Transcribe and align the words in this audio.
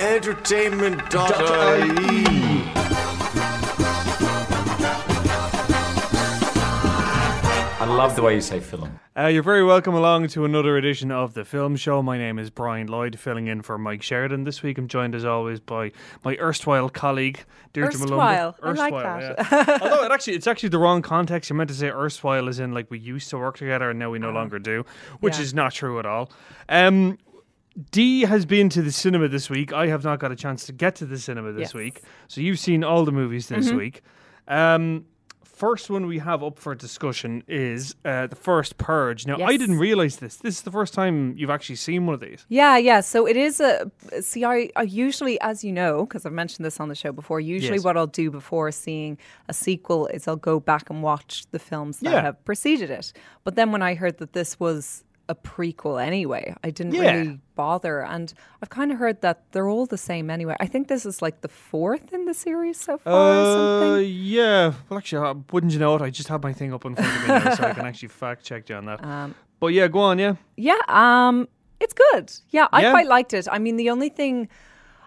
Entertainment.ie. 0.00 2.70
I 7.82 7.86
love 7.86 8.14
the 8.16 8.22
way 8.22 8.34
you 8.34 8.40
say 8.40 8.60
film. 8.60 8.98
Uh, 9.18 9.26
you're 9.26 9.42
very 9.42 9.64
welcome 9.64 9.94
along 9.94 10.28
to 10.28 10.44
another 10.46 10.76
edition 10.76 11.10
of 11.10 11.34
the 11.34 11.44
Film 11.44 11.76
Show. 11.76 12.02
My 12.02 12.16
name 12.16 12.38
is 12.38 12.48
Brian 12.48 12.86
Lloyd, 12.86 13.18
filling 13.18 13.46
in 13.46 13.60
for 13.62 13.76
Mike 13.78 14.02
Sheridan. 14.02 14.44
This 14.44 14.62
week 14.62 14.78
I'm 14.78 14.88
joined 14.88 15.14
as 15.14 15.24
always 15.24 15.60
by 15.60 15.92
my 16.24 16.36
erstwhile 16.40 16.88
colleague, 16.88 17.44
Deirdre 17.72 18.00
Molumby. 18.00 18.02
Erstwhile. 18.02 18.56
Malumba. 18.62 18.78
I 18.78 18.90
like 18.90 19.36
that. 19.38 19.68
yeah. 19.68 19.78
Although 19.82 20.04
it 20.04 20.12
actually, 20.12 20.34
it's 20.36 20.46
actually 20.46 20.68
the 20.70 20.78
wrong 20.78 21.02
context. 21.02 21.50
You're 21.50 21.56
meant 21.56 21.68
to 21.70 21.76
say 21.76 21.88
erstwhile 21.90 22.48
as 22.48 22.58
in 22.58 22.72
like 22.72 22.90
we 22.90 22.98
used 22.98 23.28
to 23.30 23.38
work 23.38 23.56
together 23.58 23.90
and 23.90 23.98
now 23.98 24.10
we 24.10 24.18
no 24.18 24.30
longer 24.30 24.58
do, 24.58 24.84
which 25.20 25.36
Yeah. 25.36 25.42
is 25.42 25.54
not 25.54 25.72
true 25.74 25.98
at 25.98 26.06
all. 26.06 26.30
Um, 26.68 27.18
Dee 27.90 28.22
has 28.22 28.44
been 28.46 28.68
to 28.70 28.82
the 28.82 28.92
cinema 28.92 29.28
this 29.28 29.48
week. 29.48 29.72
I 29.72 29.86
have 29.86 30.04
not 30.04 30.18
got 30.18 30.32
a 30.32 30.36
chance 30.36 30.66
to 30.66 30.72
get 30.72 30.96
to 30.96 31.06
the 31.06 31.18
cinema 31.18 31.52
this 31.52 31.60
Yes. 31.60 31.68
Mm-hmm. 31.70 31.78
week. 31.78 32.02
So 32.28 32.40
you've 32.40 32.58
seen 32.58 32.82
all 32.84 33.04
the 33.04 33.12
movies 33.12 33.48
this 33.48 33.70
week. 33.72 34.02
Um, 34.48 35.06
first 35.44 35.90
one 35.90 36.06
we 36.06 36.18
have 36.18 36.42
up 36.42 36.58
for 36.58 36.74
discussion 36.74 37.44
is 37.46 37.94
uh, 38.04 38.26
the 38.26 38.34
first 38.34 38.76
Purge. 38.78 39.26
Now, 39.26 39.36
I 39.44 39.56
didn't 39.56 39.78
realize 39.78 40.16
this. 40.16 40.36
This 40.36 40.56
is 40.56 40.62
the 40.62 40.70
first 40.72 40.94
time 40.94 41.34
you've 41.36 41.50
actually 41.50 41.76
seen 41.76 42.06
one 42.06 42.14
of 42.14 42.20
these. 42.20 42.44
Yeah, 42.48 42.76
yeah. 42.76 43.00
So 43.02 43.26
it 43.26 43.36
is 43.36 43.60
a. 43.60 43.90
See, 44.20 44.44
I, 44.44 44.70
I 44.74 44.82
usually, 44.82 45.40
as 45.40 45.62
you 45.62 45.70
know, 45.72 46.06
because 46.06 46.26
I've 46.26 46.32
mentioned 46.32 46.64
this 46.64 46.80
on 46.80 46.88
the 46.88 46.94
show 46.94 47.12
before, 47.12 47.40
usually 47.40 47.76
Yes. 47.76 47.84
what 47.84 47.96
I'll 47.96 48.06
do 48.06 48.30
before 48.30 48.72
seeing 48.72 49.16
a 49.48 49.52
sequel 49.52 50.06
is 50.08 50.26
I'll 50.26 50.34
go 50.36 50.58
back 50.60 50.90
and 50.90 51.02
watch 51.02 51.44
the 51.52 51.58
films 51.58 52.00
that 52.00 52.10
Yeah. 52.10 52.22
have 52.22 52.44
preceded 52.44 52.90
it. 52.90 53.12
But 53.44 53.54
then 53.54 53.70
when 53.70 53.82
I 53.82 53.94
heard 53.94 54.18
that 54.18 54.32
this 54.32 54.58
was 54.58 55.04
a 55.30 55.34
prequel 55.34 55.96
anyway, 56.10 56.44
I 56.66 56.70
didn't 56.70 56.94
Yeah. 56.94 57.02
really 57.12 57.38
bother. 57.54 58.02
And 58.02 58.26
I've 58.60 58.70
kind 58.78 58.90
of 58.92 58.98
heard 58.98 59.20
that 59.22 59.36
they're 59.52 59.68
all 59.68 59.86
the 59.86 59.96
same 60.10 60.28
anyway. 60.36 60.56
I 60.58 60.66
think 60.66 60.88
this 60.88 61.06
is 61.06 61.22
like 61.22 61.40
the 61.40 61.48
fourth 61.48 62.12
in 62.12 62.24
the 62.24 62.34
series 62.34 62.78
so 62.80 62.98
far 62.98 63.12
or 63.14 63.40
Uh, 63.42 63.54
something. 63.54 64.10
yeah. 64.12 64.72
Well, 64.88 64.98
actually, 64.98 65.42
wouldn't 65.52 65.72
you 65.72 65.78
know 65.78 65.94
it? 65.96 66.02
I 66.02 66.10
just 66.10 66.28
have 66.28 66.42
my 66.42 66.52
thing 66.52 66.72
up 66.74 66.84
in 66.84 66.94
front 66.96 67.14
of 67.16 67.22
me 67.22 67.28
now, 67.28 67.54
so 67.54 67.62
I 67.64 67.72
can 67.74 67.86
actually 67.90 68.08
fact 68.08 68.44
check 68.44 68.68
you 68.68 68.76
on 68.76 68.86
that. 68.86 69.04
Um, 69.04 69.34
but 69.60 69.68
yeah, 69.68 69.86
go 69.88 70.00
on. 70.00 70.18
Yeah. 70.18 70.34
Yeah, 70.56 70.80
um, 70.88 71.48
it's 71.78 71.94
good. 71.94 72.32
Yeah, 72.50 72.66
I 72.72 72.82
Yeah? 72.82 72.90
quite 72.90 73.06
liked 73.06 73.32
it. 73.34 73.46
I 73.50 73.58
mean, 73.58 73.76
the 73.76 73.88
only 73.90 74.08
thing 74.08 74.48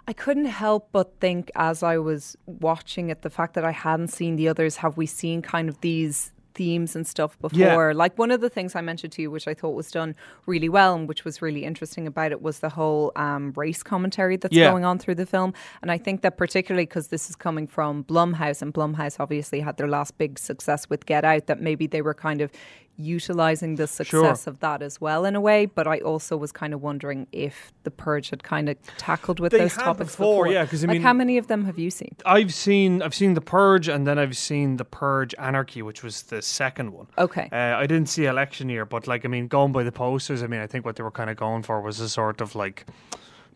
I 0.08 0.14
couldn't 0.14 0.52
help 0.66 0.90
but 0.92 1.19
think 1.19 1.52
as 1.56 1.81
I 1.84 1.97
was 1.97 2.38
watching 2.45 3.09
it, 3.09 3.22
the 3.22 3.30
fact 3.30 3.53
that 3.56 3.66
I 3.66 3.72
hadn't 3.72 4.09
seen 4.09 4.36
the 4.36 4.47
others, 4.50 4.78
have 4.78 4.95
we 4.97 5.06
seen 5.06 5.42
kind 5.42 5.67
of 5.69 5.80
these 5.81 6.31
themes 6.54 6.96
and 6.96 7.06
stuff 7.08 7.38
Yeah. 7.52 7.70
before? 7.70 7.94
Like 7.94 8.18
one 8.18 8.32
of 8.32 8.42
the 8.42 8.50
things 8.50 8.76
I 8.76 8.82
mentioned 8.82 9.14
to 9.14 9.22
you, 9.22 9.32
which 9.32 9.48
I 9.48 9.54
thought 9.54 9.76
was 9.76 9.92
done 9.92 10.16
really 10.46 10.70
well 10.70 10.96
and 10.96 11.08
which 11.08 11.26
was 11.26 11.42
really 11.42 11.64
interesting 11.66 12.08
about 12.08 12.32
it, 12.32 12.42
was 12.42 12.59
the 12.59 12.70
whole 12.70 13.12
um, 13.16 13.54
race 13.56 13.84
commentary 13.84 14.38
that's 14.38 14.56
Yeah. 14.56 14.70
going 14.72 14.86
on 14.86 15.00
through 15.00 15.16
the 15.16 15.26
film. 15.26 15.54
And 15.81 15.92
I 15.92 15.98
think 15.98 16.22
that 16.22 16.38
particularly 16.38 16.86
because 16.86 17.08
this 17.08 17.30
is 17.30 17.36
coming 17.36 17.68
from 17.68 18.04
Blumhouse, 18.04 18.62
and 18.62 18.74
Blumhouse 18.74 19.20
obviously 19.20 19.59
had 19.59 19.78
their 19.78 19.88
last 19.88 20.18
big 20.18 20.38
success 20.40 20.90
with 20.90 21.06
Get 21.06 21.24
Out, 21.26 21.48
that 21.48 21.62
maybe 21.62 21.88
they 21.88 22.02
were 22.02 22.14
kind 22.14 22.42
of 22.42 22.52
utilizing 22.95 23.75
the 23.75 23.88
success 23.88 24.45
of 24.47 24.59
that 24.59 24.81
as 24.81 25.02
well 25.02 25.25
in 25.25 25.36
a 25.36 25.41
way. 25.41 25.66
But 25.66 25.88
I 25.88 25.99
also 25.99 26.38
was 26.38 26.52
kind 26.52 26.73
of 26.73 26.81
wondering 26.81 27.27
if 27.31 27.72
the 27.83 27.91
Purge 27.91 28.30
had 28.30 28.44
kind 28.44 28.69
of 28.69 28.77
tackled 28.97 29.39
with 29.39 29.52
They 29.52 29.59
those 29.59 29.73
topics 29.73 30.11
before, 30.11 30.45
before. 30.45 30.53
yeah, 30.53 30.66
'cause 30.66 30.83
I 30.83 30.88
like 30.88 30.95
mean- 30.95 31.02
how 31.02 31.13
many 31.13 31.38
of 31.38 31.47
them 31.47 31.66
have 31.66 31.80
you 31.80 31.89
seen? 31.89 32.16
I've 32.25 32.53
seen 32.53 33.02
I've 33.02 33.16
seen 33.16 33.33
the 33.33 33.41
Purge, 33.41 33.88
and 33.88 34.05
then 34.08 34.17
I've 34.19 34.38
seen 34.38 34.77
the 34.77 34.85
Purge 34.85 35.33
Anarchy, 35.39 35.81
which 35.81 36.03
was 36.03 36.23
the 36.23 36.41
second 36.41 36.91
one. 36.94 37.08
Okay. 37.17 37.50
Uh, 37.52 37.77
I 37.77 37.88
didn't 37.88 38.09
see 38.09 38.25
election 38.25 38.69
year, 38.69 38.85
but 38.85 39.07
like 39.07 39.25
I 39.25 39.28
mean, 39.28 39.47
going 39.47 39.72
by 39.72 39.83
the 39.83 39.91
posters, 39.91 40.44
I 40.44 40.47
mean, 40.47 40.61
I 40.61 40.67
think 40.67 40.85
what 40.85 40.95
they 40.95 41.03
were 41.03 41.11
kind 41.11 41.30
of 41.30 41.38
going 41.38 41.63
for 41.63 41.81
was 41.81 42.00
a 42.00 42.09
sort 42.09 42.41
of 42.41 42.55
like 42.55 42.85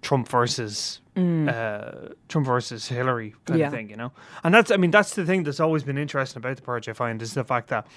Trump 0.02 0.28
versus 0.28 1.02
uh, 1.16 2.10
Trump 2.30 2.46
versus 2.46 2.88
Hillary 2.88 3.34
kind 3.46 3.58
Mm. 3.58 3.60
Yeah. 3.60 3.68
of 3.68 3.74
thing, 3.74 3.90
you 3.90 3.96
know. 3.96 4.12
And 4.44 4.54
that's 4.54 4.70
I 4.72 4.78
mean 4.78 4.92
that's 4.92 5.16
the 5.16 5.26
thing 5.26 5.44
that's 5.44 5.60
always 5.60 5.84
been 5.84 5.98
interesting 5.98 6.40
about 6.40 6.56
the 6.58 6.62
Purge. 6.62 6.88
I 6.90 6.94
find 6.94 7.22
is 7.22 7.34
the 7.34 7.44
fact 7.44 7.70
that 7.70 7.88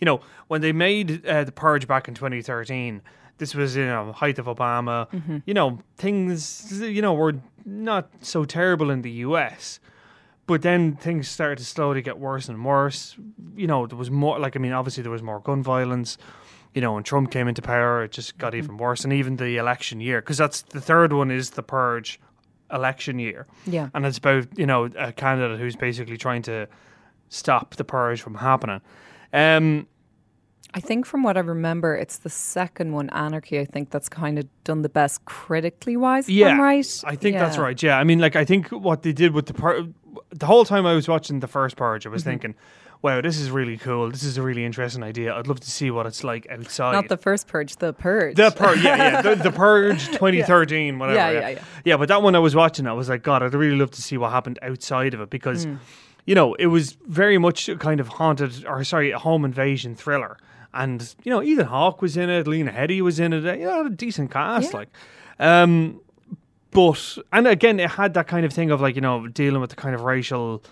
you 0.00 0.04
know 0.06 0.20
when 0.48 0.60
they 0.62 0.72
made 0.72 1.26
uh, 1.26 1.44
the 1.44 1.52
Purge 1.52 1.86
back 1.86 2.08
in 2.08 2.14
2013. 2.14 3.02
This 3.38 3.54
was, 3.54 3.74
you 3.74 3.86
know, 3.86 4.12
height 4.12 4.38
of 4.38 4.44
Obama. 4.44 5.08
Mm-hmm. 5.12 5.38
You 5.46 5.54
know, 5.54 5.78
things, 5.96 6.78
you 6.82 7.00
know, 7.00 7.14
were 7.14 7.36
not 7.64 8.10
so 8.20 8.44
terrible 8.44 8.90
in 8.90 9.00
the 9.00 9.10
US. 9.24 9.80
But 10.46 10.60
then 10.60 10.94
things 10.96 11.26
started 11.26 11.56
to 11.56 11.64
slowly 11.64 12.02
get 12.02 12.18
worse 12.18 12.50
and 12.50 12.62
worse. 12.66 13.16
You 13.56 13.66
know, 13.66 13.86
there 13.86 13.96
was 13.96 14.10
more, 14.10 14.38
like, 14.38 14.56
I 14.56 14.58
mean, 14.58 14.72
obviously 14.72 15.02
there 15.02 15.10
was 15.12 15.22
more 15.22 15.40
gun 15.40 15.62
violence. 15.62 16.18
You 16.74 16.80
know, 16.80 16.92
when 16.92 17.02
Trump 17.02 17.30
came 17.30 17.48
into 17.48 17.62
power, 17.62 18.04
it 18.04 18.12
just 18.12 18.38
got 18.38 18.54
even 18.54 18.76
worse. 18.76 19.02
And 19.04 19.12
even 19.12 19.36
the 19.36 19.56
election 19.56 20.00
year, 20.00 20.20
because 20.20 20.38
that's 20.38 20.62
the 20.62 20.80
third 20.80 21.12
one 21.12 21.30
is 21.30 21.50
the 21.50 21.62
purge 21.62 22.20
election 22.72 23.18
year. 23.18 23.46
Yeah. 23.66 23.88
And 23.94 24.06
it's 24.06 24.18
about, 24.18 24.46
you 24.56 24.66
know, 24.66 24.84
a 24.96 25.12
candidate 25.12 25.58
who's 25.58 25.74
basically 25.74 26.16
trying 26.16 26.42
to 26.42 26.68
stop 27.28 27.74
the 27.74 27.84
purge 27.84 28.20
from 28.22 28.36
happening. 28.36 28.80
Um, 29.32 29.88
I 30.72 30.78
think 30.78 31.04
from 31.06 31.24
what 31.24 31.36
I 31.36 31.40
remember, 31.40 31.96
it's 31.96 32.18
the 32.18 32.30
second 32.30 32.92
one, 32.92 33.10
Anarchy. 33.10 33.58
I 33.58 33.64
think 33.64 33.90
that's 33.90 34.08
kind 34.08 34.38
of 34.38 34.46
done 34.62 34.82
the 34.82 34.88
best 34.88 35.24
critically 35.24 35.96
wise. 35.96 36.28
Yeah, 36.28 36.48
I'm 36.50 36.60
right. 36.60 37.02
I 37.04 37.16
think 37.16 37.36
that's 37.36 37.58
right. 37.58 37.82
Yeah, 37.82 37.98
I 37.98 38.04
mean, 38.04 38.20
like, 38.20 38.36
I 38.36 38.44
think 38.44 38.68
what 38.68 39.02
they 39.02 39.12
did 39.12 39.32
with 39.32 39.46
the 39.46 39.54
pur- 39.54 39.88
the 40.30 40.46
whole 40.46 40.64
time 40.64 40.86
I 40.86 40.94
was 40.94 41.08
watching 41.08 41.40
the 41.40 41.48
first 41.48 41.76
purge, 41.76 42.06
I 42.06 42.10
was 42.10 42.22
Mm-hmm. 42.22 42.30
thinking, 42.30 42.54
"Wow, 43.02 43.20
this 43.20 43.38
is 43.38 43.50
really 43.50 43.76
cool. 43.76 44.10
This 44.10 44.22
is 44.22 44.36
a 44.36 44.42
really 44.42 44.64
interesting 44.64 45.02
idea. 45.02 45.34
I'd 45.34 45.46
love 45.46 45.60
to 45.60 45.70
see 45.70 45.90
what 45.90 46.06
it's 46.06 46.22
like 46.24 46.46
outside." 46.50 46.92
Not 46.92 47.08
the 47.08 47.16
first 47.16 47.46
Purge, 47.46 47.76
the 47.76 47.92
Purge. 47.92 48.36
The 48.36 48.50
purge, 48.50 48.82
yeah, 48.82 48.96
yeah, 48.96 49.22
the, 49.22 49.34
the 49.36 49.50
purge, 49.52 50.06
2013, 50.12 50.98
whatever. 50.98 51.16
Yeah, 51.18 51.30
Yeah, 51.30 51.40
yeah, 51.40 51.48
yeah, 51.50 51.64
yeah. 51.84 51.96
but 51.96 52.08
that 52.08 52.22
one 52.22 52.34
I 52.34 52.38
was 52.40 52.54
watching, 52.54 52.86
I 52.86 52.92
was 52.92 53.08
like, 53.08 53.22
God, 53.22 53.42
I'd 53.42 53.54
really 53.54 53.76
love 53.78 53.90
to 53.92 54.02
see 54.02 54.16
what 54.16 54.30
happened 54.32 54.58
outside 54.62 55.14
of 55.14 55.20
it 55.20 55.30
because, 55.30 55.66
Mm. 55.66 55.78
you 56.26 56.34
know, 56.34 56.54
it 56.54 56.66
was 56.66 56.96
very 57.06 57.38
much 57.38 57.68
a 57.68 57.76
kind 57.76 58.00
of 58.00 58.08
haunted, 58.08 58.64
or 58.66 58.84
sorry, 58.84 59.10
a 59.10 59.18
home 59.18 59.44
invasion 59.44 59.94
thriller. 59.94 60.36
And 60.72 61.14
you 61.24 61.30
know, 61.30 61.42
Ethan 61.42 61.66
Hawke 61.66 62.00
was 62.02 62.16
in 62.16 62.30
it, 62.30 62.46
Lena 62.46 62.70
Headey 62.70 63.00
was 63.00 63.18
in 63.18 63.32
it. 63.32 63.42
You 63.58 63.64
know, 63.66 63.86
a 63.86 63.90
decent 63.90 64.30
cast, 64.30 64.70
Yeah. 64.72 64.76
like. 64.78 64.88
Um, 65.40 66.00
but 66.70 67.18
and 67.32 67.48
again, 67.48 67.80
it 67.80 67.90
had 67.90 68.14
that 68.14 68.28
kind 68.28 68.46
of 68.46 68.52
thing 68.52 68.70
of 68.70 68.80
like 68.80 68.94
you 68.94 69.00
know 69.00 69.26
dealing 69.26 69.60
with 69.60 69.70
the 69.70 69.76
kind 69.76 69.94
of 69.96 70.02
racial 70.02 70.62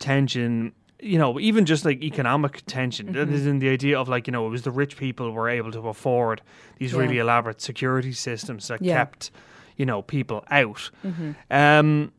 tension. 0.00 0.72
You 1.04 1.18
know, 1.18 1.38
even 1.38 1.66
just 1.66 1.84
like 1.84 2.02
economic 2.02 2.62
tension. 2.66 3.12
Mm-hmm. 3.14 3.34
is 3.34 3.46
in 3.46 3.58
the 3.58 3.68
idea 3.68 3.98
of 4.00 4.08
like 4.08 4.26
you 4.26 4.32
know 4.32 4.46
it 4.46 4.50
was 4.50 4.62
the 4.62 4.70
rich 4.70 4.96
people 4.96 5.30
were 5.32 5.48
able 5.48 5.70
to 5.72 5.88
afford 5.88 6.40
these 6.78 6.92
Yeah. 6.92 7.00
really 7.00 7.18
elaborate 7.18 7.60
security 7.60 8.12
systems 8.12 8.68
that 8.68 8.80
Yeah. 8.82 8.96
kept 8.96 9.30
you 9.76 9.86
know 9.86 10.02
people 10.02 10.44
out. 10.50 10.90
Mm-hmm. 11.04 11.30
Um, 11.50 12.12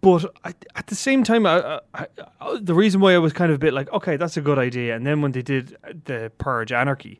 but 0.00 0.24
I, 0.44 0.54
at 0.76 0.86
the 0.86 0.94
same 0.94 1.24
time, 1.24 1.44
I, 1.46 1.80
I, 1.94 2.06
the 2.60 2.74
reason 2.74 3.00
why 3.00 3.14
I 3.14 3.18
was 3.18 3.32
kind 3.32 3.50
of 3.50 3.56
a 3.56 3.58
bit 3.58 3.72
like, 3.74 3.92
okay, 3.92 4.16
that's 4.16 4.36
a 4.36 4.40
good 4.40 4.58
idea, 4.58 4.94
and 4.94 5.04
then 5.06 5.22
when 5.22 5.32
they 5.32 5.42
did 5.42 5.76
the 6.04 6.30
Purge 6.38 6.70
Anarchy, 6.70 7.18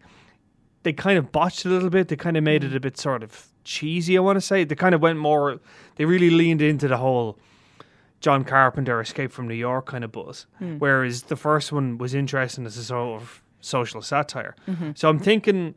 they 0.85 0.93
kind 0.93 1.19
of 1.19 1.33
botched 1.33 1.65
it 1.67 1.71
a 1.71 1.73
little 1.73 1.91
bit. 1.91 2.09
They 2.09 2.17
kind 2.17 2.37
of 2.37 2.45
made 2.45 2.63
it 2.65 2.75
a 2.77 2.81
bit 2.81 2.99
sort 2.99 3.23
of 3.23 3.49
cheesy. 3.65 4.17
I 4.17 4.21
want 4.21 4.37
to 4.37 4.41
say 4.41 4.63
they 4.65 4.75
kind 4.77 4.95
of 4.95 5.01
went 5.03 5.19
more. 5.19 5.59
They 5.97 6.05
really 6.05 6.31
leaned 6.31 6.63
into 6.63 6.87
the 6.87 6.99
whole 6.99 7.37
John 8.23 8.45
Carpenter 8.45 9.01
Escape 9.01 9.31
from 9.33 9.47
New 9.49 9.55
York 9.55 9.85
kind 9.87 10.05
of 10.05 10.13
buzz, 10.13 10.47
hmm. 10.59 10.79
whereas 10.79 11.25
the 11.25 11.37
first 11.37 11.73
one 11.73 11.99
was 11.99 12.15
interesting 12.15 12.65
as 12.65 12.77
a 12.79 12.85
sort 12.85 13.21
of 13.21 13.43
social 13.61 14.01
satire. 14.01 14.55
Mm-hmm. 14.67 14.93
So 14.95 15.09
I'm 15.11 15.19
thinking. 15.19 15.75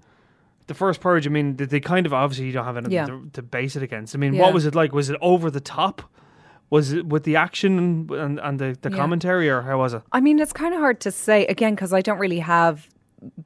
The 0.67 0.73
first 0.73 0.99
purge, 0.99 1.27
I 1.27 1.29
mean, 1.29 1.57
they 1.57 1.79
kind 1.79 2.07
of 2.07 2.13
obviously 2.13 2.47
you 2.47 2.51
don't 2.51 2.65
have 2.65 2.75
anything 2.75 2.93
Yeah. 2.93 3.05
to, 3.05 3.29
to 3.33 3.43
base 3.43 3.75
it 3.75 3.83
against. 3.83 4.15
I 4.15 4.17
mean, 4.17 4.33
Yeah. 4.33 4.41
what 4.41 4.51
was 4.55 4.65
it 4.65 4.73
like? 4.73 4.93
Was 4.93 5.11
it 5.11 5.17
over 5.21 5.51
the 5.51 5.59
top? 5.59 6.01
Was 6.71 6.91
it 6.91 7.05
with 7.05 7.23
the 7.23 7.35
action 7.35 8.09
and, 8.11 8.39
and 8.39 8.57
the, 8.59 8.75
the 8.81 8.89
Yeah. 8.89 8.97
commentary, 8.97 9.47
or 9.47 9.61
how 9.61 9.77
was 9.77 9.93
it? 9.93 10.01
I 10.11 10.21
mean, 10.21 10.39
it's 10.39 10.53
kind 10.53 10.73
of 10.73 10.79
hard 10.79 10.99
to 11.01 11.11
say 11.11 11.45
again 11.45 11.75
because 11.75 11.93
I 11.93 12.01
don't 12.01 12.17
really 12.17 12.39
have 12.39 12.87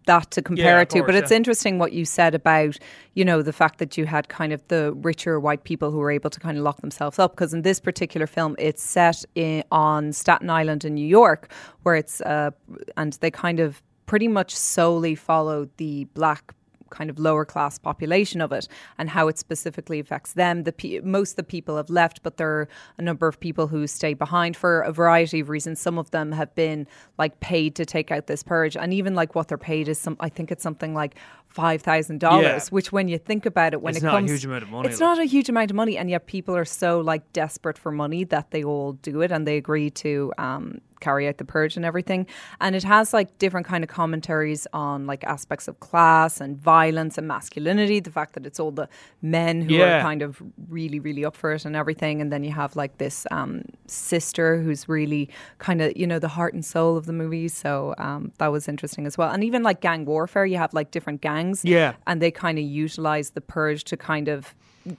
that 0.05 0.31
to 0.31 0.41
compare 0.41 0.77
Yeah, 0.77 0.81
it 0.81 0.89
to. 0.91 0.99
But 0.99 1.07
course, 1.07 1.23
it's 1.23 1.31
yeah. 1.31 1.37
interesting 1.37 1.79
what 1.79 1.93
you 1.93 2.05
said 2.05 2.35
about, 2.35 2.77
you 3.13 3.25
know, 3.25 3.41
the 3.41 3.53
fact 3.53 3.79
that 3.79 3.97
you 3.97 4.05
had 4.05 4.29
kind 4.29 4.53
of 4.53 4.67
the 4.67 4.93
richer 4.93 5.39
white 5.39 5.63
people 5.63 5.91
who 5.91 5.97
were 5.97 6.11
able 6.11 6.29
to 6.29 6.39
kind 6.39 6.57
of 6.57 6.63
lock 6.63 6.81
themselves 6.81 7.19
up. 7.19 7.31
Because 7.31 7.53
in 7.53 7.61
this 7.61 7.79
particular 7.79 8.27
film, 8.27 8.55
it's 8.59 8.83
set 8.83 9.25
in, 9.35 9.63
on 9.71 10.13
Staten 10.13 10.49
Island 10.49 10.85
in 10.85 10.93
New 10.95 11.07
York, 11.07 11.51
where 11.83 11.95
it's, 11.95 12.21
uh, 12.21 12.51
and 12.97 13.13
they 13.21 13.31
kind 13.31 13.59
of 13.59 13.81
pretty 14.05 14.27
much 14.27 14.55
solely 14.55 15.15
follow 15.15 15.69
the 15.77 16.05
black 16.15 16.53
kind 16.89 17.09
of 17.09 17.19
lower 17.19 17.45
class 17.45 17.77
population 17.77 18.41
of 18.41 18.51
it 18.51 18.67
and 18.97 19.09
how 19.09 19.27
it 19.27 19.37
specifically 19.37 19.99
affects 19.99 20.33
them. 20.33 20.63
The 20.63 20.71
pe- 20.73 20.99
most 20.99 21.31
of 21.31 21.35
the 21.37 21.43
people 21.43 21.77
have 21.77 21.89
left, 21.89 22.23
but 22.23 22.37
there 22.37 22.49
are 22.49 22.67
a 22.97 23.01
number 23.01 23.27
of 23.27 23.39
people 23.39 23.67
who 23.67 23.87
stay 23.87 24.13
behind 24.13 24.55
for 24.57 24.81
a 24.81 24.91
variety 24.91 25.39
of 25.39 25.49
reasons. 25.49 25.79
Some 25.79 25.97
of 25.97 26.11
them 26.11 26.31
have 26.31 26.53
been 26.55 26.87
like 27.17 27.39
paid 27.39 27.75
to 27.75 27.85
take 27.85 28.11
out 28.11 28.27
this 28.27 28.43
purge, 28.43 28.75
and 28.77 28.93
even 28.93 29.15
like 29.15 29.35
what 29.35 29.47
they're 29.47 29.57
paid 29.57 29.87
is 29.87 29.97
some. 29.99 30.17
I 30.19 30.29
think 30.29 30.51
it's 30.51 30.63
something 30.63 30.93
like 30.93 31.15
five 31.47 31.81
thousand 31.81 32.21
Yeah. 32.21 32.29
dollars. 32.29 32.71
Which, 32.71 32.91
when 32.91 33.07
you 33.07 33.17
think 33.17 33.45
about 33.45 33.73
it, 33.73 33.81
when 33.81 33.95
It's 33.95 34.03
it 34.03 34.05
not 34.05 34.15
a 34.15 34.17
comes, 34.17 34.31
huge 34.31 34.45
amount 34.45 34.63
of 34.63 34.69
money, 34.69 34.89
It's 34.89 34.99
like. 34.99 35.17
not 35.17 35.19
a 35.19 35.25
huge 35.25 35.49
amount 35.49 35.71
of 35.71 35.75
money, 35.75 35.97
and 35.97 36.09
yet 36.09 36.27
people 36.27 36.55
are 36.55 36.65
so 36.65 36.99
like 36.99 37.31
desperate 37.33 37.77
for 37.77 37.91
money 37.91 38.23
that 38.25 38.51
they 38.51 38.63
all 38.63 38.93
do 38.93 39.21
it 39.21 39.31
and 39.31 39.47
they 39.47 39.57
agree 39.57 39.89
to 39.89 40.31
um, 40.37 40.79
carry 40.99 41.27
out 41.27 41.37
the 41.37 41.45
purge 41.45 41.75
and 41.75 41.85
everything. 41.85 42.25
And 42.61 42.75
it 42.75 42.83
has 42.83 43.13
like 43.13 43.37
different 43.37 43.65
kind 43.67 43.83
of 43.83 43.89
commentaries 43.89 44.67
on 44.73 45.05
like 45.07 45.23
aspects 45.23 45.67
of 45.67 45.79
class 45.79 46.39
and 46.41 46.57
violence 46.57 47.17
and 47.17 47.27
masculinity. 47.27 47.99
The 47.99 48.11
fact 48.11 48.33
that 48.33 48.45
it's 48.45 48.59
all 48.59 48.71
the 48.71 48.87
men 49.21 49.61
who 49.61 49.73
Yeah. 49.75 49.99
are 49.99 50.01
kind 50.01 50.21
of 50.21 50.41
really, 50.69 50.99
really 50.99 51.23
up 51.25 51.35
for 51.35 51.51
it 51.53 51.65
and 51.65 51.75
everything. 51.75 52.21
And 52.21 52.31
then 52.31 52.43
you 52.43 52.51
have 52.51 52.75
like 52.75 52.97
this 52.97 53.25
um, 53.31 53.63
sister 53.87 54.61
who's 54.61 54.87
really 54.89 55.29
kind 55.57 55.81
of, 55.81 55.95
you 55.95 56.07
know, 56.07 56.19
the 56.19 56.27
heart 56.27 56.53
and 56.53 56.63
soul 56.65 56.97
of 56.97 57.05
the 57.05 57.13
movie. 57.13 57.47
So 57.47 57.95
um, 57.97 58.31
that 58.37 58.47
was 58.47 58.67
interesting 58.67 59.05
as 59.05 59.17
well. 59.17 59.29
And 59.31 59.43
even 59.43 59.63
like 59.63 59.81
gang 59.81 60.05
warfare, 60.05 60.45
you 60.45 60.57
have 60.57 60.73
like 60.73 60.91
different 60.91 61.21
gangs. 61.21 61.63
Yeah. 61.65 61.93
And 62.07 62.21
they 62.21 62.31
kind 62.31 62.57
of 62.57 62.65
utilize 62.65 63.31
the 63.31 63.41
purge 63.41 63.83
to 63.85 63.97
kind 63.97 64.27
of 64.27 64.53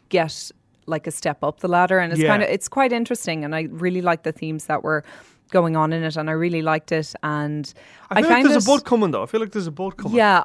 get 0.08 0.50
like 0.86 1.06
a 1.06 1.10
step 1.10 1.44
up 1.44 1.60
the 1.60 1.68
ladder. 1.68 1.98
And 1.98 2.12
it's 2.12 2.20
Yeah. 2.20 2.28
kind 2.28 2.42
of, 2.42 2.48
it's 2.48 2.68
quite 2.68 2.92
interesting. 2.92 3.44
And 3.44 3.54
I 3.54 3.68
really 3.70 4.02
like 4.02 4.22
the 4.24 4.32
themes 4.32 4.66
that 4.66 4.82
were 4.82 5.04
going 5.50 5.76
on 5.76 5.92
in 5.92 6.02
it. 6.02 6.16
And 6.16 6.28
I 6.30 6.32
really 6.34 6.62
liked 6.62 6.92
it. 6.92 7.14
And 7.22 7.72
I 8.10 8.16
feel 8.16 8.22
like 8.24 8.32
find 8.32 8.46
there's 8.50 8.64
it- 8.64 8.68
a 8.68 8.72
boat 8.72 8.84
coming 8.84 9.10
though. 9.10 9.22
I 9.22 9.26
feel 9.26 9.40
like 9.40 9.52
there's 9.52 9.66
a 9.66 9.72
boat 9.72 9.96
coming. 9.96 10.16
yeah. 10.16 10.44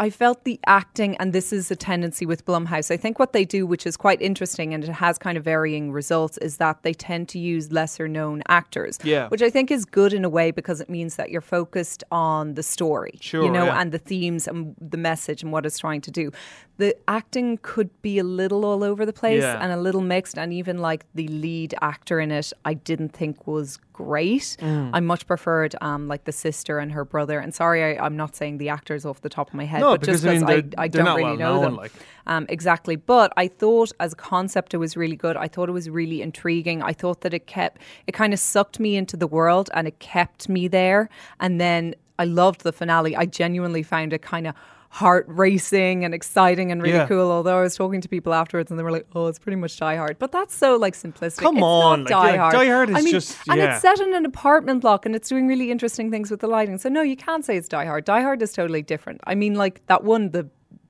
I 0.00 0.10
felt 0.10 0.44
the 0.44 0.60
acting, 0.64 1.16
and 1.16 1.32
this 1.32 1.52
is 1.52 1.72
a 1.72 1.74
tendency 1.74 2.24
with 2.24 2.46
Blumhouse. 2.46 2.88
I 2.92 2.96
think 2.96 3.18
what 3.18 3.32
they 3.32 3.44
do, 3.44 3.66
which 3.66 3.84
is 3.84 3.96
quite 3.96 4.22
interesting 4.22 4.72
and 4.72 4.84
it 4.84 4.90
has 4.90 5.18
kind 5.18 5.36
of 5.36 5.42
varying 5.42 5.90
results, 5.90 6.38
is 6.38 6.58
that 6.58 6.84
they 6.84 6.94
tend 6.94 7.28
to 7.30 7.40
use 7.40 7.72
lesser 7.72 8.06
known 8.06 8.44
actors. 8.46 9.00
Yeah. 9.02 9.26
Which 9.26 9.42
I 9.42 9.50
think 9.50 9.72
is 9.72 9.84
good 9.84 10.12
in 10.12 10.24
a 10.24 10.28
way 10.28 10.52
because 10.52 10.80
it 10.80 10.88
means 10.88 11.16
that 11.16 11.30
you're 11.32 11.40
focused 11.40 12.04
on 12.12 12.54
the 12.54 12.62
story. 12.62 13.18
Sure, 13.20 13.44
You 13.44 13.50
know, 13.50 13.64
yeah. 13.64 13.80
and 13.80 13.90
the 13.90 13.98
themes 13.98 14.46
and 14.46 14.76
the 14.80 14.98
message 14.98 15.42
and 15.42 15.50
what 15.50 15.66
it's 15.66 15.80
trying 15.80 16.02
to 16.02 16.12
do. 16.12 16.30
The 16.76 16.94
acting 17.08 17.58
could 17.62 17.90
be 18.00 18.20
a 18.20 18.24
little 18.24 18.64
all 18.64 18.84
over 18.84 19.04
the 19.04 19.12
place 19.12 19.42
Yeah. 19.42 19.58
and 19.60 19.72
a 19.72 19.76
little 19.76 20.00
mixed, 20.00 20.38
and 20.38 20.52
even 20.52 20.78
like 20.78 21.06
the 21.16 21.26
lead 21.26 21.74
actor 21.82 22.20
in 22.20 22.30
it, 22.30 22.52
I 22.64 22.74
didn't 22.74 23.08
think 23.14 23.48
was 23.48 23.80
great. 23.98 24.56
Mm. 24.60 24.90
I 24.92 25.00
much 25.00 25.26
preferred 25.26 25.74
um, 25.80 26.06
like 26.06 26.22
the 26.22 26.30
sister 26.30 26.78
and 26.78 26.92
her 26.92 27.04
brother. 27.04 27.40
And 27.40 27.52
sorry, 27.52 27.82
I, 27.82 28.04
I'm 28.04 28.16
not 28.16 28.36
saying 28.36 28.58
the 28.58 28.68
actors 28.68 29.04
off 29.04 29.20
the 29.22 29.28
top 29.28 29.48
of 29.48 29.54
my 29.54 29.64
head, 29.64 29.80
No, 29.80 29.96
but 29.96 30.04
just 30.04 30.22
because, 30.22 30.42
I 30.44 30.46
mean, 30.46 30.74
I, 30.78 30.84
I 30.84 30.88
don't 30.88 31.04
really 31.04 31.22
well 31.24 31.36
know 31.36 31.54
known, 31.54 31.62
them. 31.62 31.76
like. 31.76 31.92
Um, 32.28 32.46
exactly. 32.48 32.94
But 32.94 33.32
I 33.36 33.48
thought 33.48 33.90
as 33.98 34.12
a 34.12 34.16
concept 34.16 34.72
it 34.72 34.76
was 34.76 34.96
really 34.96 35.16
good. 35.16 35.36
I 35.36 35.48
thought 35.48 35.68
it 35.68 35.72
was 35.72 35.90
really 35.90 36.22
intriguing. 36.22 36.80
I 36.80 36.92
thought 36.92 37.22
that 37.22 37.34
it 37.34 37.48
kept, 37.48 37.82
it 38.06 38.12
kind 38.12 38.32
of 38.32 38.38
sucked 38.38 38.78
me 38.78 38.94
into 38.96 39.16
the 39.16 39.26
world 39.26 39.68
and 39.74 39.88
it 39.88 39.98
kept 39.98 40.48
me 40.48 40.68
there. 40.68 41.08
And 41.40 41.60
then 41.60 41.96
I 42.20 42.24
loved 42.24 42.62
the 42.62 42.72
finale. 42.72 43.16
I 43.16 43.26
genuinely 43.26 43.82
found 43.82 44.12
it 44.12 44.22
kind 44.22 44.46
of 44.46 44.54
heart 44.90 45.26
racing 45.28 46.04
and 46.04 46.14
exciting 46.14 46.72
and 46.72 46.82
really 46.82 46.94
Yeah. 46.96 47.06
cool. 47.06 47.30
Although 47.30 47.58
I 47.58 47.62
was 47.62 47.76
talking 47.76 48.00
to 48.00 48.08
people 48.08 48.32
afterwards 48.32 48.70
and 48.70 48.78
they 48.78 48.82
were 48.82 48.90
like, 48.90 49.06
"Oh, 49.14 49.26
it's 49.26 49.38
pretty 49.38 49.56
much 49.56 49.78
Die 49.78 49.96
Hard," 49.96 50.18
but 50.18 50.32
that's 50.32 50.54
so 50.54 50.76
like 50.76 50.94
simplistic. 50.94 51.38
Come 51.42 51.56
It's 51.58 51.62
on, 51.64 52.04
not 52.04 52.10
like, 52.10 52.10
Die 52.10 52.32
yeah, 52.32 52.38
Hard. 52.38 52.52
Die 52.54 52.66
Hard 52.66 52.90
is 52.90 52.96
I 52.96 53.00
mean, 53.02 53.12
just- 53.12 53.36
and 53.50 53.60
it's 53.60 53.80
set 53.82 54.00
in 54.00 54.14
an 54.14 54.24
apartment 54.24 54.80
block 54.80 55.04
and 55.04 55.14
it's 55.14 55.28
doing 55.28 55.46
really 55.46 55.70
interesting 55.70 56.10
things 56.10 56.30
with 56.30 56.40
the 56.40 56.46
lighting. 56.48 56.78
So 56.78 56.88
no, 56.88 57.02
you 57.02 57.16
can't 57.16 57.44
say 57.44 57.56
it's 57.56 57.68
Die 57.68 57.84
Hard. 57.84 58.04
Die 58.06 58.22
Hard 58.22 58.40
is 58.42 58.52
totally 58.52 58.82
different. 58.82 59.20
I 59.26 59.34
mean, 59.34 59.54
like 59.54 59.84
that 59.88 60.04
one, 60.04 60.30
the 60.30 60.48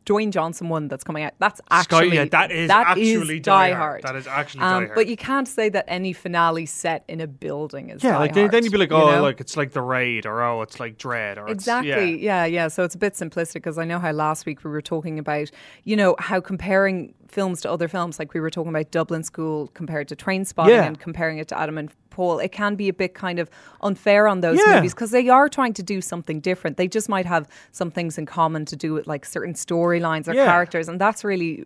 Dwayne 0.09 0.31
Johnson 0.31 0.69
one 0.69 0.89
that's 0.89 1.05
coming 1.05 1.23
out. 1.23 1.35
That's 1.39 1.59
Sky- 1.59 1.67
actually 1.81 2.17
yeah, 2.17 2.25
that 2.25 2.51
is 2.51 2.69
that 2.69 2.87
actually 2.89 3.11
is 3.11 3.29
Die 3.29 3.39
Die 3.41 3.69
Hard. 3.73 3.79
Hard. 3.79 4.03
That 4.03 4.17
is 4.17 4.27
actually 4.27 4.63
um, 4.63 4.69
Die 4.71 4.87
Hard. 4.87 4.95
But 4.95 5.07
you 5.07 5.17
can't 5.17 5.47
say 5.47 5.69
that 5.69 5.85
any 5.89 6.13
finale 6.13 6.67
set 6.67 7.05
in 7.09 7.21
a 7.21 7.27
building 7.27 7.91
is 7.91 8.03
Yeah, 8.03 8.13
Die 8.13 8.19
like 8.19 8.35
then, 8.35 8.45
Hard, 8.45 8.53
then 8.53 8.65
you'd 8.65 8.73
be 8.73 8.79
like, 8.79 8.91
you 8.91 8.97
oh, 8.97 9.11
know? 9.11 9.23
like 9.23 9.41
it's 9.41 9.57
like 9.57 9.73
the 9.73 9.83
raid, 9.83 10.25
or 10.27 10.43
oh, 10.43 10.63
it's 10.63 10.81
like 10.81 10.99
Dread, 10.99 11.39
or 11.39 11.43
it's- 11.45 11.57
Exactly. 11.59 12.17
yeah. 12.23 12.45
Yeah. 12.45 12.47
yeah, 12.47 12.69
So 12.69 12.85
it's 12.85 12.95
a 12.95 12.99
bit 12.99 13.15
simplistic 13.15 13.55
because 13.55 13.79
I 13.79 13.85
know 13.85 13.99
how 13.99 14.13
last 14.13 14.47
week 14.47 14.65
we 14.65 14.71
were 14.71 14.83
talking 14.83 15.19
about, 15.19 15.51
you 15.85 15.97
know, 15.97 16.17
how 16.19 16.41
comparing 16.41 17.15
films 17.29 17.61
to 17.63 17.71
other 17.71 17.89
films, 17.89 18.19
like 18.19 18.35
we 18.35 18.41
were 18.41 18.51
talking 18.51 18.71
about 18.71 18.91
Dublin 18.91 19.23
Oldschool 19.23 19.73
compared 19.75 20.09
to 20.09 20.17
Trainspotting 20.17 20.69
Yeah. 20.71 20.85
and 20.85 20.99
comparing 20.99 21.39
it 21.39 21.49
to 21.49 21.59
Adam 21.59 21.79
and 21.79 21.91
Paul, 22.11 22.39
it 22.41 22.51
can 22.53 22.75
be 22.75 22.89
a 22.89 22.93
bit 22.93 23.15
kind 23.15 23.39
of 23.39 23.49
unfair 23.83 24.27
on 24.27 24.41
those 24.41 24.59
Yeah. 24.59 24.77
movies 24.77 24.93
because 24.95 25.11
they 25.13 25.29
are 25.29 25.49
trying 25.49 25.73
to 25.75 25.83
do 25.83 26.01
something 26.01 26.41
different. 26.41 26.77
They 26.77 26.89
just 26.89 27.09
might 27.09 27.27
have 27.27 27.49
some 27.71 27.91
things 27.91 28.19
in 28.19 28.27
common 28.27 28.65
to 28.67 28.77
do 28.77 28.93
with 28.95 29.07
like 29.07 29.25
certain 29.25 29.55
storylines 29.55 30.27
or 30.29 30.35
Yeah. 30.35 30.47
characters, 30.47 30.89
and 30.89 31.01
that's 31.01 31.23
really 31.25 31.65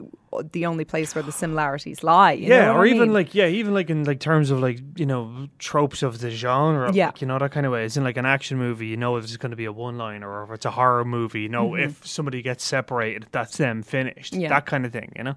the 0.53 0.67
only 0.67 0.85
place 0.85 1.15
where 1.15 1.23
the 1.23 1.33
similarities 1.33 2.03
lie. 2.03 2.33
you 2.33 2.49
yeah, 2.49 2.67
know 2.67 2.77
or 2.77 2.85
I 2.85 2.89
even 2.89 3.13
like 3.13 3.35
yeah, 3.35 3.47
even 3.47 3.75
like 3.75 3.91
in 3.91 4.05
like 4.05 4.21
terms 4.21 4.51
of 4.51 4.61
like 4.61 4.79
you 4.97 5.07
know 5.07 5.49
tropes 5.59 6.03
of 6.03 6.21
the 6.21 6.31
genre, 6.31 6.91
Yeah. 6.93 7.07
like, 7.07 7.21
you 7.21 7.27
know 7.27 7.39
that 7.39 7.51
kind 7.53 7.67
of 7.67 7.73
way. 7.73 7.85
It's 7.85 7.97
in 7.97 8.05
like 8.05 8.17
an 8.17 8.27
action 8.27 8.57
movie, 8.59 8.87
you 8.87 8.97
know 8.97 9.17
if 9.17 9.25
it's 9.25 9.37
going 9.37 9.51
to 9.51 9.57
be 9.57 9.67
a 9.67 9.73
one 9.73 9.99
liner, 9.99 10.29
or 10.29 10.45
if 10.45 10.51
it's 10.51 10.65
a 10.67 10.71
horror 10.71 11.05
movie, 11.05 11.43
you 11.43 11.49
know 11.49 11.75
if 11.77 12.07
somebody 12.07 12.41
gets 12.43 12.65
separated, 12.65 13.27
that's 13.33 13.57
them 13.59 13.83
finished, 13.83 14.33
Mm-hmm. 14.33 14.43
Yeah. 14.43 14.49
that 14.49 14.67
kind 14.67 14.87
of 14.87 14.93
thing, 14.93 15.13
you 15.17 15.25
know. 15.25 15.35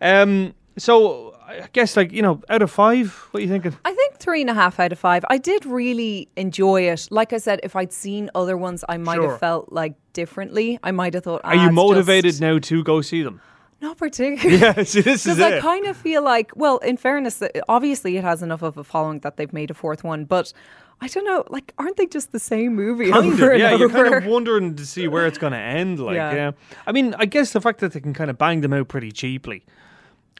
Um, 0.00 0.54
so 0.76 1.34
I 1.44 1.66
guess 1.72 1.96
like 1.96 2.12
you 2.12 2.22
know 2.22 2.40
out 2.48 2.62
of 2.62 2.70
five, 2.70 3.12
what 3.32 3.40
are 3.40 3.42
you 3.42 3.48
thinking? 3.48 3.76
I 3.84 3.92
think 3.92 4.18
three 4.18 4.40
and 4.42 4.50
a 4.50 4.54
half 4.54 4.78
out 4.78 4.92
of 4.92 4.98
five. 4.98 5.24
I 5.28 5.36
did 5.38 5.66
really 5.66 6.28
enjoy 6.36 6.82
it. 6.82 7.08
Like 7.10 7.32
I 7.32 7.38
said, 7.38 7.58
if 7.64 7.74
I'd 7.74 7.92
seen 7.92 8.30
other 8.34 8.56
ones, 8.56 8.84
I 8.88 8.96
might 8.96 9.16
Sure. 9.16 9.30
have 9.30 9.40
felt 9.40 9.72
like 9.72 9.94
differently. 10.12 10.78
I 10.84 10.92
might 10.92 11.14
have 11.14 11.24
thought. 11.24 11.40
Are 11.42 11.54
you 11.56 11.68
"Ah, 11.68 11.70
motivated 11.72 12.28
just-" 12.30 12.40
now 12.40 12.58
to 12.60 12.84
go 12.84 13.00
see 13.00 13.22
them? 13.24 13.40
Not 13.80 13.96
particularly. 13.96 14.58
Yeah, 14.60 14.82
see, 14.82 15.02
this 15.02 15.24
is 15.26 15.36
Because 15.36 15.40
I 15.40 15.56
it. 15.56 15.62
kind 15.62 15.86
of 15.86 15.96
feel 15.96 16.22
like, 16.22 16.50
well, 16.56 16.78
in 16.78 16.96
fairness, 16.96 17.42
obviously 17.68 18.16
it 18.16 18.24
has 18.24 18.42
enough 18.42 18.62
of 18.62 18.76
a 18.76 18.84
following 18.84 19.20
that 19.20 19.36
they've 19.36 19.52
made 19.52 19.70
a 19.70 19.74
fourth 19.74 20.02
one, 20.02 20.24
but 20.24 20.52
I 21.00 21.06
don't 21.06 21.24
know, 21.24 21.44
like, 21.48 21.72
aren't 21.78 21.96
they 21.96 22.06
just 22.06 22.32
the 22.32 22.40
same 22.40 22.74
movie 22.74 23.10
Kind 23.12 23.34
over 23.34 23.52
of, 23.52 23.60
yeah. 23.60 23.76
You're 23.76 23.88
kind 23.88 24.12
of 24.12 24.26
wondering 24.30 24.74
to 24.74 24.84
see 24.84 25.06
where 25.06 25.28
it's 25.28 25.38
going 25.38 25.52
to 25.52 25.58
end. 25.58 26.00
Like, 26.00 26.16
yeah. 26.16 26.34
Yeah. 26.34 26.50
I 26.88 26.92
mean, 26.92 27.14
I 27.18 27.24
guess 27.26 27.52
the 27.52 27.60
fact 27.60 27.78
that 27.80 27.92
they 27.92 28.00
can 28.00 28.14
kind 28.14 28.30
of 28.30 28.36
bang 28.38 28.62
them 28.62 28.72
out 28.72 28.88
pretty 28.88 29.12
cheaply, 29.12 29.64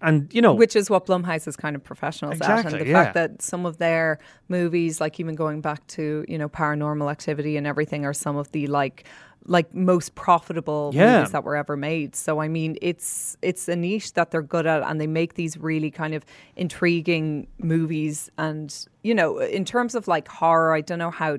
and 0.02 0.32
you 0.32 0.40
know, 0.42 0.54
Which 0.54 0.74
is 0.76 0.88
what 0.90 1.06
Blumhouse 1.06 1.46
is 1.48 1.56
kind 1.56 1.74
of 1.74 1.82
professionals 1.82 2.34
at, 2.34 2.36
Exactly, 2.40 2.72
and 2.78 2.86
the 2.86 2.90
yeah. 2.90 3.02
fact 3.04 3.14
that 3.14 3.42
some 3.42 3.66
of 3.66 3.78
their 3.78 4.18
movies, 4.48 5.00
like 5.00 5.18
even 5.20 5.34
going 5.34 5.60
back 5.60 5.84
to 5.88 6.24
you 6.28 6.38
know 6.38 6.48
Paranormal 6.48 7.10
Activity 7.10 7.56
and 7.56 7.66
everything, 7.66 8.04
are 8.04 8.12
some 8.14 8.36
of 8.36 8.50
the 8.52 8.66
like 8.68 9.04
like 9.46 9.74
most 9.74 10.14
profitable 10.14 10.90
Yeah. 10.94 11.16
movies 11.18 11.32
that 11.32 11.42
were 11.44 11.56
ever 11.56 11.76
made. 11.76 12.14
So 12.16 12.40
I 12.40 12.48
mean, 12.48 12.76
it's 12.82 13.36
it's 13.42 13.68
a 13.68 13.76
niche 13.76 14.12
that 14.14 14.30
they're 14.30 14.42
good 14.42 14.66
at, 14.66 14.82
and 14.82 15.00
they 15.00 15.06
make 15.06 15.34
these 15.34 15.56
really 15.56 15.90
kind 15.90 16.14
of 16.14 16.24
intriguing 16.56 17.46
movies. 17.58 18.30
And 18.38 18.74
you 19.02 19.14
know, 19.14 19.38
in 19.38 19.64
terms 19.64 19.94
of 19.94 20.06
like 20.08 20.28
horror, 20.28 20.74
I 20.74 20.80
don't 20.82 20.98
know 20.98 21.10
how 21.10 21.38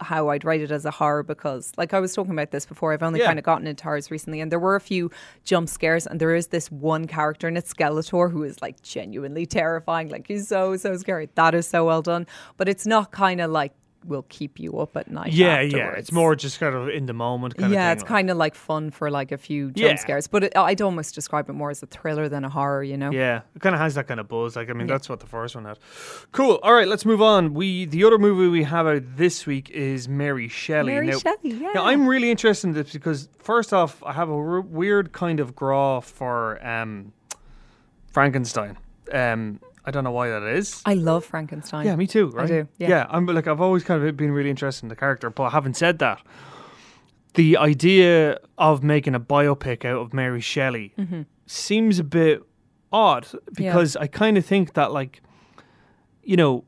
how 0.00 0.28
I'd 0.28 0.44
rate 0.44 0.60
it 0.60 0.72
as 0.72 0.84
a 0.84 0.90
horror 0.90 1.22
because, 1.22 1.72
like 1.76 1.94
I 1.94 2.00
was 2.00 2.12
talking 2.12 2.32
about 2.32 2.50
this 2.50 2.66
before, 2.66 2.92
I've 2.92 3.02
only 3.02 3.20
Yeah. 3.20 3.26
kind 3.26 3.38
of 3.38 3.44
gotten 3.44 3.66
into 3.68 3.84
horrors 3.84 4.10
recently, 4.10 4.40
and 4.40 4.50
there 4.50 4.58
were 4.58 4.74
a 4.74 4.80
few 4.80 5.08
jump 5.44 5.68
scares, 5.68 6.04
and 6.06 6.20
there 6.20 6.34
is 6.34 6.48
this 6.48 6.70
one 6.72 7.06
character 7.06 7.46
in 7.46 7.56
it, 7.56 7.64
Skeletor, 7.66 8.30
who 8.32 8.42
is 8.42 8.60
like 8.60 8.82
genuinely 8.82 9.46
terrifying. 9.46 10.08
Like 10.08 10.26
he's 10.26 10.48
so 10.48 10.76
so 10.76 10.96
scary. 10.96 11.28
That 11.36 11.54
is 11.54 11.68
so 11.68 11.84
well 11.86 12.02
done, 12.02 12.26
but 12.56 12.68
it's 12.68 12.86
not 12.86 13.12
kind 13.12 13.40
of 13.40 13.52
like 13.52 13.72
will 14.06 14.24
keep 14.28 14.58
you 14.60 14.78
up 14.78 14.96
at 14.96 15.10
night. 15.10 15.32
yeah, 15.32 15.60
yeah. 15.60 15.92
It's 15.92 16.12
more 16.12 16.34
just 16.36 16.60
kind 16.60 16.74
of 16.74 16.88
in 16.88 17.06
the 17.06 17.12
moment 17.12 17.56
kind 17.56 17.72
yeah, 17.72 17.92
it's 17.92 18.02
thing. 18.02 18.08
kind 18.08 18.30
of 18.30 18.36
like 18.36 18.54
fun 18.54 18.90
for 18.90 19.10
like 19.10 19.32
a 19.32 19.38
few 19.38 19.70
jump 19.72 19.76
Yeah. 19.78 19.94
scares, 19.96 20.26
but 20.26 20.44
it, 20.44 20.56
I'd 20.56 20.82
almost 20.82 21.14
describe 21.14 21.48
it 21.48 21.54
more 21.54 21.70
as 21.70 21.82
a 21.82 21.86
thriller 21.86 22.28
than 22.28 22.44
a 22.44 22.48
horror. 22.48 22.82
You 22.82 22.96
know? 22.96 23.10
Yeah, 23.10 23.42
it 23.54 23.60
kind 23.62 23.74
of 23.74 23.80
has 23.80 23.94
that 23.94 24.06
kind 24.06 24.20
of 24.20 24.28
buzz. 24.28 24.56
Like, 24.56 24.70
I 24.70 24.72
mean, 24.72 24.86
that's 24.86 25.08
what 25.08 25.20
the 25.20 25.26
first 25.26 25.54
one 25.54 25.64
had. 25.64 25.78
Cool. 26.32 26.58
All 26.62 26.72
right, 26.74 26.86
let's 26.88 27.04
move 27.04 27.22
on. 27.22 27.54
We 27.54 27.84
the 27.86 28.04
other 28.04 28.18
movie 28.18 28.48
we 28.48 28.64
have 28.64 28.86
out 28.86 29.02
this 29.16 29.46
week 29.46 29.70
is 29.70 30.08
Mary 30.08 30.48
Shelley. 30.48 30.92
Mary 30.92 31.06
now, 31.08 31.18
Shelley, 31.18 31.38
yeah. 31.54 31.72
Now, 31.74 31.84
I'm 31.86 32.06
really 32.06 32.30
interested 32.30 32.68
in 32.68 32.74
this 32.74 32.92
because 32.92 33.28
first 33.38 33.72
off, 33.72 34.02
I 34.04 34.12
have 34.12 34.28
a 34.28 34.34
r- 34.34 34.60
weird 34.60 35.12
kind 35.12 35.40
of 35.40 35.54
grá 35.54 36.02
for 36.02 36.64
um, 36.66 37.12
Frankenstein. 38.12 38.76
Um, 39.12 39.60
I 39.86 39.90
don't 39.90 40.04
know 40.04 40.12
why 40.12 40.28
that 40.30 40.42
is. 40.42 40.82
I 40.86 40.94
love 40.94 41.24
Frankenstein. 41.24 41.84
Yeah, 41.86 41.96
me 41.96 42.06
too. 42.06 42.28
Right? 42.30 42.48
do, 42.48 42.68
yeah. 42.78 43.06
I'm 43.10 43.26
like 43.26 43.46
I've 43.46 43.60
always 43.60 43.84
kind 43.84 44.02
of 44.02 44.16
been 44.16 44.32
really 44.32 44.50
interested 44.50 44.84
in 44.84 44.88
the 44.88 44.96
character, 44.96 45.30
but 45.30 45.50
having 45.50 45.74
said 45.74 45.98
that, 45.98 46.22
the 47.34 47.56
idea 47.56 48.38
of 48.58 48.82
making 48.82 49.14
a 49.14 49.20
biopic 49.20 49.84
out 49.84 50.00
of 50.00 50.14
Mary 50.14 50.40
Shelley 50.40 50.92
Mm-hmm. 50.98 51.22
seems 51.46 51.98
a 51.98 52.04
bit 52.04 52.42
odd 52.92 53.26
because 53.54 53.96
I 53.96 54.06
kind 54.06 54.38
of 54.38 54.46
think 54.46 54.74
that 54.74 54.92
like, 54.92 55.22
you 56.22 56.36
know. 56.36 56.64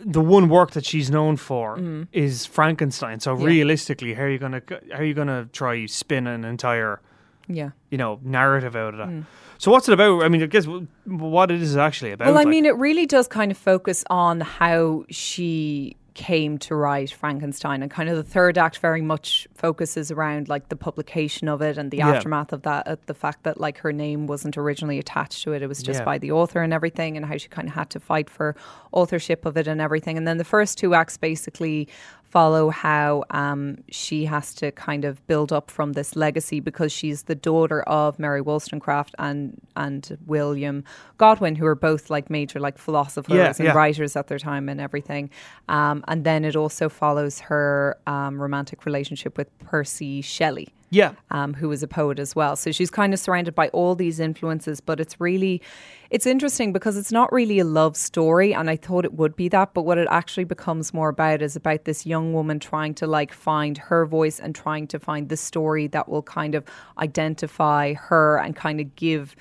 The 0.00 0.20
one 0.20 0.48
work 0.48 0.70
that 0.72 0.86
she's 0.86 1.10
known 1.10 1.36
for 1.36 1.76
Mm-hmm. 1.76 2.02
is 2.12 2.46
Frankenstein. 2.46 3.18
So 3.18 3.32
realistically, 3.34 4.14
how 4.14 4.22
are 4.22 4.28
you 4.30 4.38
gonna 4.38 4.62
how 4.92 4.98
are 5.00 5.04
you 5.04 5.12
gonna 5.12 5.48
try 5.52 5.86
spin 5.86 6.28
an 6.28 6.44
entire 6.44 7.00
yeah. 7.48 7.70
you 7.90 7.98
know 7.98 8.20
narrative 8.22 8.76
out 8.76 8.94
of 8.94 8.98
that? 8.98 9.24
So 9.58 9.70
what's 9.72 9.88
it 9.88 9.92
about? 9.92 10.22
I 10.22 10.28
mean, 10.28 10.42
I 10.42 10.46
guess 10.46 10.64
w- 10.64 10.86
what 11.04 11.50
it 11.50 11.60
is 11.60 11.76
actually 11.76 12.12
about. 12.12 12.26
Well, 12.28 12.36
I 12.36 12.40
like- 12.42 12.48
mean, 12.48 12.64
it 12.64 12.76
really 12.76 13.06
does 13.06 13.26
kind 13.28 13.50
of 13.50 13.58
focus 13.58 14.04
on 14.08 14.40
how 14.40 15.04
she 15.10 15.96
came 16.14 16.58
to 16.58 16.74
write 16.74 17.12
Frankenstein, 17.12 17.80
and 17.80 17.92
kind 17.92 18.08
of 18.08 18.16
the 18.16 18.24
third 18.24 18.58
act 18.58 18.78
very 18.78 19.00
much 19.00 19.46
focuses 19.54 20.10
around 20.10 20.48
like 20.48 20.68
the 20.68 20.74
publication 20.74 21.48
of 21.48 21.62
it 21.62 21.78
and 21.78 21.92
the 21.92 21.98
Yeah. 21.98 22.08
aftermath 22.08 22.52
of 22.52 22.62
that, 22.62 22.88
uh, 22.88 22.96
the 23.06 23.14
fact 23.14 23.44
that 23.44 23.60
like 23.60 23.78
her 23.78 23.92
name 23.92 24.26
wasn't 24.26 24.58
originally 24.58 24.98
attached 24.98 25.44
to 25.44 25.52
it; 25.52 25.62
it 25.62 25.68
was 25.68 25.80
just 25.80 26.00
Yeah. 26.00 26.04
by 26.04 26.18
the 26.18 26.32
author 26.32 26.60
and 26.60 26.72
everything, 26.72 27.16
and 27.16 27.24
how 27.26 27.36
she 27.36 27.46
kind 27.48 27.68
of 27.68 27.74
had 27.74 27.88
to 27.90 28.00
fight 28.00 28.28
for 28.28 28.56
authorship 28.90 29.46
of 29.46 29.56
it 29.56 29.68
and 29.68 29.80
everything. 29.80 30.16
And 30.18 30.26
then 30.26 30.38
the 30.38 30.44
first 30.44 30.76
two 30.76 30.92
acts 30.92 31.16
basically 31.16 31.86
follow 32.30 32.68
how 32.70 33.24
um, 33.30 33.78
she 33.90 34.26
has 34.26 34.54
to 34.54 34.70
kind 34.72 35.04
of 35.04 35.26
build 35.26 35.52
up 35.52 35.70
from 35.70 35.94
this 35.94 36.14
legacy 36.14 36.60
because 36.60 36.92
she's 36.92 37.22
the 37.24 37.34
daughter 37.34 37.82
of 37.82 38.18
Mary 38.18 38.40
Wollstonecraft 38.40 39.14
and 39.18 39.60
and 39.76 40.18
William 40.26 40.84
Godwin, 41.16 41.54
who 41.56 41.66
are 41.66 41.74
both 41.74 42.10
like 42.10 42.28
major 42.30 42.60
like 42.60 42.78
philosophers 42.78 43.34
Yeah, 43.36 43.52
and 43.58 43.66
yeah. 43.66 43.72
writers 43.72 44.16
at 44.16 44.28
their 44.28 44.38
time 44.38 44.68
and 44.68 44.80
everything. 44.80 45.30
Um, 45.68 46.04
and 46.08 46.24
then 46.24 46.44
it 46.44 46.56
also 46.56 46.88
follows 46.88 47.40
her 47.40 47.96
um, 48.06 48.40
romantic 48.40 48.84
relationship 48.84 49.36
with 49.38 49.48
Percy 49.60 50.20
Shelley 50.20 50.68
Yeah. 50.90 51.12
um, 51.30 51.54
who 51.54 51.70
is 51.72 51.82
a 51.82 51.88
poet 51.88 52.18
as 52.18 52.34
well. 52.34 52.56
So 52.56 52.72
she's 52.72 52.90
kind 52.90 53.12
of 53.12 53.20
surrounded 53.20 53.54
by 53.54 53.68
all 53.68 53.94
these 53.94 54.20
influences, 54.20 54.80
but 54.80 55.00
it's 55.00 55.20
really, 55.20 55.60
it's 56.10 56.26
interesting 56.26 56.72
because 56.72 56.96
it's 56.96 57.12
not 57.12 57.30
really 57.32 57.58
a 57.58 57.64
love 57.64 57.96
story, 57.96 58.54
and 58.54 58.70
I 58.70 58.76
thought 58.76 59.04
it 59.04 59.14
would 59.14 59.36
be 59.36 59.48
that, 59.50 59.74
but 59.74 59.82
what 59.82 59.98
it 59.98 60.08
actually 60.10 60.44
becomes 60.44 60.94
more 60.94 61.10
about 61.10 61.42
is 61.42 61.56
about 61.56 61.84
this 61.84 62.06
young 62.06 62.32
woman 62.32 62.58
trying 62.58 62.94
to 62.94 63.06
like 63.06 63.32
find 63.32 63.76
her 63.76 64.06
voice 64.06 64.40
and 64.40 64.54
trying 64.54 64.86
to 64.88 64.98
find 64.98 65.28
the 65.28 65.36
story 65.36 65.86
that 65.88 66.08
will 66.08 66.22
kind 66.22 66.54
of 66.54 66.64
identify 66.96 67.92
her 67.94 68.38
and 68.38 68.56
kind 68.56 68.80
of 68.80 68.94
give 68.96 69.36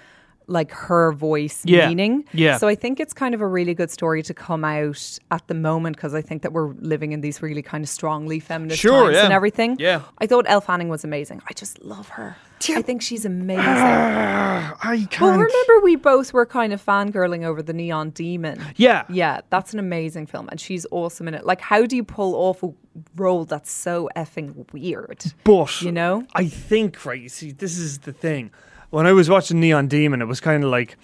like 0.49 0.71
her 0.71 1.11
voice 1.11 1.61
Yeah. 1.65 1.89
meaning. 1.89 2.23
Yeah. 2.33 2.57
So 2.57 2.67
I 2.69 2.75
think 2.75 2.99
it's 3.01 3.13
kind 3.13 3.35
of 3.35 3.41
a 3.41 3.47
really 3.47 3.73
good 3.73 3.91
story 3.91 4.23
to 4.23 4.33
come 4.33 4.63
out 4.63 5.19
at 5.29 5.45
the 5.47 5.53
moment 5.53 5.97
because 5.97 6.13
I 6.13 6.21
think 6.21 6.41
that 6.43 6.53
we're 6.53 6.73
living 6.79 7.11
in 7.11 7.19
these 7.21 7.41
really 7.41 7.61
kind 7.61 7.83
of 7.83 7.89
strongly 7.89 8.39
feminist 8.39 8.79
Sure, 8.79 9.03
times 9.05 9.15
yeah. 9.15 9.23
and 9.25 9.33
everything. 9.33 9.75
Yeah. 9.77 10.01
I 10.19 10.25
thought 10.27 10.45
Elle 10.47 10.61
Fanning 10.61 10.87
was 10.89 11.03
amazing. 11.03 11.41
I 11.49 11.53
just 11.53 11.83
love 11.83 12.09
her. 12.09 12.37
I 12.69 12.81
think 12.81 13.01
she's 13.03 13.23
amazing. 13.25 13.63
Ah, 13.67 14.75
I 14.81 14.97
can't. 15.11 15.21
well, 15.21 15.31
remember 15.37 15.79
we 15.83 15.95
both 15.95 16.33
were 16.33 16.45
kind 16.45 16.73
of 16.73 16.83
fangirling 16.83 17.43
over 17.43 17.61
the 17.61 17.73
Neon 17.73 18.09
Demon. 18.11 18.59
Yeah. 18.77 19.03
Yeah, 19.09 19.41
that's 19.49 19.73
an 19.73 19.79
amazing 19.79 20.25
film, 20.25 20.49
and 20.49 20.59
she's 20.59 20.85
awesome 20.91 21.27
in 21.27 21.33
it. 21.35 21.45
Like, 21.45 21.61
how 21.61 21.85
do 21.85 21.95
you 21.95 22.03
pull 22.03 22.33
off 22.35 22.63
a 22.63 22.69
role 23.15 23.45
that's 23.45 23.71
so 23.71 24.09
effing 24.15 24.65
weird? 24.73 25.23
But 25.43 25.81
You 25.83 25.91
know? 25.91 26.25
I 26.33 26.47
think 26.47 27.05
right. 27.05 27.21
You 27.21 27.29
see, 27.29 27.51
this 27.51 27.77
is 27.77 27.99
the 27.99 28.11
thing. 28.13 28.49
When 28.89 29.05
I 29.05 29.11
was 29.11 29.29
watching 29.29 29.59
Neon 29.59 29.87
Demon, 29.87 30.21
it 30.21 30.25
was 30.25 30.39
kind 30.39 30.63
of 30.63 30.69
like, 30.69 30.97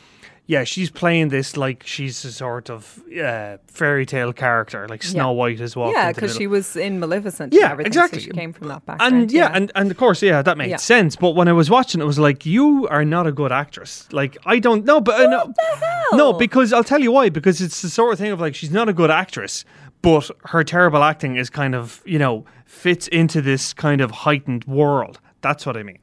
yeah, 0.46 0.64
she's 0.66 0.90
playing 0.90 1.30
this 1.30 1.56
like 1.56 1.84
she's 1.86 2.24
a 2.26 2.32
sort 2.32 2.70
of 2.70 3.02
uh, 3.22 3.58
fairy 3.68 4.06
tale 4.06 4.34
character, 4.34 4.88
like 4.90 5.02
Snow 5.04 5.32
White 5.32 5.62
as 5.62 5.76
well. 5.76 5.92
yeah, 5.92 6.12
because 6.12 6.36
she 6.36 6.48
was 6.48 6.76
in 6.76 7.00
Maleficent. 7.00 7.54
Yeah, 7.54 7.78
exactly. 7.80 8.20
So 8.20 8.26
she 8.26 8.32
came 8.32 8.52
from 8.52 8.68
that 8.68 8.86
background. 8.86 9.14
and 9.14 9.32
yeah, 9.32 9.52
and 9.54 9.72
and 9.76 9.90
of 9.92 9.96
course, 9.98 10.22
yeah, 10.22 10.42
that 10.42 10.58
made 10.58 10.70
Yeah. 10.70 10.78
sense. 10.78 11.16
But 11.16 11.32
when 11.32 11.48
I 11.48 11.54
was 11.54 11.70
watching, 11.70 12.02
it 12.02 12.06
was 12.06 12.20
like 12.20 12.46
you 12.46 12.88
are 12.90 13.06
not 13.06 13.26
a 13.26 13.32
good 13.32 13.52
actress. 13.54 14.08
Like 14.12 14.38
I 14.46 14.60
don't 14.60 14.84
know, 14.86 15.00
but 15.00 15.18
know, 15.30 15.54
no, 16.12 16.18
hell? 16.18 16.34
because 16.34 16.74
I'll 16.74 16.84
tell 16.84 17.02
you 17.02 17.12
why. 17.14 17.30
Because 17.30 17.62
it's 17.62 17.82
the 17.82 17.90
sort 17.90 18.12
of 18.14 18.20
thing 18.20 18.32
of 18.32 18.42
like 18.42 18.54
she's 18.56 18.72
not 18.72 18.90
a 18.90 18.94
good 18.94 19.12
actress, 19.12 19.64
but 20.02 20.30
her 20.48 20.64
terrible 20.66 21.04
acting 21.04 21.38
is 21.38 21.50
kind 21.50 21.74
of 21.74 22.02
you 22.06 22.20
know 22.20 22.44
fits 22.66 23.08
into 23.08 23.42
this 23.42 23.74
kind 23.74 24.02
of 24.02 24.12
heightened 24.12 24.66
world. 24.66 25.22
That's 25.42 25.66
what 25.66 25.78
I 25.78 25.84
mean. 25.84 26.00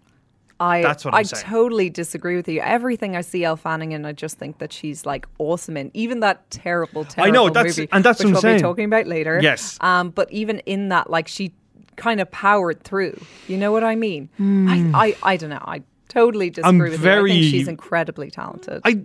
I, 0.61 0.83
That's 0.83 1.05
what 1.05 1.15
I'm 1.15 1.21
I 1.21 1.23
saying. 1.23 1.45
totally 1.45 1.89
disagree 1.91 2.37
with 2.37 2.47
you. 2.49 2.61
Everything 2.61 3.17
I 3.17 3.23
see 3.23 3.43
Elle 3.45 3.57
Fanning 3.57 3.93
in, 3.93 4.05
I 4.05 4.13
just 4.13 4.39
think 4.39 4.59
that 4.59 4.73
she's 4.73 5.07
like 5.07 5.27
awesome 5.39 5.77
in. 5.77 5.91
Even 5.95 6.21
that 6.21 6.49
terrible, 6.51 7.05
terrible 7.05 7.29
I 7.29 7.31
know, 7.35 7.49
that's- 7.49 7.79
movie, 7.79 7.89
and 7.93 8.05
that's 8.05 8.19
which 8.19 8.27
what 8.27 8.29
I'm 8.29 8.33
we'll 8.35 8.43
saying. 8.43 8.57
be 8.59 8.63
talking 8.63 8.85
about 8.85 9.07
later. 9.07 9.41
Yes. 9.43 9.79
Um, 9.81 10.11
but 10.11 10.31
even 10.31 10.59
in 10.61 10.91
that, 10.91 11.09
like 11.11 11.27
she 11.29 11.53
kind 11.97 12.21
of 12.21 12.31
powered 12.31 12.83
through. 12.85 13.19
You 13.49 13.57
know 13.57 13.73
what 13.73 13.83
I 13.85 13.97
mean? 13.97 14.29
Hmm. 14.37 14.69
I, 14.95 15.07
I, 15.23 15.33
I 15.33 15.37
don't 15.39 15.51
know. 15.51 15.59
I 15.65 15.83
totally 16.09 16.51
disagree 16.51 16.91
with 16.91 17.01
you. 17.03 17.09
I 17.09 17.15
very- 17.15 17.31
think 17.31 17.45
she's 17.45 17.67
incredibly 17.69 18.31
talented. 18.31 18.83
I. 18.85 19.05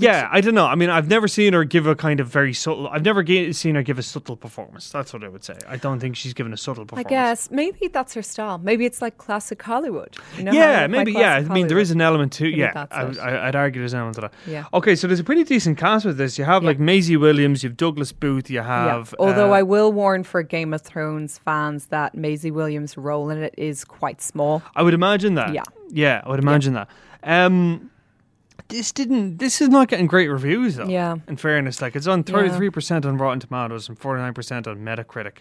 Yeah, 0.00 0.28
I 0.32 0.40
don't 0.40 0.54
know. 0.54 0.66
I 0.66 0.74
mean, 0.74 0.90
I've 0.90 1.08
never 1.08 1.28
seen 1.28 1.52
her 1.52 1.64
give 1.64 1.86
a 1.86 1.94
kind 1.94 2.20
of 2.20 2.26
very 2.28 2.52
subtle. 2.52 2.88
I've 2.88 3.04
never 3.04 3.22
ga- 3.22 3.52
seen 3.52 3.74
her 3.74 3.82
give 3.82 3.98
a 3.98 4.02
subtle 4.02 4.36
performance. 4.36 4.90
That's 4.90 5.12
what 5.12 5.22
I 5.24 5.28
would 5.28 5.44
say. 5.44 5.56
I 5.68 5.76
don't 5.76 6.00
think 6.00 6.16
she's 6.16 6.34
given 6.34 6.52
a 6.52 6.56
subtle 6.56 6.84
performance. 6.84 7.06
I 7.06 7.08
performance. 7.08 7.40
guess 7.48 7.50
maybe 7.50 7.88
that's 7.88 8.14
her 8.14 8.22
style. 8.22 8.58
Maybe 8.58 8.84
it's 8.86 9.00
like 9.02 9.18
classic 9.18 9.62
Hollywood. 9.62 10.16
You 10.36 10.44
know 10.44 10.52
how 10.52 10.58
yeah, 10.58 10.80
like 10.82 10.90
maybe. 10.90 11.12
Yeah, 11.12 11.34
I 11.34 11.40
mean, 11.40 11.48
there 11.48 11.76
Hollywood? 11.78 11.82
is 11.82 11.90
an 11.90 12.00
element 12.00 12.32
to. 12.34 12.44
Maybe 12.44 12.56
yeah, 12.58 12.72
that's 12.72 12.96
I, 12.96 13.02
it. 13.08 13.18
I, 13.18 13.48
I'd 13.48 13.56
argue 13.56 13.80
there's 13.80 13.92
an 13.92 13.98
element 14.00 14.14
to 14.16 14.20
that. 14.22 14.32
Yeah. 14.46 14.64
Okay, 14.74 14.94
so 14.96 15.06
there's 15.06 15.20
a 15.20 15.24
pretty 15.24 15.44
decent 15.44 15.78
cast 15.78 16.04
with 16.06 16.16
this. 16.18 16.38
You 16.38 16.44
have 16.44 16.62
like 16.64 16.78
Maisie 16.78 17.16
Williams, 17.16 17.62
you 17.62 17.68
have 17.68 17.76
Douglas 17.76 18.12
Booth, 18.12 18.48
you 18.50 18.56
Yeah. 18.56 18.64
have. 18.94 19.14
Although 19.18 19.52
uh, 19.52 19.58
I 19.58 19.62
will 19.62 19.92
warn 19.92 20.24
for 20.24 20.42
Game 20.42 20.72
of 20.74 20.82
Thrones 20.82 21.38
fans 21.38 21.86
that 21.86 22.14
Maisie 22.14 22.50
Williams' 22.50 22.96
role 22.96 23.30
in 23.30 23.38
it 23.42 23.54
is 23.58 23.84
quite 23.84 24.20
small. 24.22 24.62
I 24.74 24.82
would 24.82 24.94
imagine 24.94 25.34
that. 25.34 25.52
Yeah. 25.54 25.62
Yeah, 25.92 26.22
I 26.24 26.28
would 26.30 26.38
imagine 26.38 26.74
that. 26.74 26.88
Um, 27.22 27.89
this 28.70 28.92
didn't. 28.92 29.38
This 29.38 29.60
is 29.60 29.68
not 29.68 29.88
getting 29.88 30.06
great 30.06 30.28
reviews 30.28 30.76
though. 30.76 30.86
Yeah. 30.86 31.16
In 31.28 31.36
fairness, 31.36 31.82
like 31.82 31.94
it's 31.94 32.06
on 32.06 32.22
33 32.24 32.70
percent 32.70 33.04
on 33.06 33.18
Rotten 33.18 33.40
Tomatoes 33.40 33.88
and 33.88 33.98
49 33.98 34.34
percent 34.34 34.66
on 34.66 34.78
Metacritic. 34.78 35.38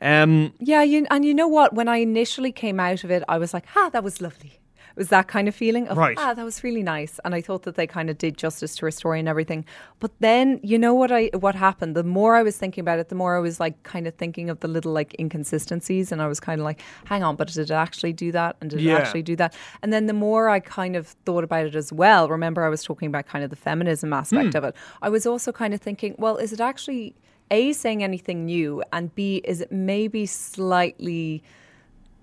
Um, 0.00 0.52
Yeah, 0.58 0.82
you, 0.82 1.06
and 1.10 1.24
you 1.24 1.34
know 1.34 1.48
what? 1.48 1.74
When 1.74 1.88
I 1.88 1.96
initially 1.98 2.52
came 2.52 2.78
out 2.80 3.04
of 3.04 3.10
it, 3.10 3.22
I 3.28 3.38
was 3.38 3.52
like, 3.52 3.64
ah, 3.76 3.90
that 3.90 4.02
was 4.04 4.20
lovely. 4.20 4.60
Was 4.98 5.08
that 5.08 5.28
kind 5.28 5.46
of 5.48 5.54
feeling 5.54 5.86
of, 5.88 5.96
Right. 5.96 6.16
ah, 6.18 6.34
that 6.34 6.44
was 6.44 6.62
really 6.64 6.82
nice. 6.82 7.20
And 7.24 7.34
I 7.34 7.40
thought 7.40 7.62
that 7.62 7.76
they 7.76 7.86
kind 7.86 8.10
of 8.10 8.18
did 8.18 8.36
justice 8.36 8.74
to 8.76 8.86
her 8.86 8.90
story 8.90 9.18
and 9.20 9.28
everything. 9.28 9.64
But 10.00 10.10
then, 10.20 10.58
you 10.62 10.76
know 10.78 10.92
what 10.92 11.10
I 11.12 11.30
what 11.38 11.54
happened? 11.54 11.94
The 11.94 12.02
more 12.04 12.34
I 12.34 12.42
was 12.42 12.56
thinking 12.56 12.82
about 12.82 12.98
it, 12.98 13.08
the 13.08 13.14
more 13.14 13.36
I 13.36 13.40
was 13.40 13.60
like 13.60 13.80
kind 13.84 14.06
of 14.08 14.14
thinking 14.16 14.50
of 14.50 14.58
the 14.60 14.68
little 14.68 14.92
like 14.92 15.14
inconsistencies. 15.18 16.10
And 16.12 16.20
I 16.20 16.26
was 16.26 16.40
kind 16.40 16.60
of 16.60 16.64
like, 16.64 16.80
hang 17.06 17.22
on, 17.22 17.36
but 17.36 17.48
did 17.48 17.58
it 17.58 17.70
actually 17.70 18.12
do 18.12 18.32
that? 18.32 18.56
And 18.60 18.70
did 18.70 18.80
Yeah. 18.80 18.96
it 18.96 19.00
actually 19.00 19.22
do 19.22 19.36
that? 19.36 19.54
And 19.82 19.92
then 19.92 20.06
the 20.06 20.12
more 20.26 20.48
I 20.48 20.60
kind 20.60 20.96
of 20.96 21.06
thought 21.24 21.44
about 21.44 21.64
it 21.66 21.74
as 21.76 21.92
well, 21.92 22.28
remember 22.28 22.64
I 22.64 22.68
was 22.68 22.82
talking 22.82 23.06
about 23.08 23.26
kind 23.26 23.44
of 23.44 23.50
the 23.50 23.56
feminism 23.68 24.12
aspect 24.12 24.54
of 24.54 24.64
it. 24.64 24.74
I 25.00 25.08
was 25.08 25.26
also 25.26 25.52
kind 25.52 25.72
of 25.74 25.80
thinking, 25.80 26.16
well, 26.18 26.36
is 26.36 26.52
it 26.52 26.60
actually 26.60 27.14
A, 27.50 27.72
saying 27.72 28.02
anything 28.02 28.44
new? 28.46 28.82
And 28.92 29.14
B, 29.14 29.42
is 29.44 29.60
it 29.60 29.70
maybe 29.72 30.26
slightly 30.26 31.42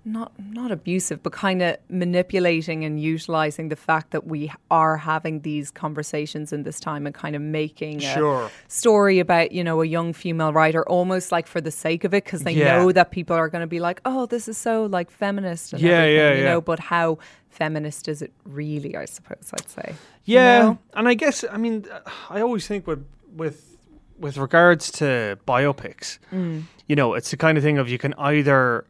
not 0.06 0.32
not 0.38 0.70
abusive, 0.70 1.20
but 1.22 1.32
kind 1.32 1.60
of 1.60 1.76
manipulating 1.90 2.84
and 2.84 3.00
utilizing 3.00 3.68
the 3.70 3.76
fact 3.76 4.12
that 4.12 4.24
we 4.26 4.50
are 4.70 4.96
having 4.96 5.40
these 5.40 5.70
conversations 5.70 6.52
in 6.52 6.62
this 6.62 6.78
time 6.80 7.06
and 7.06 7.14
kind 7.14 7.34
of 7.36 7.42
making 7.42 7.96
a 7.98 8.14
Sure. 8.14 8.50
story 8.68 9.18
about 9.18 9.50
you 9.52 9.64
know 9.64 9.82
a 9.82 9.84
young 9.86 10.12
female 10.12 10.52
writer 10.52 10.82
almost 10.88 11.32
like 11.32 11.46
for 11.48 11.60
the 11.60 11.72
sake 11.72 12.04
of 12.04 12.14
it 12.14 12.24
because 12.24 12.42
they 12.44 12.52
Yeah. 12.52 12.76
know 12.78 12.92
that 12.92 13.10
people 13.10 13.34
are 13.36 13.48
going 13.48 13.62
to 13.62 13.66
be 13.66 13.80
like, 13.80 14.00
oh, 14.04 14.26
this 14.26 14.46
is 14.48 14.56
so 14.56 14.86
like 14.86 15.10
feminist, 15.10 15.72
and 15.72 15.82
Yeah, 15.82 16.04
yeah, 16.06 16.30
you 16.34 16.38
yeah. 16.38 16.44
know. 16.50 16.60
But 16.60 16.78
how 16.78 17.18
feminist 17.50 18.06
is 18.08 18.22
it 18.22 18.32
really? 18.44 18.96
I 18.96 19.06
suppose 19.06 19.50
I'd 19.52 19.68
say. 19.68 19.94
You 20.24 20.36
Yeah, 20.36 20.58
know? 20.62 20.78
and 20.94 21.08
I 21.08 21.14
guess 21.14 21.44
I 21.50 21.56
mean 21.56 21.84
I 22.30 22.40
always 22.40 22.66
think 22.66 22.86
with 22.86 23.04
with 23.36 23.76
with 24.18 24.38
regards 24.38 24.90
to 24.92 25.36
biopics, 25.46 26.18
Mm. 26.32 26.62
you 26.86 26.96
know, 26.96 27.12
it's 27.14 27.30
the 27.30 27.36
kind 27.36 27.58
of 27.58 27.64
thing 27.64 27.76
of 27.76 27.88
you 27.88 27.98
can 27.98 28.14
either 28.14 28.86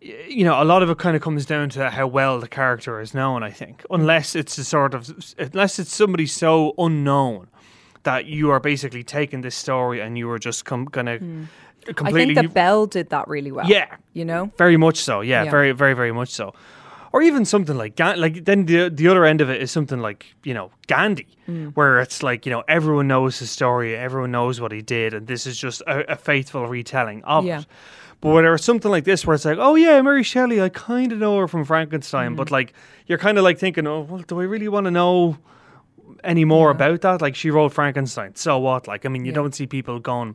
you 0.00 0.44
know, 0.44 0.62
a 0.62 0.64
lot 0.64 0.82
of 0.82 0.90
it 0.90 0.98
kind 0.98 1.16
of 1.16 1.22
comes 1.22 1.44
down 1.46 1.70
to 1.70 1.90
how 1.90 2.06
well 2.06 2.38
the 2.40 2.48
character 2.48 3.00
is 3.00 3.14
known, 3.14 3.42
I 3.42 3.50
think. 3.50 3.84
Unless 3.90 4.36
it's 4.36 4.56
a 4.58 4.64
sort 4.64 4.94
of 4.94 5.10
unless 5.38 5.78
it's 5.78 5.94
somebody 5.94 6.26
so 6.26 6.72
unknown 6.78 7.48
that 8.04 8.26
you 8.26 8.50
are 8.50 8.60
basically 8.60 9.02
taking 9.02 9.40
this 9.42 9.56
story 9.56 10.00
and 10.00 10.16
you 10.16 10.30
are 10.30 10.38
just 10.38 10.64
com- 10.64 10.84
gonna 10.86 11.18
Mm. 11.18 11.46
I 12.04 12.12
think 12.12 12.34
that 12.34 12.52
Bell 12.52 12.86
did 12.86 13.08
that 13.10 13.28
really 13.28 13.50
well. 13.50 13.66
Yeah. 13.66 13.86
you 14.12 14.24
know. 14.24 14.50
very 14.58 14.76
much 14.76 14.98
so. 14.98 15.20
Yeah, 15.22 15.44
Yeah. 15.44 15.50
very, 15.50 15.72
very, 15.72 15.94
very 15.94 16.12
much 16.12 16.28
so. 16.28 16.52
Or 17.12 17.22
even 17.22 17.44
something 17.46 17.76
like 17.78 17.98
like 17.98 18.44
then 18.44 18.66
the 18.66 18.90
the 18.90 19.08
other 19.08 19.24
end 19.24 19.40
of 19.40 19.48
it 19.48 19.62
is 19.62 19.70
something 19.70 19.98
like 20.00 20.26
you 20.44 20.52
know 20.54 20.70
Gandhi, 20.86 21.26
Mm. 21.48 21.72
where 21.74 21.98
it's 22.00 22.22
like 22.22 22.44
you 22.46 22.52
know 22.52 22.62
everyone 22.68 23.08
knows 23.08 23.38
his 23.38 23.50
story, 23.50 23.96
everyone 23.96 24.30
knows 24.30 24.60
what 24.60 24.70
he 24.72 24.82
did, 24.82 25.14
and 25.14 25.26
this 25.26 25.46
is 25.46 25.58
just 25.58 25.80
a, 25.86 26.12
a 26.12 26.16
faithful 26.16 26.66
retelling 26.68 27.24
of 27.24 27.44
Yeah. 27.46 27.60
it. 27.60 27.66
But 28.20 28.30
when 28.30 28.44
was 28.44 28.64
something 28.64 28.90
like 28.90 29.04
this 29.04 29.24
where 29.26 29.34
it's 29.34 29.44
like, 29.44 29.58
oh 29.60 29.76
yeah, 29.76 30.02
Mary 30.02 30.22
Shelley, 30.24 30.60
I 30.60 30.68
kind 30.70 31.12
of 31.12 31.18
know 31.18 31.38
her 31.38 31.46
from 31.48 31.64
Frankenstein, 31.64 32.32
Mm. 32.32 32.36
but 32.36 32.50
like 32.50 32.72
you're 33.06 33.18
kind 33.18 33.38
of 33.38 33.44
like 33.44 33.58
thinking, 33.58 33.86
oh 33.86 34.00
well, 34.00 34.22
do 34.26 34.40
I 34.40 34.44
really 34.44 34.68
want 34.68 34.84
to 34.86 34.90
know 34.90 35.36
any 36.24 36.44
more 36.44 36.68
Yeah. 36.70 36.74
about 36.76 37.00
that? 37.02 37.22
Like 37.22 37.36
she 37.36 37.50
wrote 37.50 37.72
Frankenstein, 37.72 38.34
so 38.34 38.58
what? 38.58 38.88
Like 38.88 39.06
I 39.06 39.08
mean, 39.08 39.24
you 39.24 39.30
Yeah. 39.32 39.36
don't 39.36 39.54
see 39.54 39.66
people 39.66 40.00
going, 40.00 40.34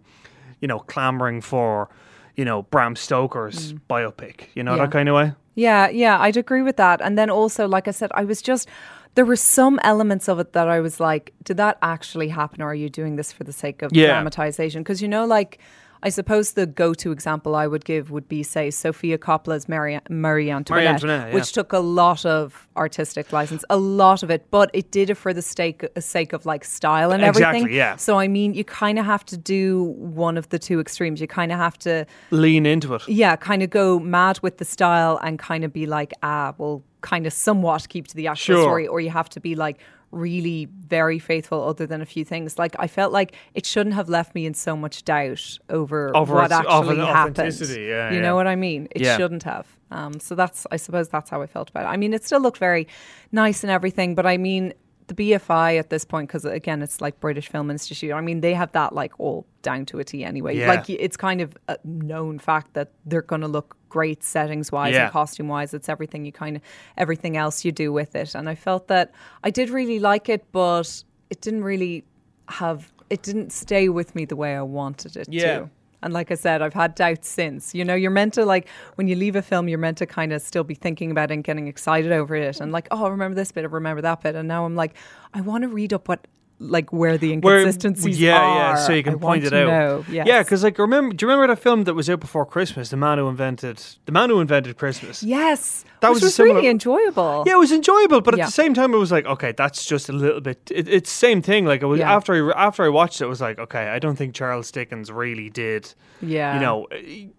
you 0.62 0.68
know, 0.68 0.80
clamoring 0.80 1.42
for. 1.42 1.90
You 2.36 2.46
know, 2.46 2.64
Bram 2.64 2.96
Stoker's 2.96 3.74
biopic, 3.88 4.46
you 4.56 4.64
know, 4.64 4.72
Mm. 4.74 4.78
Yeah. 4.78 4.86
that 4.86 4.92
kind 4.92 5.08
of 5.08 5.14
way. 5.14 5.34
Yeah, 5.54 5.88
yeah, 5.90 6.20
I'd 6.20 6.36
agree 6.36 6.64
with 6.64 6.78
that. 6.78 7.00
And 7.00 7.16
then 7.16 7.30
also, 7.30 7.68
like 7.68 7.88
I 7.88 7.92
said, 7.92 8.10
I 8.16 8.24
was 8.26 8.42
just 8.42 8.68
there 9.14 9.24
were 9.24 9.36
some 9.36 9.80
elements 9.84 10.28
of 10.28 10.40
it 10.40 10.54
that 10.54 10.68
I 10.68 10.80
was 10.80 11.00
like, 11.00 11.32
did 11.44 11.58
that 11.58 11.78
actually 11.84 12.30
happen, 12.30 12.64
or 12.64 12.70
are 12.72 12.74
you 12.74 12.90
doing 12.90 13.18
this 13.18 13.32
for 13.32 13.44
the 13.44 13.54
sake 13.54 13.84
of 13.84 13.92
dramatization? 13.92 14.82
Because 14.82 15.00
you 15.00 15.08
know, 15.08 15.26
like. 15.26 15.60
I 16.06 16.10
suppose 16.10 16.52
the 16.52 16.66
go-to 16.66 17.12
example 17.12 17.56
I 17.56 17.66
would 17.66 17.86
give 17.86 18.12
would 18.12 18.28
be, 18.28 18.44
say, 18.44 18.70
Sofia 18.72 19.18
Coppola's 19.18 19.68
Mary, 19.70 20.00
Marie 20.10 20.52
Antoinette, 20.52 20.96
Antoinette, 20.96 21.30
yeah. 21.30 21.34
which 21.34 21.54
took 21.54 21.72
a 21.72 21.80
lot 21.80 22.26
of 22.26 22.68
artistic 22.76 23.32
license, 23.32 23.64
a 23.70 23.78
lot 23.78 24.22
of 24.22 24.30
it, 24.30 24.52
but 24.52 24.70
it 24.74 24.92
did 24.92 25.10
it 25.10 25.16
for 25.16 25.34
the 25.34 25.42
sake, 25.42 25.86
sake 26.00 26.34
of 26.34 26.46
like 26.46 26.66
style 26.66 27.12
and 27.14 27.24
Exactly, 27.24 27.60
everything. 27.62 27.76
yeah. 27.78 27.96
So 27.96 28.20
I 28.20 28.28
mean, 28.28 28.54
you 28.54 28.64
kind 28.66 29.00
of 29.00 29.06
have 29.06 29.24
to 29.28 29.38
do 29.38 29.84
one 29.98 30.38
of 30.38 30.50
the 30.50 30.60
two 30.60 30.80
extremes. 30.82 31.22
You 31.22 31.28
kind 31.28 31.52
of 31.54 31.58
have 31.58 31.78
to 31.80 32.06
Lean 32.32 32.66
into 32.66 32.94
it. 32.96 33.08
yeah, 33.08 33.36
kind 33.38 33.64
of 33.64 33.70
go 33.70 33.98
mad 34.00 34.40
with 34.42 34.58
the 34.58 34.66
style 34.66 35.18
and 35.24 35.40
kind 35.40 35.64
of 35.64 35.72
be 35.72 35.86
like, 35.86 36.14
ah, 36.22 36.54
well, 36.58 36.84
kind 37.02 37.26
of 37.26 37.34
somewhat 37.34 37.88
keep 37.90 38.08
to 38.08 38.16
the 38.16 38.28
actual 38.28 38.56
Sure. 38.56 38.64
story, 38.64 38.88
or 38.88 39.00
you 39.00 39.10
have 39.10 39.30
to 39.30 39.40
be 39.40 39.56
like 39.56 39.78
really 40.14 40.66
very 40.88 41.20
faithful, 41.20 41.64
other 41.68 41.86
than 41.86 42.02
a 42.02 42.06
few 42.06 42.24
things. 42.24 42.58
Like 42.60 42.76
I 42.80 42.88
felt 42.88 43.12
like 43.12 43.34
it 43.54 43.66
shouldn't 43.66 43.96
have 43.96 44.10
left 44.10 44.36
me 44.36 44.46
in 44.46 44.54
so 44.54 44.76
much 44.78 45.04
doubt 45.04 45.58
over, 45.70 46.16
Over 46.16 46.36
what 46.36 46.52
actually 46.52 46.98
happened. 46.98 47.38
yeah, 47.60 48.10
you 48.12 48.16
yeah. 48.18 48.22
know 48.22 48.36
what 48.36 48.48
I 48.48 48.56
mean? 48.56 48.88
It 48.92 49.02
Yeah. 49.02 49.18
shouldn't 49.18 49.44
have. 49.44 49.68
Um, 49.92 50.20
so 50.20 50.34
that's, 50.36 50.66
I 50.72 50.78
suppose, 50.78 51.10
that's 51.10 51.30
how 51.30 51.42
I 51.42 51.48
felt 51.48 51.70
about 51.70 51.86
it. 51.86 51.90
I 51.90 51.98
mean, 51.98 52.14
it 52.14 52.24
still 52.24 52.40
looked 52.42 52.58
very 52.58 52.88
nice 53.32 53.64
and 53.64 53.70
everything, 53.72 54.16
but 54.16 54.26
I 54.26 54.38
mean, 54.38 54.74
the 55.08 55.14
BFI 55.14 55.78
at 55.80 55.90
this 55.90 56.06
point, 56.06 56.28
because 56.30 56.46
again, 56.46 56.82
it's 56.82 57.02
like 57.02 57.20
British 57.20 57.50
Film 57.50 57.70
Institute. 57.72 58.12
I 58.14 58.22
mean, 58.22 58.42
they 58.42 58.54
have 58.54 58.72
that 58.74 58.94
like 58.94 59.20
all 59.20 59.46
down 59.62 59.86
to 59.88 60.00
a 60.00 60.04
T 60.04 60.24
anyway. 60.24 60.58
Yeah. 60.58 60.68
Like 60.68 60.90
it's 60.90 61.18
kind 61.18 61.42
of 61.42 61.58
a 61.68 61.78
known 61.84 62.40
fact 62.40 62.74
that 62.74 62.92
they're 63.06 63.22
going 63.22 63.42
to 63.42 63.48
look 63.48 63.76
great 63.90 64.24
settings 64.24 64.72
wise 64.72 64.94
Yeah. 64.94 65.04
and 65.06 65.12
costume 65.12 65.48
wise. 65.48 65.74
It's 65.74 65.90
everything 65.90 66.26
you 66.26 66.32
kind 66.32 66.56
of 66.58 66.62
everything 66.98 67.38
else 67.38 67.64
you 67.66 67.72
do 67.72 67.92
with 67.94 68.16
it. 68.16 68.34
And 68.36 68.50
I 68.50 68.56
felt 68.56 68.88
that 68.88 69.12
I 69.44 69.50
did 69.50 69.70
really 69.70 70.00
like 70.00 70.30
it, 70.30 70.46
but 70.52 71.04
it 71.30 71.42
didn't 71.42 71.64
really 71.64 72.04
have 72.50 72.92
it 73.10 73.22
didn't 73.22 73.52
stay 73.52 73.90
with 73.90 74.16
me 74.16 74.26
the 74.26 74.36
way 74.36 74.56
I 74.56 74.62
wanted 74.64 75.16
it 75.18 75.28
Yeah. 75.30 75.60
to. 75.60 75.70
And 76.04 76.14
like 76.14 76.30
I 76.32 76.36
said, 76.36 76.62
I've 76.62 76.74
had 76.74 76.96
doubts 76.96 77.30
since. 77.30 77.74
You 77.74 77.86
know, 77.86 77.96
you're 77.96 78.12
meant 78.12 78.34
to 78.36 78.46
like 78.46 78.68
when 78.96 79.08
you 79.08 79.16
leave 79.16 79.36
a 79.36 79.42
film, 79.42 79.68
you're 79.68 79.80
meant 79.80 79.98
to 80.00 80.06
kind 80.06 80.34
of 80.34 80.42
still 80.42 80.64
be 80.64 80.76
thinking 80.76 81.10
about 81.10 81.32
it 81.32 81.36
and 81.36 81.44
getting 81.44 81.68
excited 81.68 82.12
over 82.12 82.36
it, 82.36 82.60
and 82.60 82.72
like, 82.72 82.88
oh, 82.92 83.06
I 83.06 83.10
remember 83.10 83.36
this 83.36 83.52
bit, 83.52 83.64
I 83.64 83.68
remember 83.68 84.02
that 84.02 84.22
bit, 84.22 84.36
and 84.36 84.48
now 84.48 84.66
I'm 84.66 84.76
like, 84.76 84.96
I 85.34 85.42
want 85.42 85.64
to 85.64 85.70
read 85.70 85.94
up 85.94 86.08
what 86.08 86.28
like 86.60 86.94
where 86.94 87.18
the 87.18 87.36
Where- 87.38 87.58
inconsistencies 87.60 88.20
yeah, 88.20 88.40
are. 88.40 88.56
yeah, 88.56 88.76
so 88.76 88.94
you 88.94 89.04
can 89.04 89.16
I 89.16 89.18
point 89.18 89.44
it 89.44 89.54
out. 89.54 90.06
Yes. 90.10 90.28
Yeah, 90.28 90.44
because 90.44 90.64
like 90.64 90.78
remember, 90.78 91.14
do 91.16 91.26
you 91.26 91.30
remember 91.32 91.54
that 91.54 91.62
film 91.62 91.84
that 91.86 91.94
was 91.94 92.10
out 92.10 92.20
before 92.20 92.46
Christmas? 92.46 92.90
The 92.90 92.98
man 92.98 93.18
who 93.18 93.28
invented 93.28 93.84
the 94.06 94.12
man 94.12 94.30
who 94.30 94.40
invented 94.40 94.78
Christmas. 94.78 95.24
yes, 95.24 95.84
That 96.00 96.10
which 96.10 96.16
was 96.16 96.24
was 96.24 96.36
similar- 96.36 96.56
really 96.56 96.68
enjoyable. 96.70 97.44
Yeah, 97.46 97.54
it 97.54 97.58
was 97.60 97.72
enjoyable, 97.72 98.22
but 98.22 98.40
at 98.40 98.46
the 98.46 98.52
same 98.52 98.74
time, 98.74 98.94
it 98.94 98.98
was 98.98 99.12
like, 99.12 99.26
okay, 99.26 99.52
that's 99.52 99.86
just 99.86 100.10
a 100.10 100.14
little 100.14 100.42
bit. 100.42 100.72
It, 100.74 100.88
it's 100.88 101.12
same 101.12 101.42
thing. 101.42 101.66
Like 101.66 101.82
it 101.82 101.88
was 101.88 102.00
Yeah. 102.00 102.16
after 102.16 102.54
I 102.54 102.66
after 102.68 102.84
I 102.84 102.90
watched 102.90 103.20
it, 103.22 103.26
it 103.26 103.30
was 103.30 103.42
like, 103.42 103.60
okay, 103.60 103.88
I 103.90 104.00
don't 104.00 104.16
think 104.16 104.34
Charles 104.34 104.72
Dickens 104.72 105.12
really 105.12 105.50
did. 105.50 105.94
Yeah. 106.22 106.54
You 106.56 106.60
know, 106.62 106.88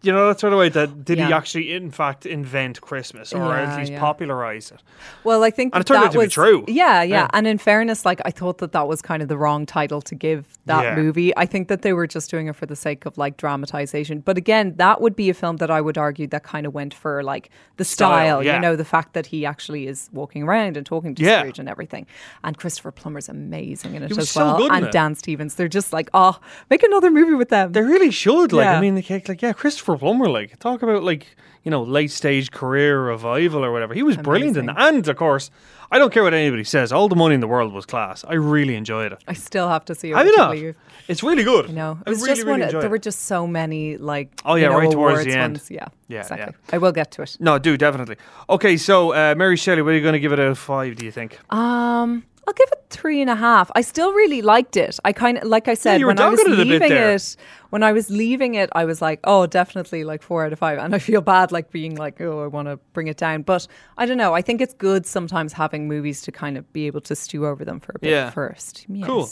you 0.03 0.13
know 0.13 0.29
that 0.29 0.41
sort 0.41 0.53
of 0.53 0.59
way. 0.59 0.69
That 0.69 1.05
did 1.05 1.17
he 1.19 1.25
actually, 1.33 1.73
in 1.73 1.91
fact, 1.91 2.27
invent 2.27 2.81
Christmas 2.83 3.33
or 3.33 3.39
Yeah, 3.39 3.73
at 3.73 3.79
least 3.79 3.93
yeah. 3.93 4.01
popularize 4.01 4.71
it? 4.71 4.83
Well, 5.23 5.43
I 5.43 5.51
think 5.51 5.75
And 5.75 5.81
it 5.81 5.87
turned 5.87 6.03
that 6.03 6.09
out 6.09 6.13
to 6.13 6.19
be 6.21 6.27
true. 6.27 6.65
Yeah, 6.69 7.03
yeah, 7.03 7.15
Yeah. 7.15 7.29
And 7.33 7.47
in 7.47 7.57
fairness, 7.57 8.05
like 8.05 8.21
I 8.27 8.31
thought 8.31 8.59
that 8.59 8.73
that 8.73 8.87
was 8.87 9.01
kind 9.01 9.14
of 9.23 9.29
the 9.29 9.37
wrong 9.37 9.67
title 9.67 10.01
to 10.03 10.15
give 10.15 10.47
that 10.67 10.83
Yeah. 10.85 10.97
movie. 10.97 11.37
I 11.37 11.47
think 11.47 11.69
that 11.69 11.83
they 11.83 11.93
were 11.93 12.07
just 12.07 12.31
doing 12.31 12.47
it 12.49 12.57
for 12.57 12.67
the 12.67 12.77
sake 12.77 13.07
of 13.07 13.17
like 13.19 13.37
dramatization. 13.37 14.21
But 14.21 14.37
again, 14.39 14.75
that 14.77 15.01
would 15.01 15.15
be 15.17 15.31
a 15.31 15.35
film 15.35 15.57
that 15.59 15.71
I 15.71 15.81
would 15.81 15.97
argue 15.99 16.27
that 16.29 16.43
kind 16.43 16.67
of 16.67 16.75
went 16.75 16.95
for 16.95 17.23
like 17.23 17.51
the 17.77 17.85
Style, 17.85 18.09
style. 18.39 18.43
yeah. 18.43 18.55
You 18.57 18.61
know, 18.61 18.77
the 18.77 18.85
fact 18.85 19.13
that 19.15 19.27
he 19.27 19.45
actually 19.47 19.87
is 19.87 20.09
walking 20.13 20.43
around 20.43 20.77
and 20.77 20.87
talking 20.87 21.15
to 21.17 21.23
Yeah. 21.23 21.41
Scrooge 21.41 21.59
and 21.59 21.69
everything. 21.69 22.07
And 22.43 22.57
Christopher 22.57 22.91
Plummer's 22.93 23.29
amazing 23.29 23.95
in 23.95 24.03
it 24.03 24.09
was 24.11 24.19
as 24.19 24.31
so 24.31 24.45
well. 24.45 24.57
good 24.59 24.73
and 24.73 24.87
it. 24.87 24.93
Dan 24.93 25.15
Stevens, 25.15 25.55
they're 25.57 25.69
just 25.69 25.93
like, 25.93 26.09
oh, 26.15 26.39
make 26.71 26.83
another 26.83 27.11
movie 27.11 27.35
with 27.35 27.49
them. 27.51 27.73
They 27.73 27.83
really 27.83 28.11
should. 28.11 28.53
Like, 28.53 28.67
I 28.67 28.81
mean, 28.81 28.95
like, 28.97 29.11
like, 29.29 29.43
yeah, 29.43 29.53
Christopher 29.53 29.97
Plummer. 29.97 30.29
Like, 30.29 30.59
talk 30.59 30.83
about 30.83 31.03
like 31.03 31.37
you 31.65 31.71
know 31.71 31.83
late 31.83 32.11
stage 32.11 32.51
career 32.51 33.01
revival 33.03 33.65
or 33.65 33.73
whatever. 33.73 33.95
He 33.95 34.03
was 34.03 34.17
brilliant 34.17 34.57
in 34.57 34.67
that. 34.67 34.77
And 34.79 35.07
of 35.09 35.17
course, 35.17 35.51
I 35.91 35.99
don't 35.99 36.13
care 36.13 36.23
what 36.23 36.35
anybody 36.35 36.65
says. 36.65 36.93
All 36.93 37.09
the 37.09 37.17
money 37.17 37.35
in 37.35 37.41
the 37.41 37.47
world 37.49 37.73
was 37.73 37.87
class. 37.87 38.25
I 38.29 38.35
really 38.35 38.75
enjoyed 38.77 39.13
it. 39.13 39.23
I 39.27 39.33
still 39.33 39.69
have 39.69 39.85
to 39.87 39.95
see 39.95 40.11
it. 40.13 40.15
I 40.15 40.25
you 40.25 40.37
believe? 40.37 40.77
It's 41.07 41.23
really 41.23 41.45
good. 41.45 41.69
You 41.69 41.75
know, 41.75 41.99
it 42.01 42.09
I 42.09 42.11
was 42.11 42.21
really, 42.21 42.31
just 42.33 42.47
really 42.47 42.61
one. 42.61 42.63
Of, 42.63 42.73
there 42.73 42.85
it. 42.87 42.91
were 42.91 42.99
just 42.99 43.23
so 43.27 43.47
many 43.47 43.97
like. 43.99 44.41
Oh, 44.45 44.55
you 44.55 44.63
yeah, 44.63 44.69
know, 44.71 44.79
right 44.79 44.91
towards 44.91 45.25
the 45.25 45.33
end. 45.33 45.55
ones. 45.55 45.71
Yeah, 45.71 45.87
Yeah, 46.09 46.21
exactly. 46.21 46.55
yeah. 46.69 46.75
I 46.75 46.79
will 46.79 46.93
get 46.93 47.11
to 47.13 47.23
it. 47.23 47.37
No, 47.41 47.59
do 47.59 47.77
definitely. 47.77 48.17
Okay, 48.49 48.77
so 48.77 49.13
uh, 49.13 49.35
Mary 49.37 49.57
Shelley, 49.57 49.83
what 49.83 49.91
are 49.93 49.97
you 49.97 50.03
going 50.03 50.15
to 50.15 50.21
give 50.21 50.33
it 50.33 50.41
out 50.41 50.49
of 50.49 50.59
five? 50.59 50.97
Do 50.97 51.05
you 51.05 51.13
think? 51.13 51.39
Um, 51.53 52.25
I'll 52.47 52.55
give 52.55 52.69
it 52.73 52.85
three 52.91 53.21
and 53.21 53.31
a 53.31 53.35
half. 53.35 53.71
I 53.75 53.81
still 53.81 54.13
really 54.13 54.43
liked 54.43 54.77
it. 54.77 54.99
I 55.05 55.13
kind 55.13 55.39
of, 55.39 55.45
like 55.45 55.69
I 55.69 55.75
said, 55.75 56.01
were 56.01 56.09
when 56.09 56.21
I 56.21 56.29
was 56.29 56.41
it 56.41 56.49
leaving 56.49 56.93
it, 56.93 57.37
when 57.71 57.83
I 57.83 57.93
was 57.93 58.11
leaving 58.11 58.55
it, 58.55 58.69
I 58.73 58.85
was 58.85 59.01
like, 59.01 59.21
oh, 59.25 59.47
definitely 59.47 60.05
like 60.05 60.23
four 60.23 60.45
out 60.45 60.53
of 60.53 60.59
five. 60.59 60.79
And 60.79 60.95
I 60.95 60.99
feel 60.99 61.21
bad 61.21 61.53
like 61.53 61.71
being 61.71 61.97
like, 61.97 62.21
oh, 62.21 62.45
I 62.45 62.47
want 62.47 62.69
to 62.69 62.77
bring 62.93 63.07
it 63.09 63.17
down. 63.17 63.43
But 63.43 63.67
I 63.99 64.07
don't 64.07 64.19
know. 64.19 64.35
I 64.35 64.43
think 64.43 64.61
it's 64.61 64.75
good 64.75 65.07
sometimes 65.07 65.53
having 65.53 65.89
movies 65.89 66.23
to 66.23 66.33
kind 66.33 66.57
of 66.59 66.71
be 66.73 66.87
able 66.87 67.01
to 67.03 67.17
stew 67.17 67.47
over 67.47 67.65
them 67.65 67.81
for 67.81 67.93
a 67.97 67.99
bit 67.99 68.11
Yeah. 68.11 68.31
first. 68.31 68.87
Yes. 68.89 69.07
Cool. 69.07 69.31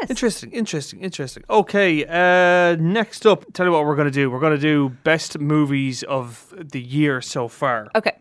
Yes. 0.00 0.10
Interesting, 0.10 0.52
interesting, 0.52 1.00
interesting. 1.00 1.42
Okay, 1.50 2.04
uh, 2.06 2.76
next 2.80 3.26
up, 3.26 3.44
tell 3.52 3.66
you 3.66 3.72
what 3.72 3.84
we're 3.84 3.96
going 3.96 4.06
to 4.06 4.12
do. 4.12 4.30
We're 4.30 4.40
going 4.40 4.54
to 4.54 4.58
do 4.60 4.90
best 5.04 5.38
movies 5.38 6.02
of 6.04 6.52
the 6.56 6.80
year 6.80 7.20
so 7.20 7.48
far. 7.48 7.88
Okay. 7.94 8.12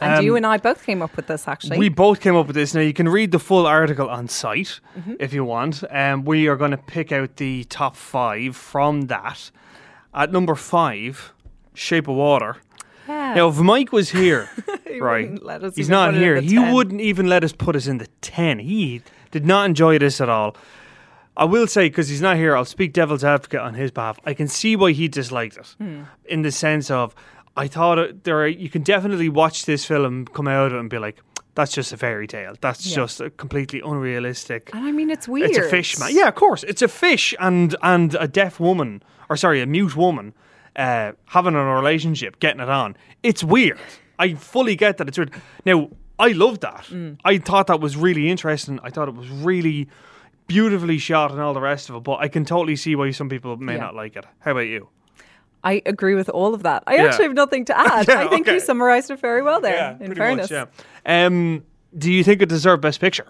And 0.00 0.14
Um, 0.18 0.24
you 0.24 0.36
and 0.36 0.46
I 0.46 0.56
both 0.56 0.84
came 0.84 1.02
up 1.02 1.14
with 1.16 1.26
this 1.26 1.46
actually. 1.46 1.78
We 1.78 1.88
both 1.90 2.20
came 2.20 2.36
up 2.36 2.46
with 2.46 2.56
this. 2.56 2.74
Now 2.74 2.80
you 2.80 2.92
can 2.92 3.08
read 3.08 3.32
the 3.32 3.38
full 3.38 3.66
article 3.66 4.08
on 4.08 4.28
site 4.28 4.80
Mm-hmm. 4.98 5.14
if 5.20 5.32
you 5.32 5.44
want. 5.44 5.82
Um, 5.90 6.24
we 6.24 6.48
are 6.48 6.56
going 6.56 6.70
to 6.72 6.76
pick 6.78 7.12
out 7.12 7.36
the 7.36 7.64
top 7.64 7.96
five 7.96 8.56
from 8.56 9.02
that. 9.02 9.50
At 10.14 10.32
number 10.32 10.54
five, 10.54 11.32
Shape 11.74 12.08
of 12.08 12.16
Water. 12.16 12.56
yeah. 13.08 13.34
Now, 13.34 13.48
if 13.48 13.56
Mike 13.58 13.92
was 13.92 14.10
here, 14.10 14.48
He 14.86 15.00
right, 15.00 15.30
he's 15.76 15.88
not 15.88 16.08
put 16.10 16.14
it 16.14 16.16
in 16.16 16.22
here. 16.22 16.40
He 16.40 16.54
10. 16.56 16.74
wouldn't 16.74 17.00
even 17.00 17.26
let 17.28 17.44
us 17.44 17.52
put 17.52 17.76
us 17.76 17.86
in 17.86 17.98
the 17.98 18.08
ten. 18.20 18.58
He 18.58 19.02
did 19.30 19.46
not 19.46 19.66
enjoy 19.66 19.98
this 19.98 20.20
at 20.20 20.28
all. 20.28 20.56
I 21.36 21.44
will 21.44 21.66
say 21.68 21.88
because 21.88 22.08
he's 22.08 22.20
not 22.20 22.36
here, 22.36 22.56
I'll 22.56 22.64
speak 22.64 22.92
devil's 22.92 23.22
advocate 23.24 23.60
on 23.60 23.74
his 23.74 23.90
behalf. 23.92 24.18
I 24.26 24.34
can 24.34 24.48
see 24.48 24.74
why 24.76 24.90
he 24.92 25.06
disliked 25.08 25.56
it, 25.58 25.74
Hmm. 25.78 26.02
in 26.24 26.42
the 26.42 26.50
sense 26.50 26.90
of 26.90 27.14
I 27.56 27.66
thought 27.68 27.98
it, 27.98 28.24
there 28.24 28.38
are, 28.42 28.46
you 28.46 28.70
can 28.70 28.82
definitely 28.82 29.28
watch 29.28 29.66
this 29.66 29.84
film, 29.84 30.24
come 30.26 30.48
out 30.48 30.72
and 30.72 30.88
be 30.88 30.98
like, 30.98 31.18
"That's 31.54 31.72
just 31.72 31.92
a 31.92 31.96
fairy 31.96 32.26
tale. 32.26 32.54
That's 32.60 32.86
Yeah. 32.86 32.96
just 32.96 33.20
a 33.20 33.30
completely 33.30 33.80
unrealistic." 33.80 34.70
And 34.72 34.84
I 34.86 34.92
mean, 34.92 35.10
it's 35.10 35.26
weird. 35.28 35.50
It's 35.50 35.58
a 35.58 35.68
fish 35.68 35.98
man. 35.98 36.10
Yeah, 36.14 36.28
of 36.28 36.34
course. 36.36 36.62
It's 36.64 36.82
a 36.82 36.88
fish 36.88 37.34
and 37.40 37.74
and 37.82 38.14
a 38.20 38.28
deaf 38.28 38.60
woman, 38.60 39.02
or 39.28 39.36
sorry, 39.36 39.60
a 39.60 39.66
mute 39.66 39.96
woman, 39.96 40.32
uh, 40.76 41.12
having 41.26 41.54
a 41.54 41.64
relationship, 41.74 42.38
getting 42.38 42.60
it 42.60 42.68
on. 42.68 42.96
It's 43.22 43.42
weird. 43.44 43.78
I 44.18 44.34
fully 44.34 44.76
get 44.76 44.96
that 44.98 45.08
it's 45.08 45.18
weird. 45.18 45.32
Now, 45.66 45.90
I 46.18 46.28
love 46.32 46.60
that. 46.60 46.84
Mm. 46.90 47.18
I 47.24 47.38
thought 47.38 47.66
that 47.66 47.80
was 47.80 47.96
really 47.96 48.28
interesting. 48.30 48.78
I 48.84 48.90
thought 48.90 49.08
it 49.08 49.14
was 49.14 49.28
really 49.30 49.88
beautifully 50.46 50.98
shot 50.98 51.30
and 51.30 51.40
all 51.40 51.54
the 51.54 51.60
rest 51.60 51.88
of 51.88 51.96
it. 51.96 52.02
But 52.04 52.16
I 52.20 52.28
can 52.28 52.44
totally 52.44 52.76
see 52.76 52.94
why 52.94 53.10
some 53.12 53.28
people 53.28 53.56
may 53.56 53.74
Yeah. 53.74 53.80
not 53.80 53.94
like 53.94 54.16
it. 54.16 54.24
How 54.40 54.52
about 54.52 54.66
you? 54.68 54.88
I 55.62 55.82
agree 55.86 56.14
with 56.14 56.28
all 56.30 56.54
of 56.54 56.62
that. 56.62 56.82
I 56.86 56.96
Yeah. 56.96 57.04
actually 57.06 57.24
have 57.24 57.34
nothing 57.34 57.64
to 57.66 57.78
add. 57.78 58.08
Yeah, 58.08 58.20
I 58.20 58.28
think 58.28 58.46
okay. 58.46 58.54
you 58.54 58.60
summarized 58.60 59.10
it 59.10 59.20
very 59.20 59.42
well 59.42 59.60
there. 59.60 59.96
in 60.00 60.14
fairness. 60.14 60.50
much. 60.50 60.68
Yeah. 61.06 61.26
Um, 61.26 61.64
do 61.96 62.10
you 62.12 62.24
think 62.24 62.40
it 62.42 62.48
deserved 62.48 62.80
Best 62.82 63.00
Picture? 63.00 63.26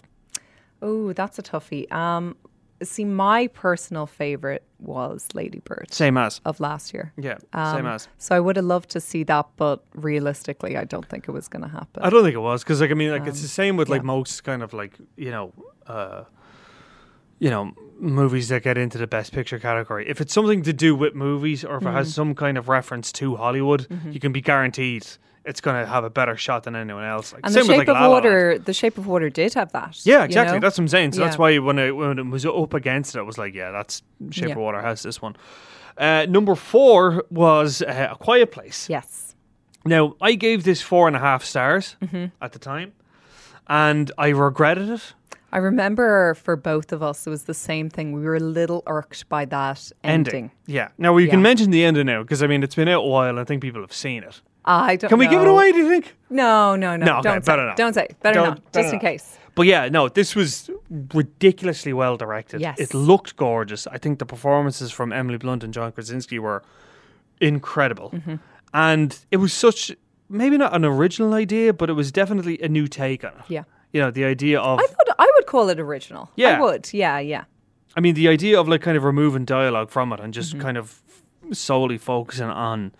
Oh, 0.82 1.12
that's 1.12 1.38
a 1.38 1.42
toughie. 1.42 1.90
Um, 1.92 2.36
see, 2.82 3.04
my 3.04 3.48
personal 3.48 4.06
favorite 4.06 4.62
was 4.78 5.28
Lady 5.34 5.60
Bird 5.60 5.88
Same 5.92 6.16
as. 6.16 6.40
of 6.46 6.60
last 6.60 6.94
year. 6.94 7.12
Yeah, 7.18 7.36
same 7.54 7.84
Um, 7.84 7.86
as. 7.86 8.08
So 8.18 8.34
I 8.34 8.40
would 8.40 8.56
have 8.56 8.64
loved 8.64 8.88
to 8.90 9.00
see 9.00 9.24
that, 9.24 9.46
but 9.56 9.84
realistically, 9.94 10.76
I 10.76 10.84
don't 10.84 11.04
think 11.06 11.28
it 11.28 11.32
was 11.32 11.48
going 11.48 11.62
to 11.62 11.68
happen. 11.68 12.02
I 12.02 12.08
don't 12.10 12.22
think 12.22 12.34
it 12.34 12.38
was 12.40 12.62
because, 12.64 12.80
like, 12.80 12.90
I 12.90 12.94
mean, 12.94 13.10
like, 13.10 13.26
it's 13.26 13.42
the 13.42 13.48
same 13.48 13.76
with 13.76 13.88
like 13.90 14.00
yeah. 14.02 14.06
most 14.06 14.44
kind 14.44 14.62
of 14.62 14.72
like 14.72 14.94
you 15.16 15.30
know, 15.30 15.52
uh, 15.86 16.24
you 17.38 17.50
know, 17.50 17.72
movies 18.00 18.48
that 18.48 18.62
get 18.62 18.76
into 18.78 18.98
the 18.98 19.06
Best 19.06 19.32
Picture 19.32 19.58
category. 19.58 20.08
If 20.08 20.20
it's 20.20 20.32
something 20.32 20.62
to 20.62 20.72
do 20.72 20.94
with 20.96 21.14
movies 21.14 21.64
or 21.64 21.76
if 21.76 21.82
it 21.82 21.86
Mm-hmm. 21.86 21.96
has 21.96 22.14
some 22.14 22.34
kind 22.34 22.56
of 22.58 22.68
reference 22.68 23.12
to 23.12 23.36
Hollywood, 23.36 23.86
you 24.10 24.18
can 24.20 24.32
be 24.32 24.40
guaranteed 24.40 25.06
it's 25.44 25.60
going 25.62 25.80
to 25.82 25.86
have 25.90 26.04
a 26.04 26.10
better 26.10 26.36
shot 26.36 26.64
than 26.64 26.76
anyone 26.76 27.02
else. 27.04 27.32
Like, 27.32 27.40
and 27.46 27.54
the 27.54 27.60
Shape 27.64 27.78
like 27.78 27.88
of 27.88 27.94
La. 27.96 28.08
Water, 28.10 28.58
the 28.58 28.74
Shape 28.74 28.98
of 28.98 29.06
Water 29.06 29.30
did 29.30 29.54
have 29.54 29.72
that. 29.72 29.98
Yeah, 30.04 30.18
you 30.18 30.24
exactly. 30.24 30.56
know? 30.58 30.60
That's 30.60 30.76
what 30.76 30.82
I'm 30.84 30.88
saying. 30.88 31.12
So 31.12 31.20
that's 31.22 31.38
why 31.38 31.58
when 31.58 31.78
it 31.78 31.96
when 31.96 32.18
it 32.18 32.26
was 32.26 32.44
up 32.44 32.74
against 32.74 33.14
it, 33.16 33.18
I 33.20 33.22
was 33.22 33.38
like, 33.38 33.54
yeah, 33.54 33.70
that's 33.70 34.02
Shape 34.30 34.48
Yeah. 34.48 34.52
of 34.54 34.58
Water 34.58 34.82
has 34.82 35.02
this 35.02 35.22
one. 35.22 35.36
Uh, 35.96 36.26
number 36.28 36.54
four 36.54 37.24
was 37.30 37.80
uh, 37.82 38.08
A 38.12 38.16
Quiet 38.16 38.52
Place. 38.52 38.88
yes. 38.90 39.34
Now, 39.86 40.14
I 40.20 40.34
gave 40.34 40.64
this 40.64 40.82
four 40.82 41.06
and 41.06 41.16
a 41.16 41.20
half 41.20 41.42
stars 41.42 41.96
Mm-hmm. 42.02 42.26
at 42.42 42.52
the 42.52 42.58
time, 42.58 42.92
and 43.66 44.12
I 44.18 44.28
regretted 44.28 44.90
it. 44.90 45.14
I 45.52 45.58
remember 45.58 46.34
for 46.34 46.54
both 46.56 46.92
of 46.92 47.02
us, 47.02 47.26
it 47.26 47.30
was 47.30 47.44
the 47.44 47.54
same 47.54 47.90
thing. 47.90 48.12
We 48.12 48.22
were 48.22 48.36
a 48.36 48.40
little 48.40 48.82
irked 48.86 49.28
by 49.28 49.44
that 49.46 49.90
ending. 50.04 50.52
Yeah. 50.66 50.88
Now, 50.96 51.12
we 51.12 51.26
can 51.28 51.42
mention 51.42 51.70
the 51.70 51.84
ending 51.84 52.06
now 52.06 52.22
because 52.22 52.42
I 52.42 52.46
mean, 52.46 52.62
it's 52.62 52.74
been 52.74 52.88
out 52.88 53.04
a 53.04 53.08
while. 53.08 53.38
I 53.38 53.44
think 53.44 53.62
people 53.62 53.80
have 53.80 53.92
seen 53.92 54.22
it. 54.22 54.40
I 54.64 54.96
don't 54.96 55.08
Can 55.08 55.18
we 55.18 55.26
give 55.26 55.40
it 55.40 55.48
away? 55.48 55.72
Do 55.72 55.78
you 55.78 55.88
think? 55.88 56.14
No, 56.28 56.76
no, 56.76 56.96
no. 56.96 57.06
No, 57.06 57.12
okay, 57.18 57.22
don't 57.22 57.44
say. 57.44 57.52
better 57.52 57.66
not. 57.66 57.76
Don't 57.76 57.94
say. 57.94 58.08
Better 58.20 58.34
Don't- 58.34 58.48
not. 58.48 58.72
better 58.72 58.84
Just 58.84 58.94
in 58.94 59.00
case. 59.00 59.38
But 59.56 59.66
yeah, 59.66 59.88
no, 59.88 60.08
this 60.08 60.36
was 60.36 60.70
ridiculously 61.12 61.92
well 61.92 62.16
directed. 62.16 62.60
Yes. 62.60 62.78
It 62.78 62.94
looked 62.94 63.36
gorgeous. 63.36 63.86
I 63.86 63.98
think 63.98 64.18
the 64.18 64.26
performances 64.26 64.92
from 64.92 65.12
Emily 65.12 65.38
Blunt 65.38 65.64
and 65.64 65.74
John 65.74 65.90
Krasinski 65.92 66.38
were 66.38 66.62
incredible. 67.40 68.10
Mm-hmm. 68.10 68.36
And 68.72 69.18
it 69.30 69.38
was 69.38 69.52
such, 69.52 69.92
maybe 70.28 70.56
not 70.56 70.74
an 70.74 70.84
original 70.84 71.34
idea, 71.34 71.72
but 71.72 71.90
it 71.90 71.94
was 71.94 72.12
definitely 72.12 72.60
a 72.62 72.68
new 72.68 72.86
take 72.86 73.24
on 73.24 73.32
it. 73.32 73.44
Yeah. 73.48 73.64
You 73.92 74.00
know, 74.00 74.11
the 74.11 74.24
idea 74.24 74.61
of, 74.61 74.79
I 74.79 74.87
thought 74.87 75.16
I 75.18 75.31
would 75.37 75.46
call 75.46 75.68
it 75.68 75.81
original. 75.81 76.31
Yeah. 76.37 76.59
I 76.59 76.61
would. 76.61 76.88
Yeah, 76.92 77.18
yeah. 77.18 77.44
I 77.96 78.00
mean, 78.00 78.14
the 78.14 78.29
idea 78.29 78.59
of 78.61 78.68
like 78.68 78.83
kind 78.83 78.96
of 78.96 79.03
removing 79.05 79.44
dialogue 79.44 79.90
from 79.90 80.12
it 80.12 80.20
and 80.20 80.33
just 80.33 80.53
Mm-hmm. 80.53 80.61
kind 80.62 80.76
of 80.79 81.00
solely 81.53 81.98
focusing 81.98 82.46
on, 82.48 82.92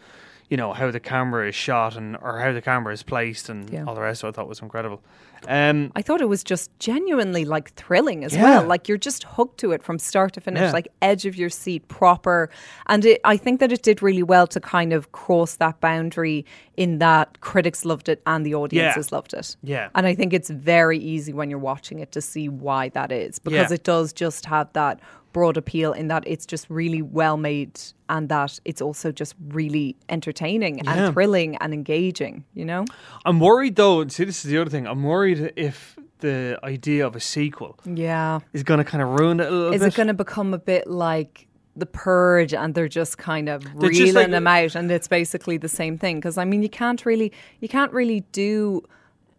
you 0.49 0.57
know, 0.57 0.73
how 0.73 0.91
the 0.91 0.99
camera 1.01 1.49
is 1.49 1.55
shot 1.55 1.97
and 1.97 2.17
or 2.21 2.41
how 2.41 2.53
the 2.53 2.61
camera 2.63 2.93
is 2.93 3.03
placed 3.05 3.49
and 3.49 3.71
Yeah. 3.71 3.85
all 3.87 3.95
the 3.95 4.01
rest. 4.01 4.25
of 4.25 4.29
it, 4.29 4.31
I 4.31 4.33
thought 4.35 4.49
was 4.49 4.61
incredible. 4.61 5.01
Um, 5.49 5.93
I 5.97 6.03
thought 6.03 6.21
it 6.21 6.29
was 6.29 6.45
just 6.45 6.71
genuinely 6.79 7.45
like 7.45 7.73
thrilling 7.75 8.25
as 8.25 8.35
Yeah. 8.35 8.43
well. 8.43 8.67
Like 8.67 8.89
you're 8.89 8.99
just 8.99 9.25
hooked 9.25 9.59
to 9.61 9.73
it 9.73 9.83
from 9.83 9.99
start 9.99 10.35
to 10.35 10.41
finish, 10.41 10.61
Yeah. 10.63 10.73
like 10.73 10.89
edge 11.03 11.27
of 11.27 11.37
your 11.37 11.51
seat, 11.51 11.89
proper. 11.89 12.51
And 12.87 13.05
it, 13.05 13.21
I 13.25 13.37
think 13.37 13.61
that 13.61 13.73
it 13.73 13.83
did 13.83 14.03
really 14.03 14.23
well 14.23 14.47
to 14.49 14.61
kind 14.61 14.93
of 14.93 15.13
cross 15.13 15.57
that 15.57 15.81
boundary 15.81 16.45
in 16.77 16.99
that 16.99 17.41
critics 17.41 17.85
loved 17.85 18.09
it 18.09 18.23
and 18.27 18.45
the 18.45 18.55
audiences 18.55 19.13
loved 19.13 19.33
it. 19.35 19.57
Yeah. 19.63 19.89
And 19.95 20.07
I 20.07 20.15
think 20.15 20.33
it's 20.33 20.51
very 20.51 20.99
easy 20.99 21.33
when 21.33 21.51
you're 21.51 21.59
watching 21.59 21.99
it 22.01 22.13
to 22.13 22.21
see 22.21 22.49
why 22.49 22.91
that 22.91 23.11
is 23.13 23.39
because 23.39 23.71
Yeah. 23.71 23.75
it 23.75 23.85
does 23.85 24.13
just 24.13 24.47
have 24.47 24.73
that 24.75 25.01
broad 25.33 25.57
appeal 25.57 25.93
in 25.93 26.09
that 26.09 26.25
it's 26.27 26.45
just 26.45 26.69
really 26.69 27.01
well 27.03 27.37
made 27.37 27.79
and 28.09 28.29
that 28.29 28.59
it's 28.65 28.83
also 28.83 29.13
just 29.13 29.37
really 29.51 29.95
entertaining 30.09 30.79
Yeah. 30.83 30.93
and 31.05 31.15
thrilling 31.15 31.55
and 31.59 31.73
engaging, 31.73 32.43
you 32.53 32.65
know? 32.65 32.85
I'm 33.25 33.39
worried 33.39 33.77
though. 33.77 34.05
See, 34.09 34.25
this 34.25 34.45
is 34.45 34.51
the 34.51 34.59
other 34.59 34.69
thing. 34.71 34.89
I'm 34.89 35.05
worried 35.05 35.30
if 35.57 35.97
the 36.21 36.59
idea 36.65 37.07
of 37.07 37.17
a 37.17 37.21
sequel 37.21 37.79
Yeah. 37.85 38.41
is 38.53 38.63
going 38.63 38.79
to 38.79 38.85
kind 38.85 39.03
of 39.03 39.09
ruin 39.19 39.41
it 39.41 39.47
a 39.47 39.51
little 39.51 39.73
Is 39.73 39.81
bit. 39.81 39.89
it 39.89 39.97
going 39.97 40.09
to 40.09 40.15
become 40.15 40.53
a 40.55 40.59
bit 40.59 40.87
like 40.87 41.47
the 41.77 41.87
purge 41.87 42.53
and 42.53 42.75
they're 42.75 42.89
just 42.89 43.17
kind 43.17 43.49
of 43.49 43.63
They're 43.79 43.89
reeling 43.91 44.15
like- 44.15 44.31
them 44.31 44.47
out 44.47 44.75
and 44.75 44.91
it's 44.91 45.09
basically 45.09 45.57
the 45.57 45.69
same 45.69 45.97
thing 45.97 46.17
because 46.17 46.37
i 46.37 46.45
mean 46.45 46.63
you 46.63 46.69
can't 46.69 47.07
really 47.07 47.33
you 47.61 47.69
can't 47.69 47.93
really 47.93 48.21
do 48.33 48.83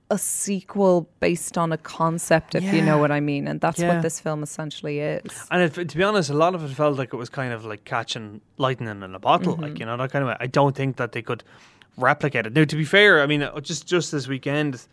a 0.10 0.18
sequel 0.18 1.08
based 1.20 1.58
on 1.58 1.72
a 1.72 1.78
concept 1.78 2.56
if 2.56 2.64
you 2.74 2.82
know 2.82 2.98
what 2.98 3.12
i 3.12 3.20
mean 3.20 3.48
and 3.48 3.62
that's 3.62 3.80
Yeah. 3.80 3.94
what 3.94 4.02
this 4.02 4.20
film 4.20 4.42
essentially 4.44 5.00
is 5.02 5.22
And 5.52 5.62
it, 5.62 5.88
to 5.90 5.98
be 5.98 6.04
honest, 6.04 6.30
a 6.30 6.34
lot 6.34 6.56
of 6.56 6.64
it 6.64 6.74
felt 6.74 6.98
like 6.98 7.14
it 7.14 7.18
was 7.18 7.30
kind 7.30 7.54
of 7.54 7.64
like 7.66 7.84
catching 7.86 8.42
lightning 8.58 8.90
in 8.90 9.04
a 9.16 9.20
bottle, 9.20 9.54
Mm-hmm. 9.54 9.62
like 9.64 9.80
you 9.80 9.86
know 9.86 9.98
that 9.98 10.12
kind 10.12 10.24
of. 10.24 10.30
way. 10.30 10.38
I 10.40 10.48
don't 10.48 10.76
think 10.76 10.96
that 10.98 11.12
they 11.12 11.22
could 11.22 11.44
replicate 11.98 12.46
it. 12.48 12.54
Now, 12.54 12.64
to 12.66 12.76
be 12.76 12.86
fair, 12.86 13.22
I 13.22 13.28
mean, 13.28 13.44
uh, 13.44 13.60
just 13.60 13.86
just 13.88 14.12
this 14.12 14.28
weekend, 14.28 14.86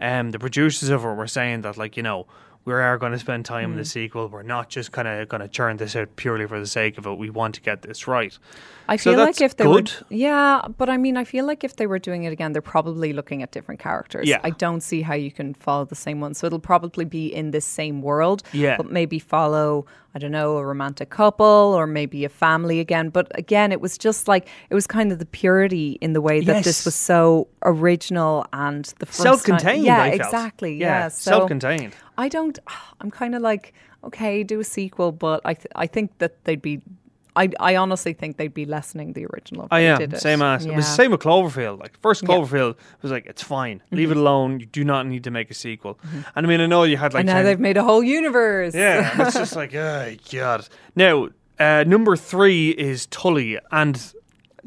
um, 0.00 0.30
the 0.30 0.38
producers 0.38 0.88
of 0.88 1.04
it 1.04 1.08
were 1.08 1.26
saying 1.26 1.60
that, 1.62 1.76
like 1.76 1.96
you 1.96 2.02
know, 2.02 2.26
we 2.64 2.72
are 2.74 2.98
going 2.98 3.12
to 3.12 3.18
spend 3.18 3.44
time 3.46 3.70
in 3.70 3.76
Mm. 3.76 3.80
the 3.80 3.84
sequel. 3.84 4.28
We're 4.28 4.42
not 4.42 4.68
just 4.68 4.92
kind 4.92 5.08
of 5.08 5.28
going 5.28 5.40
to 5.40 5.48
churn 5.48 5.76
this 5.78 5.96
out 5.96 6.14
purely 6.16 6.46
for 6.46 6.58
the 6.60 6.66
sake 6.66 6.98
of 6.98 7.06
it. 7.06 7.16
We 7.18 7.30
want 7.30 7.54
to 7.56 7.60
get 7.60 7.82
this 7.82 8.06
right. 8.06 8.36
I 8.92 8.96
So 8.96 9.10
feel 9.12 9.20
like 9.20 9.40
if 9.40 9.56
they 9.56 9.64
good. 9.64 9.88
were, 9.90 10.06
yeah, 10.26 10.62
but 10.76 10.88
I 10.90 10.96
mean, 10.96 11.16
I 11.16 11.24
feel 11.24 11.46
like 11.46 11.62
if 11.68 11.76
they 11.76 11.86
were 11.86 12.00
doing 12.08 12.24
it 12.24 12.32
again, 12.32 12.50
they're 12.52 12.70
probably 12.76 13.12
looking 13.12 13.40
at 13.44 13.52
different 13.52 13.80
characters. 13.80 14.26
Yeah. 14.28 14.40
I 14.42 14.50
don't 14.64 14.82
see 14.90 15.00
how 15.08 15.14
you 15.14 15.30
can 15.30 15.54
follow 15.54 15.84
the 15.84 15.94
same 16.06 16.18
one. 16.20 16.34
So 16.34 16.46
it'll 16.48 16.58
probably 16.74 17.04
be 17.04 17.26
in 17.40 17.52
this 17.52 17.64
same 17.64 18.02
world. 18.02 18.42
Yeah. 18.52 18.76
But 18.76 18.90
maybe 18.90 19.18
follow, 19.20 19.86
I 20.14 20.18
don't 20.18 20.32
know, 20.32 20.56
a 20.56 20.64
romantic 20.66 21.08
couple 21.10 21.46
or 21.78 21.86
maybe 21.86 22.24
a 22.24 22.28
family 22.28 22.80
again. 22.80 23.10
But 23.10 23.26
again, 23.38 23.70
it 23.70 23.80
was 23.80 23.96
just 23.96 24.26
like 24.26 24.48
it 24.70 24.74
was 24.74 24.86
kind 24.88 25.12
of 25.12 25.18
the 25.20 25.26
purity 25.26 25.96
in 26.00 26.12
the 26.12 26.20
way 26.20 26.40
that 26.40 26.56
Yes. 26.56 26.64
this 26.64 26.84
was 26.84 26.96
so 26.96 27.46
original 27.64 28.44
and 28.52 28.84
the 28.98 29.06
first 29.06 29.22
Self-contained. 29.22 29.84
Yeah, 29.84 30.06
exactly. 30.06 30.74
Yeah. 30.76 31.08
So 31.08 31.30
self-contained. 31.30 31.94
I 32.18 32.28
don't. 32.28 32.58
I'm 33.00 33.10
kind 33.10 33.34
of 33.36 33.42
like 33.42 33.72
okay, 34.02 34.42
do 34.42 34.58
a 34.60 34.64
sequel, 34.64 35.12
but 35.12 35.40
I 35.44 35.54
th- 35.54 35.72
I 35.76 35.86
think 35.86 36.18
that 36.18 36.32
they'd 36.44 36.60
be. 36.62 36.80
I, 37.36 37.50
I 37.60 37.76
honestly 37.76 38.12
think 38.12 38.36
they'd 38.36 38.52
be 38.52 38.64
lessening 38.64 39.12
the 39.12 39.26
original. 39.26 39.68
I 39.70 39.80
am 39.80 39.98
did 39.98 40.12
it. 40.12 40.20
same 40.20 40.42
as 40.42 40.66
it 40.66 40.74
was 40.74 40.86
the 40.86 40.92
same 40.92 41.10
with 41.10 41.20
Cloverfield. 41.20 41.80
Like 41.80 41.98
first 42.00 42.22
Yeah. 42.22 42.28
Mm-hmm. 42.28 42.54
Cloverfield 42.54 42.76
was 43.02 43.12
like 43.12 43.26
it's 43.26 43.42
fine, 43.42 43.82
leave 43.90 44.10
it 44.10 44.16
alone. 44.16 44.60
You 44.60 44.66
do 44.66 44.84
not 44.84 45.06
need 45.06 45.24
to 45.24 45.30
make 45.30 45.50
a 45.50 45.54
sequel. 45.54 45.98
And 46.34 46.46
I 46.46 46.48
mean, 46.48 46.60
I 46.60 46.66
know 46.66 46.82
you 46.82 46.96
had 46.96 47.14
like 47.14 47.20
and 47.20 47.28
now 47.28 47.36
10 47.36 47.44
they've 47.44 47.60
made 47.60 47.76
a 47.76 47.84
whole 47.84 48.02
universe. 48.02 48.74
Yeah, 48.74 49.26
it's 49.26 49.34
just 49.34 49.56
like, 49.56 49.74
oh 49.74 50.14
god. 50.30 50.68
Now, 50.96 51.28
uh, 51.58 51.84
number 51.86 52.16
three 52.16 52.70
is 52.70 53.06
Tully, 53.06 53.58
and 53.70 54.12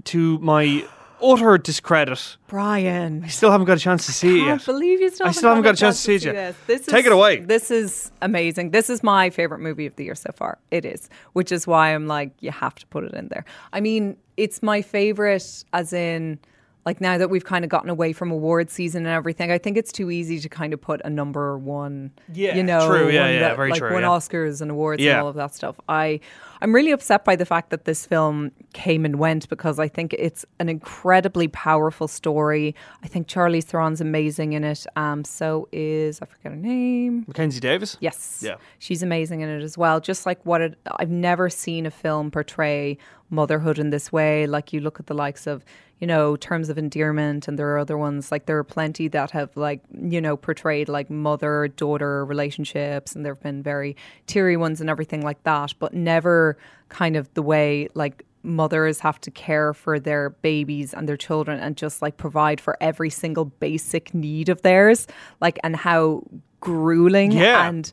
to 0.06 0.40
my 0.40 0.86
utter 1.24 1.58
discredit, 1.58 2.38
Brian. 2.48 3.24
I 3.24 3.28
still 3.28 3.52
haven't 3.52 3.66
got 3.68 3.78
a 3.78 3.80
chance 3.80 4.06
to 4.08 4.12
see 4.12 4.42
it 4.42 4.46
can't 4.46 4.66
believe 4.66 5.00
you 5.02 5.10
still 5.10 5.28
I 5.28 5.32
still 5.32 5.50
haven't 5.50 5.64
got 5.64 5.76
a 5.76 5.78
chance 5.78 5.98
to 5.98 6.02
see 6.04 6.16
it 6.16 6.24
yet. 6.24 6.34
this. 6.68 6.80
This 6.82 6.86
Take 6.88 7.02
is- 7.02 7.08
it 7.08 7.12
away. 7.14 7.40
This 7.40 7.72
is 7.72 8.12
amazing. 8.22 8.72
This 8.72 8.90
is 8.90 9.02
my 9.04 9.30
favorite 9.30 9.60
movie 9.60 9.86
of 9.86 9.96
the 9.96 10.04
year 10.04 10.16
so 10.16 10.32
far. 10.36 10.58
It 10.72 10.86
is, 10.86 11.10
which 11.34 11.52
is 11.52 11.66
why 11.66 11.94
I'm 11.94 12.08
like, 12.08 12.32
you 12.42 12.52
have 12.52 12.76
to 12.76 12.88
put 12.88 13.04
it 13.04 13.14
in 13.14 13.28
there. 13.30 13.46
I 13.72 13.80
mean, 13.82 14.18
it's 14.38 14.62
my 14.62 14.82
favorite, 14.82 15.64
as 15.74 15.94
in. 15.94 16.40
Like 16.86 17.00
now 17.00 17.18
that 17.18 17.30
we've 17.30 17.46
kind 17.46 17.64
of 17.64 17.70
gotten 17.70 17.90
away 17.90 18.12
from 18.12 18.30
award 18.30 18.70
season 18.70 19.06
and 19.06 19.16
everything, 19.16 19.50
I 19.54 19.58
think 19.58 19.78
it's 19.78 19.94
too 19.94 20.12
easy 20.12 20.38
to 20.42 20.50
kind 20.50 20.74
of 20.74 20.82
put 20.82 21.00
a 21.06 21.10
number 21.10 21.58
one. 21.58 22.12
Yeah, 22.34 22.58
you 22.58 22.62
know, 22.64 22.86
true. 22.90 23.10
Yeah, 23.10 23.22
one 23.22 23.34
yeah, 23.36 23.40
that, 23.40 23.56
very 23.56 23.70
like 23.72 23.80
true, 23.80 23.94
won 23.94 24.02
yeah. 24.02 24.10
Oscars 24.10 24.60
and 24.62 24.70
awards 24.70 25.02
Yeah. 25.02 25.12
and 25.14 25.22
all 25.22 25.28
of 25.30 25.36
that 25.36 25.56
stuff. 25.56 25.80
I, 25.88 26.20
I'm 26.64 26.74
really 26.74 26.92
upset 26.92 27.26
by 27.26 27.36
the 27.36 27.46
fact 27.46 27.72
that 27.72 27.84
this 27.84 28.06
film 28.06 28.52
came 28.72 29.04
and 29.04 29.18
went 29.18 29.50
because 29.50 29.80
I 29.80 29.90
think 29.90 30.14
it's 30.18 30.46
an 30.60 30.70
incredibly 30.70 31.50
powerful 31.50 32.08
story. 32.08 32.74
I 33.04 33.08
think 33.10 33.28
Charlize 33.28 33.66
Theron's 33.66 34.00
amazing 34.00 34.54
in 34.54 34.64
it. 34.64 34.88
Um, 34.96 35.26
so 35.26 35.68
is 35.74 36.22
I 36.22 36.26
forget 36.26 36.54
her 36.54 36.58
name. 36.58 37.26
Mackenzie 37.28 37.60
Davis. 37.60 37.98
Yes. 38.00 38.42
Yeah. 38.46 38.56
She's 38.80 39.04
amazing 39.04 39.42
in 39.42 39.50
it 39.50 39.62
as 39.62 39.78
well. 39.78 40.00
Just 40.00 40.26
like 40.26 40.40
what 40.46 40.62
it, 40.62 40.80
I've 40.96 41.12
never 41.12 41.50
seen 41.50 41.86
a 41.86 41.92
film 41.92 42.32
portray 42.32 42.98
motherhood 43.30 43.78
in 43.78 43.90
this 43.90 44.12
way. 44.14 44.48
Like 44.48 44.72
you 44.72 44.80
look 44.80 45.02
at 45.02 45.08
the 45.08 45.14
likes 45.14 45.48
of, 45.48 45.66
you 46.00 46.08
know, 46.08 46.36
Terms 46.36 46.70
of 46.70 46.78
Endearment 46.78 47.48
and 47.48 47.60
there 47.60 47.70
are 47.74 47.78
other 47.78 47.98
ones. 47.98 48.32
Like 48.32 48.46
there 48.46 48.58
are 48.58 48.64
plenty 48.64 49.08
that 49.10 49.32
have 49.32 49.56
like, 49.58 49.82
you 49.92 50.22
know, 50.22 50.38
portrayed 50.38 50.88
like 50.88 51.10
mother 51.10 51.68
daughter 51.68 52.26
relationships 52.26 53.16
and 53.16 53.26
there 53.26 53.34
have 53.34 53.44
been 53.44 53.64
very 53.64 53.96
teary 54.28 54.56
ones 54.56 54.80
and 54.80 54.90
everything 54.90 55.22
like 55.22 55.44
that, 55.44 55.74
but 55.80 55.94
never 55.94 56.53
kind 56.90 57.16
of 57.16 57.34
the 57.34 57.42
way 57.42 57.88
like 57.94 58.26
mothers 58.44 59.00
have 59.00 59.20
to 59.22 59.32
care 59.32 59.74
for 59.74 60.00
their 60.00 60.32
babies 60.42 60.94
and 60.94 61.08
their 61.08 61.16
children 61.18 61.60
and 61.60 61.78
just 61.78 62.02
like 62.02 62.18
provide 62.18 62.60
for 62.60 62.76
every 62.82 63.10
single 63.10 63.46
basic 63.46 64.14
need 64.14 64.50
of 64.50 64.62
theirs 64.64 65.08
like 65.40 65.58
and 65.64 65.76
how 65.78 66.22
grueling 66.60 67.32
Yeah. 67.32 67.68
and 67.68 67.92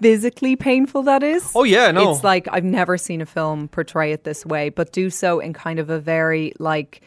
physically 0.00 0.56
painful 0.56 1.02
that 1.04 1.22
is. 1.22 1.50
Oh, 1.54 1.62
yeah, 1.64 1.90
no. 1.90 2.12
It's 2.12 2.24
like 2.24 2.48
I've 2.50 2.64
never 2.64 2.96
seen 2.98 3.20
a 3.20 3.26
film 3.26 3.68
portray 3.68 4.12
it 4.12 4.24
this 4.24 4.44
way, 4.44 4.68
but 4.68 4.92
do 4.92 5.10
so 5.10 5.38
in 5.38 5.52
kind 5.52 5.78
of 5.78 5.90
a 5.90 5.98
very 6.00 6.52
like 6.58 7.02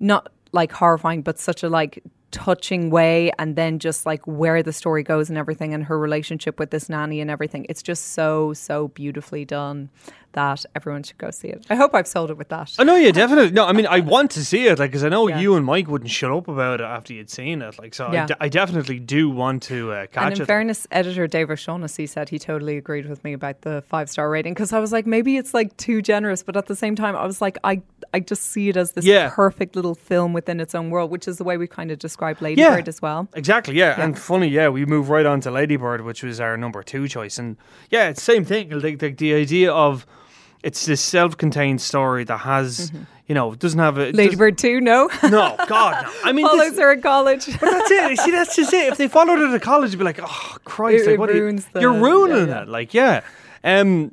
not 0.00 0.32
like 0.52 0.72
horrifying, 0.72 1.22
but 1.22 1.38
such 1.38 1.62
a 1.62 1.68
like 1.68 2.02
touching 2.30 2.90
way 2.90 3.32
and 3.38 3.56
then 3.56 3.78
just 3.78 4.06
like 4.06 4.26
where 4.26 4.62
the 4.62 4.72
story 4.72 5.02
goes 5.02 5.28
and 5.28 5.38
everything 5.38 5.74
and 5.74 5.84
her 5.84 5.98
relationship 5.98 6.58
with 6.58 6.70
this 6.70 6.88
nanny 6.88 7.20
and 7.20 7.30
everything. 7.30 7.66
It's 7.68 7.82
just 7.82 8.12
so, 8.12 8.52
so 8.52 8.88
beautifully 8.88 9.44
done 9.44 9.90
that 10.32 10.64
everyone 10.76 11.02
should 11.02 11.18
go 11.18 11.30
see 11.30 11.48
it. 11.48 11.66
I 11.70 11.74
hope 11.74 11.94
I've 11.94 12.06
sold 12.06 12.30
it 12.30 12.36
with 12.36 12.48
that. 12.50 12.72
I 12.78 12.84
know, 12.84 12.94
yeah, 12.96 13.10
definitely. 13.10 13.50
No, 13.52 13.66
I 13.66 13.72
mean, 13.72 13.86
I 13.86 14.00
want 14.14 14.30
to 14.32 14.44
see 14.44 14.66
it, 14.66 14.78
like, 14.78 14.90
because 14.90 15.04
I 15.04 15.08
know 15.08 15.28
Yeah. 15.28 15.40
you 15.40 15.56
and 15.56 15.66
Mike 15.66 15.88
wouldn't 15.88 16.10
shut 16.10 16.30
up 16.30 16.48
about 16.48 16.80
it 16.80 16.84
after 16.84 17.12
you'd 17.12 17.30
seen 17.30 17.62
it, 17.62 17.78
like, 17.78 17.94
so 17.94 18.06
I 18.06 18.12
Yeah. 18.12 18.26
de- 18.26 18.36
I, 18.42 18.48
definitely 18.48 18.98
do 19.00 19.28
want 19.30 19.62
to 19.64 19.92
uh, 19.92 20.06
catch 20.06 20.24
And 20.24 20.34
in 20.36 20.42
it. 20.42 20.46
fairness, 20.46 20.86
editor 20.90 21.26
Dave 21.26 21.50
O'Shaughnessy 21.50 22.06
said 22.06 22.28
he 22.28 22.38
totally 22.38 22.76
agreed 22.76 23.08
with 23.08 23.22
me 23.24 23.32
about 23.32 23.62
the 23.62 23.82
five 23.88 24.08
star 24.08 24.30
rating 24.30 24.54
because 24.54 24.72
I 24.72 24.78
was 24.78 24.92
like, 24.92 25.06
maybe 25.06 25.36
it's 25.36 25.52
like 25.54 25.76
too 25.76 26.02
generous, 26.02 26.42
but 26.42 26.56
at 26.56 26.66
the 26.66 26.76
same 26.76 26.94
time, 26.96 27.16
I 27.16 27.26
was 27.26 27.40
like, 27.40 27.58
I 27.64 27.82
I 28.12 28.18
just 28.20 28.42
see 28.44 28.68
it 28.68 28.76
as 28.76 28.92
this 28.92 29.04
Yeah. 29.04 29.30
perfect 29.30 29.76
little 29.76 29.94
film 29.94 30.32
within 30.32 30.58
its 30.60 30.74
own 30.74 30.90
world, 30.90 31.10
which 31.12 31.28
is 31.28 31.36
the 31.38 31.44
way 31.44 31.56
we 31.56 31.66
kind 31.68 31.90
of 31.92 31.98
describe 31.98 32.40
Ladybird 32.40 32.88
as 32.88 33.00
well. 33.00 33.28
Exactly, 33.34 33.76
yeah. 33.76 34.00
And 34.00 34.18
funny, 34.18 34.48
yeah, 34.48 34.68
we 34.68 34.84
move 34.84 35.10
right 35.10 35.26
on 35.26 35.40
to 35.42 35.50
Ladybird, 35.50 36.00
which 36.00 36.22
was 36.24 36.40
our 36.40 36.56
number 36.56 36.82
two 36.82 37.06
choice. 37.06 37.38
And 37.38 37.56
yeah, 37.90 38.08
it's 38.08 38.20
the 38.24 38.32
same 38.32 38.44
thing. 38.44 38.70
Like, 38.70 39.00
like 39.00 39.16
the 39.18 39.34
idea 39.34 39.72
of 39.72 40.06
it's 40.62 40.86
this 40.86 41.00
self 41.00 41.36
contained 41.36 41.80
story 41.80 42.24
that 42.24 42.38
has, 42.38 42.92
you 43.26 43.34
know, 43.34 43.54
doesn't 43.54 43.78
have 43.78 43.98
a. 43.98 44.12
Ladybird 44.12 44.58
two, 44.58 44.80
no, 44.80 45.08
No, 45.22 45.56
God, 45.68 46.04
no. 46.04 46.12
I 46.24 46.32
mean, 46.32 46.46
follows 46.46 46.70
this, 46.70 46.78
her 46.78 46.92
in 46.92 47.02
college. 47.02 47.46
but 47.60 47.70
that's 47.70 47.90
it. 47.90 48.18
See, 48.18 48.30
that's 48.30 48.56
just 48.56 48.72
it. 48.72 48.92
If 48.92 48.98
they 48.98 49.08
followed 49.08 49.38
her 49.38 49.50
to 49.52 49.60
college, 49.60 49.90
you'd 49.92 49.98
be 49.98 50.04
like, 50.04 50.20
oh, 50.22 50.56
Christ, 50.64 51.04
It- 51.04 51.06
like, 51.06 51.14
it 51.14 51.18
what 51.18 51.30
are 51.30 51.36
you, 51.36 51.52
the, 51.72 51.80
you're 51.80 51.92
ruining 51.94 52.48
yeah, 52.48 52.54
yeah. 52.56 52.62
it. 52.62 52.68
Like, 52.68 52.94
yeah. 52.94 53.20
Um, 53.64 54.12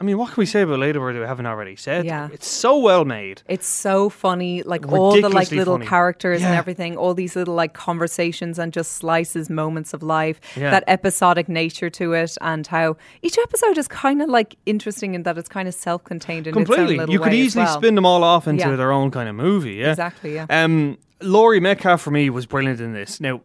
I 0.00 0.04
mean, 0.04 0.18
what 0.18 0.32
can 0.32 0.40
we 0.40 0.46
say 0.46 0.62
about 0.62 0.78
Ladybird 0.78 1.16
that 1.16 1.20
we 1.20 1.26
haven't 1.26 1.46
already 1.46 1.76
said? 1.76 2.04
Yeah. 2.06 2.28
It's 2.32 2.46
so 2.46 2.78
well 2.78 3.04
made. 3.04 3.42
It's 3.48 3.66
so 3.66 4.08
funny, 4.08 4.62
like 4.62 4.86
all 4.90 5.20
the 5.20 5.28
like 5.28 5.50
little 5.50 5.74
funny. 5.74 5.86
characters 5.86 6.42
and 6.42 6.54
everything, 6.54 6.96
all 6.96 7.14
these 7.14 7.34
little 7.36 7.54
like 7.54 7.72
conversations 7.74 8.58
and 8.58 8.72
just 8.72 8.92
slices, 8.92 9.50
moments 9.50 9.92
of 9.94 10.02
life, 10.02 10.40
Yeah. 10.56 10.70
that 10.70 10.84
episodic 10.86 11.48
nature 11.48 11.90
to 11.90 12.12
it, 12.12 12.36
and 12.40 12.66
how 12.66 12.96
each 13.22 13.38
episode 13.38 13.78
is 13.78 13.88
kind 13.88 14.22
of 14.22 14.28
like 14.28 14.56
interesting 14.66 15.14
in 15.14 15.22
that 15.24 15.38
it's 15.38 15.48
kind 15.48 15.68
of 15.68 15.74
self-contained 15.74 16.46
in 16.46 16.50
its 16.50 16.54
Completely. 16.56 17.12
You 17.12 17.20
could 17.20 17.34
easily 17.34 17.64
well. 17.64 17.78
spin 17.78 17.94
them 17.94 18.06
all 18.06 18.22
off 18.24 18.46
into 18.46 18.68
Yeah. 18.68 18.76
their 18.76 18.92
own 18.92 19.10
kind 19.10 19.28
of 19.28 19.34
movie. 19.34 19.74
Yeah. 19.74 19.90
Exactly, 19.90 20.34
yeah. 20.34 20.46
Um, 20.50 20.98
Laurie 21.20 21.60
Metcalf 21.60 22.00
for 22.00 22.10
me 22.10 22.28
was 22.30 22.46
brilliant 22.46 22.80
in 22.80 22.92
this. 22.92 23.20
Now, 23.20 23.40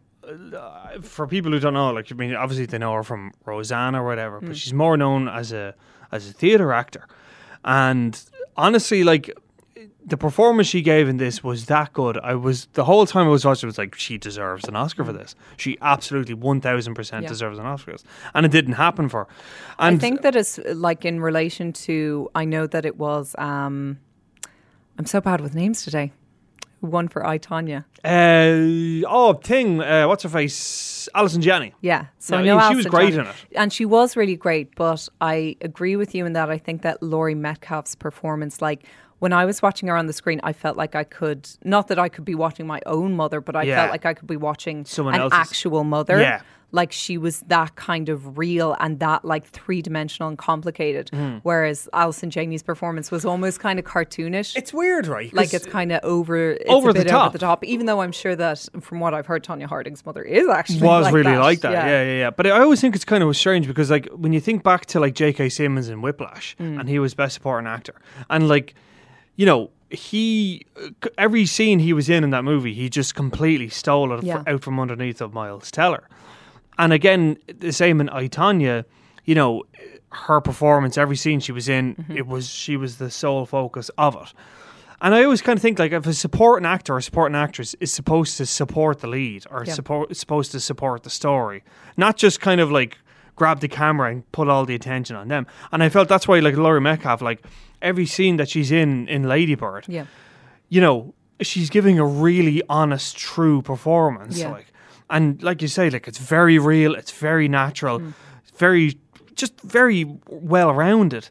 uh, 0.56 1.00
for 1.02 1.26
people 1.26 1.50
who 1.50 1.58
don't 1.60 1.74
know, 1.74 1.90
like 1.92 2.10
I 2.12 2.14
mean, 2.14 2.34
obviously 2.34 2.66
they 2.66 2.78
know 2.78 2.92
her 2.94 3.02
from 3.02 3.32
Roseanne 3.44 3.96
or 3.96 4.04
whatever, 4.04 4.38
Hmm. 4.38 4.48
but 4.48 4.56
she's 4.56 4.72
more 4.74 4.96
known 4.96 5.28
as 5.28 5.52
a 5.52 5.74
as 6.12 6.28
a 6.28 6.32
theater 6.32 6.72
actor. 6.72 7.06
And 7.64 8.20
honestly, 8.56 9.04
like 9.04 9.30
the 10.04 10.16
performance 10.16 10.66
she 10.66 10.82
gave 10.82 11.08
in 11.08 11.18
this 11.18 11.44
was 11.44 11.66
that 11.66 11.92
good. 11.92 12.18
I 12.18 12.34
was 12.34 12.66
the 12.72 12.84
whole 12.84 13.06
time 13.06 13.26
I 13.26 13.30
was 13.30 13.44
watching, 13.44 13.66
it 13.66 13.70
was 13.70 13.78
like 13.78 13.94
she 13.94 14.18
deserves 14.18 14.64
an 14.66 14.74
Oscar 14.76 15.04
for 15.04 15.12
this. 15.12 15.34
She 15.56 15.76
absolutely 15.82 16.34
one 16.34 16.60
thousand 16.60 16.94
percent 16.94 17.24
Hmm. 17.26 17.28
Deserves 17.28 17.58
an 17.58 17.66
Oscar, 17.66 17.96
and 18.34 18.46
it 18.46 18.50
didn't 18.52 18.74
happen 18.74 19.08
for. 19.08 19.24
her. 19.24 19.28
And 19.78 19.96
I 19.96 19.98
think 19.98 20.22
that 20.22 20.34
it's 20.36 20.58
like 20.74 21.04
in 21.04 21.20
relation 21.20 21.72
to. 21.84 22.30
I 22.34 22.44
know 22.44 22.66
that 22.66 22.84
it 22.84 22.96
was. 22.96 23.34
um 23.38 23.98
I'm 24.98 25.06
so 25.06 25.20
bad 25.20 25.40
with 25.40 25.54
names 25.54 25.82
today. 25.82 26.12
Who 26.80 26.86
won 26.86 27.08
for 27.08 27.26
I, 27.26 27.38
Tonya. 27.38 27.84
Uh, 28.04 29.06
oh, 29.08 29.34
thing. 29.34 29.80
Uh, 29.82 30.06
what's 30.08 30.22
her 30.22 30.28
face? 30.28 31.08
Allison 31.14 31.42
Janney. 31.42 31.74
Yeah, 31.82 32.06
so 32.18 32.36
No, 32.36 32.42
I 32.42 32.44
know 32.46 32.58
she 32.58 32.62
Allison 32.64 32.76
was 32.76 32.86
great 32.86 33.12
Janney- 33.14 33.28
in 33.28 33.34
it. 33.34 33.36
and 33.56 33.72
she 33.72 33.84
was 33.84 34.16
really 34.16 34.36
great. 34.36 34.74
But 34.76 35.08
I 35.20 35.56
agree 35.60 35.96
with 35.96 36.14
you 36.14 36.24
in 36.26 36.32
that 36.34 36.50
I 36.50 36.58
think 36.58 36.82
that 36.82 37.02
Laurie 37.02 37.34
Metcalf's 37.34 37.94
performance, 37.94 38.62
like 38.62 38.84
when 39.20 39.32
I 39.32 39.44
was 39.44 39.62
watching 39.62 39.88
her 39.88 39.96
on 39.96 40.06
the 40.06 40.12
screen, 40.12 40.40
I 40.42 40.52
felt 40.52 40.76
like 40.76 40.94
I 40.96 41.04
could 41.04 41.48
not 41.64 41.88
that 41.88 41.98
I 41.98 42.08
could 42.08 42.24
be 42.24 42.34
watching 42.34 42.66
my 42.66 42.80
own 42.86 43.14
mother, 43.14 43.40
but 43.40 43.54
I 43.56 43.62
Yeah. 43.62 43.76
felt 43.76 43.90
like 43.92 44.04
I 44.04 44.12
could 44.14 44.26
be 44.28 44.36
watching 44.36 44.84
Someone 44.84 45.14
an 45.14 45.20
else's. 45.20 45.38
actual 45.38 45.84
mother. 45.84 46.18
Yeah. 46.20 46.40
Like 46.72 46.92
she 46.92 47.18
was 47.18 47.40
that 47.48 47.74
kind 47.74 48.08
of 48.08 48.38
real 48.38 48.76
and 48.78 49.00
that 49.00 49.24
like 49.24 49.44
three 49.44 49.82
dimensional 49.82 50.28
and 50.28 50.38
complicated. 50.38 51.08
Hmm. 51.12 51.38
Whereas 51.42 51.88
Allison 51.92 52.30
Janney's 52.30 52.62
performance 52.62 53.10
was 53.10 53.24
almost 53.24 53.58
kind 53.58 53.80
of 53.80 53.84
cartoonish. 53.84 54.56
It's 54.56 54.72
weird, 54.72 55.08
right? 55.08 55.34
Like 55.34 55.52
it's 55.52 55.66
kind 55.66 55.90
of 55.90 55.98
over 56.04 56.52
it's 56.52 56.70
Over 56.70 56.90
a 56.90 56.92
the 56.92 57.00
bit 57.00 57.08
top. 57.08 57.26
over 57.26 57.32
the 57.32 57.38
top 57.44 57.64
even 57.64 57.86
though 57.86 58.00
i'm 58.00 58.12
sure 58.12 58.36
that 58.36 58.68
from 58.80 59.00
what 59.00 59.14
i've 59.14 59.26
heard 59.26 59.42
tonya 59.42 59.66
harding's 59.66 60.06
mother 60.06 60.22
is 60.22 60.46
actually 60.48 60.80
was 60.82 61.06
like 61.06 61.14
really 61.14 61.32
that. 61.32 61.40
like 61.40 61.60
that. 61.62 61.72
Yeah. 61.72 61.86
yeah, 61.86 62.18
yeah, 62.18 62.30
But 62.30 62.46
I 62.46 62.60
always 62.60 62.80
think 62.80 62.94
it's 62.94 63.04
kind 63.04 63.24
of 63.24 63.36
strange 63.36 63.66
because, 63.66 63.90
like, 63.90 64.06
when 64.22 64.32
you 64.32 64.38
think 64.40 64.62
back 64.62 64.86
to 64.86 65.00
like 65.00 65.14
J.K. 65.14 65.48
Simmons 65.48 65.88
in 65.88 66.00
Whiplash, 66.02 66.56
Mm. 66.60 66.78
and 66.80 66.88
he 66.88 66.98
was 67.00 67.14
best 67.14 67.34
supporting 67.34 67.66
actor, 67.66 67.96
and 68.30 68.46
like, 68.48 68.74
you 69.40 69.46
know, 69.46 69.70
he 69.88 70.66
every 71.16 71.46
scene 71.46 71.78
he 71.78 71.94
was 71.94 72.08
in 72.10 72.24
in 72.24 72.30
that 72.30 72.44
movie, 72.44 72.74
he 72.74 72.90
just 72.90 73.14
completely 73.14 73.70
stole 73.70 74.12
it 74.18 74.22
Yeah. 74.22 74.42
out 74.46 74.62
from 74.62 74.78
underneath 74.78 75.22
of 75.22 75.32
Miles 75.32 75.70
Teller. 75.70 76.04
And 76.78 76.92
again, 76.92 77.38
the 77.58 77.72
same 77.72 78.00
in 78.02 78.08
I, 78.10 78.28
Tonya, 78.28 78.84
you 79.24 79.34
know, 79.34 79.62
her 80.26 80.40
performance, 80.42 80.98
every 80.98 81.16
scene 81.16 81.40
she 81.40 81.52
was 81.52 81.68
in, 81.68 81.94
Mm-hmm. 81.94 82.18
it 82.18 82.26
was 82.26 82.50
she 82.50 82.76
was 82.76 82.98
the 82.98 83.10
sole 83.10 83.46
focus 83.46 83.90
of 83.96 84.14
it. 84.14 84.34
And 85.00 85.14
I 85.14 85.24
always 85.24 85.40
kind 85.40 85.56
of 85.56 85.62
think 85.62 85.78
like 85.78 85.92
if 85.92 86.06
a 86.06 86.12
supporting 86.12 86.66
actor 86.66 86.94
or 86.96 87.00
supporting 87.00 87.34
actress 87.36 87.74
is 87.80 87.90
supposed 87.90 88.36
to 88.36 88.44
support 88.44 89.00
the 89.00 89.06
lead 89.08 89.46
or 89.50 89.64
Yeah. 89.66 89.72
support 89.72 90.14
supposed 90.14 90.52
to 90.52 90.60
support 90.60 91.02
the 91.02 91.10
story, 91.10 91.62
not 91.96 92.18
just 92.18 92.40
kind 92.42 92.60
of 92.60 92.70
like 92.70 92.98
grab 93.40 93.58
the 93.60 93.68
camera 93.68 94.06
and 94.12 94.22
put 94.32 94.46
all 94.48 94.64
the 94.66 94.74
attention 94.80 95.16
on 95.16 95.28
them. 95.28 95.44
And 95.72 95.82
I 95.82 95.88
felt 95.88 96.06
that's 96.08 96.28
why 96.28 96.40
like 96.40 96.56
Laurie 96.56 96.80
Metcalf, 96.90 97.20
like 97.30 97.40
every 97.80 98.06
scene 98.06 98.36
that 98.38 98.48
she's 98.52 98.70
in 98.70 99.08
in 99.08 99.22
Ladybird, 99.32 99.84
yeah 99.88 100.04
you 100.72 100.80
know, 100.80 101.14
she's 101.40 101.68
giving 101.70 101.98
a 101.98 102.04
really 102.26 102.62
honest, 102.68 103.16
true 103.16 103.60
performance. 103.62 104.38
Yeah. 104.38 104.52
Like, 104.52 104.66
and 105.08 105.42
like 105.42 105.62
you 105.62 105.68
say, 105.68 105.90
like 105.90 106.06
it's 106.10 106.18
very 106.36 106.58
real, 106.60 106.94
it's 107.00 107.10
very 107.28 107.48
natural, 107.48 107.98
Mm. 107.98 108.12
very, 108.56 108.86
just 109.34 109.54
very 109.62 110.04
well 110.28 110.72
rounded. 110.72 111.24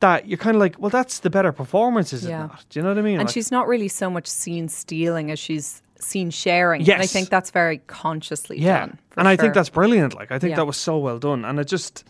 That 0.00 0.26
you're 0.28 0.38
kind 0.46 0.56
of 0.56 0.60
like, 0.64 0.76
well, 0.80 0.90
that's 0.98 1.20
the 1.20 1.28
better 1.28 1.52
performance, 1.52 2.12
is 2.16 2.22
Yeah. 2.24 2.44
it 2.44 2.48
not? 2.48 2.64
Do 2.70 2.78
you 2.78 2.82
know 2.84 2.88
what 2.94 2.98
I 2.98 3.02
mean? 3.02 3.20
and 3.20 3.26
Like, 3.28 3.34
she's 3.34 3.50
not 3.50 3.68
really 3.68 3.88
so 3.88 4.08
much 4.16 4.26
seen 4.26 4.68
stealing 4.68 5.30
as 5.30 5.38
she's 5.38 5.82
seen 6.02 6.30
sharing 6.30 6.82
and 6.90 7.02
i 7.02 7.06
think 7.06 7.28
that's 7.30 7.50
very 7.50 7.78
consciously 7.86 8.58
yeah, 8.58 8.80
done 8.86 8.98
and 9.16 9.28
I 9.28 9.36
think 9.36 9.52
that's 9.54 9.68
brilliant. 9.70 10.14
Like, 10.14 10.30
I 10.32 10.38
think 10.38 10.50
Yeah. 10.50 10.56
that 10.56 10.66
was 10.66 10.76
so 10.78 10.96
well 10.98 11.18
done, 11.18 11.44
and 11.44 11.58
it 11.60 11.68
just, 11.68 12.02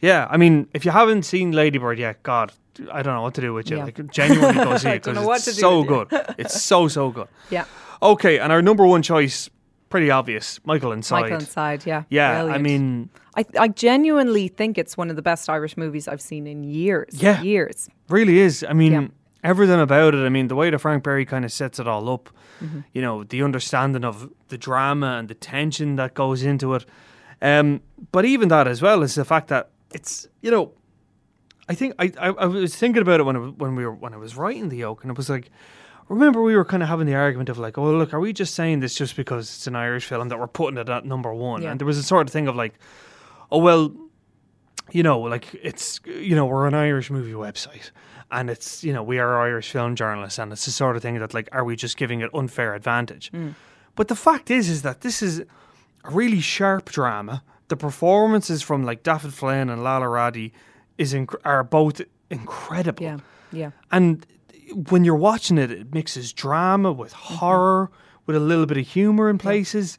yeah, 0.00 0.26
I 0.28 0.36
mean, 0.36 0.66
if 0.74 0.84
you 0.84 0.90
haven't 0.90 1.22
seen 1.22 1.52
Ladybird 1.52 1.96
yet, 1.98 2.22
God, 2.24 2.52
I 2.92 3.02
don't 3.02 3.14
know 3.14 3.22
what 3.22 3.34
to 3.34 3.40
do 3.40 3.54
with 3.54 3.70
you. 3.70 3.76
Yeah. 3.76 3.84
Like, 3.84 4.10
genuinely 4.10 4.64
go 4.64 4.76
see 4.84 4.88
it 4.88 5.04
because 5.04 5.46
it's 5.48 5.58
so 5.60 5.84
good. 5.84 6.08
It's 6.38 6.60
so 6.60 6.88
so 6.88 7.10
good. 7.10 7.28
yeah 7.50 7.66
Okay, 8.02 8.40
and 8.40 8.50
our 8.52 8.62
number 8.62 8.84
one 8.84 9.02
choice, 9.02 9.48
pretty 9.90 10.10
obvious, 10.10 10.58
Michael 10.64 10.90
Inside. 10.92 11.20
michael 11.20 11.38
inside 11.38 11.86
yeah 11.86 12.02
Yeah, 12.10 12.44
I 12.46 12.58
mean, 12.58 13.10
I, 13.36 13.44
I 13.58 13.68
genuinely 13.68 14.48
think 14.48 14.76
it's 14.76 14.96
one 14.96 15.08
of 15.10 15.14
the 15.16 15.22
best 15.22 15.48
irish 15.48 15.76
movies 15.76 16.08
i've 16.08 16.20
seen 16.22 16.46
in 16.48 16.64
years 16.64 17.10
Yeah. 17.12 17.40
years 17.42 17.88
really 18.08 18.38
is. 18.40 18.64
I 18.68 18.72
mean, 18.72 18.92
Yeah. 18.92 19.06
Everything 19.42 19.80
about 19.80 20.14
it. 20.14 20.24
I 20.24 20.28
mean, 20.28 20.48
the 20.48 20.54
way 20.56 20.70
that 20.70 20.78
Frank 20.78 21.02
Berry 21.04 21.24
kind 21.24 21.44
of 21.44 21.52
sets 21.52 21.78
it 21.78 21.86
all 21.88 22.08
up, 22.08 22.30
Mm-hmm. 22.62 22.80
you 22.92 23.00
know, 23.00 23.24
the 23.24 23.42
understanding 23.42 24.04
of 24.04 24.28
the 24.48 24.58
drama 24.58 25.16
and 25.18 25.28
the 25.28 25.34
tension 25.34 25.96
that 25.96 26.12
goes 26.12 26.42
into 26.42 26.74
it. 26.74 26.84
Um, 27.40 27.80
but 28.12 28.26
even 28.26 28.48
that 28.48 28.68
as 28.68 28.82
well 28.82 29.02
is 29.02 29.14
the 29.14 29.24
fact 29.24 29.48
that 29.48 29.70
it's, 29.94 30.28
you 30.42 30.50
know, 30.50 30.72
I 31.70 31.74
think 31.74 31.94
I, 31.98 32.12
I, 32.20 32.28
I 32.28 32.44
was 32.44 32.76
thinking 32.76 33.00
about 33.00 33.18
it 33.18 33.22
when 33.22 33.36
it, 33.36 33.56
when 33.56 33.76
we 33.76 33.86
were 33.86 33.94
when 33.94 34.12
I 34.12 34.18
was 34.18 34.36
writing 34.36 34.68
the 34.68 34.76
yoke, 34.76 35.02
and 35.04 35.10
it 35.10 35.16
was 35.16 35.30
like, 35.30 35.48
remember 36.10 36.42
we 36.42 36.54
were 36.54 36.66
kind 36.66 36.82
of 36.82 36.90
having 36.90 37.06
the 37.06 37.14
argument 37.14 37.48
of 37.48 37.56
like, 37.56 37.78
oh 37.78 37.90
look, 37.96 38.12
are 38.12 38.20
we 38.20 38.34
just 38.34 38.54
saying 38.54 38.80
this 38.80 38.94
just 38.94 39.16
because 39.16 39.48
it's 39.56 39.66
an 39.66 39.74
Irish 39.74 40.04
film 40.04 40.28
that 40.28 40.38
we're 40.38 40.46
putting 40.46 40.76
it 40.76 40.90
at 40.90 41.06
number 41.06 41.32
one? 41.32 41.62
Yeah. 41.62 41.70
And 41.70 41.80
there 41.80 41.86
was 41.86 41.96
a 41.96 42.02
sort 42.02 42.26
of 42.26 42.32
thing 42.32 42.46
of 42.46 42.56
like, 42.56 42.74
oh 43.50 43.56
well, 43.58 43.90
you 44.90 45.02
know, 45.02 45.18
like 45.20 45.46
it's 45.54 45.98
you 46.04 46.36
know 46.36 46.44
we're 46.44 46.66
an 46.66 46.74
Irish 46.74 47.10
movie 47.10 47.32
website, 47.32 47.90
and 48.30 48.50
it's 48.50 48.82
you 48.84 48.92
know 48.92 49.02
we 49.02 49.18
are 49.18 49.40
Irish 49.40 49.70
film 49.70 49.94
journalists, 49.96 50.38
and 50.38 50.52
it's 50.52 50.64
the 50.64 50.70
sort 50.70 50.96
of 50.96 51.02
thing 51.02 51.18
that 51.18 51.34
like 51.34 51.48
are 51.52 51.64
we 51.64 51.76
just 51.76 51.96
giving 51.96 52.20
it 52.20 52.30
unfair 52.34 52.74
advantage? 52.74 53.30
But 53.96 54.08
the 54.08 54.16
fact 54.16 54.50
is, 54.50 54.68
is 54.68 54.82
that 54.82 55.00
this 55.00 55.20
is 55.22 55.40
a 56.04 56.10
really 56.10 56.40
sharp 56.40 56.90
drama. 56.90 57.42
The 57.68 57.76
performances 57.76 58.62
from 58.62 58.84
like 58.84 59.02
David 59.02 59.32
Flynn 59.34 59.68
and 59.70 59.82
Lalor 59.82 60.12
Roddy 60.12 60.52
is 60.98 61.12
inc- 61.14 61.34
are 61.44 61.62
both 61.64 62.00
incredible. 62.30 63.02
yeah 63.02 63.18
yeah 63.52 63.70
And 63.90 64.26
when 64.90 65.04
you're 65.04 65.16
watching 65.30 65.58
it, 65.58 65.70
it 65.70 65.92
mixes 65.94 66.32
drama 66.32 66.92
with 66.92 67.12
Mm-hmm. 67.12 67.34
horror, 67.36 67.90
with 68.26 68.36
a 68.36 68.40
little 68.40 68.66
bit 68.66 68.76
of 68.78 68.86
humor 68.86 69.28
in 69.28 69.38
places. 69.38 69.98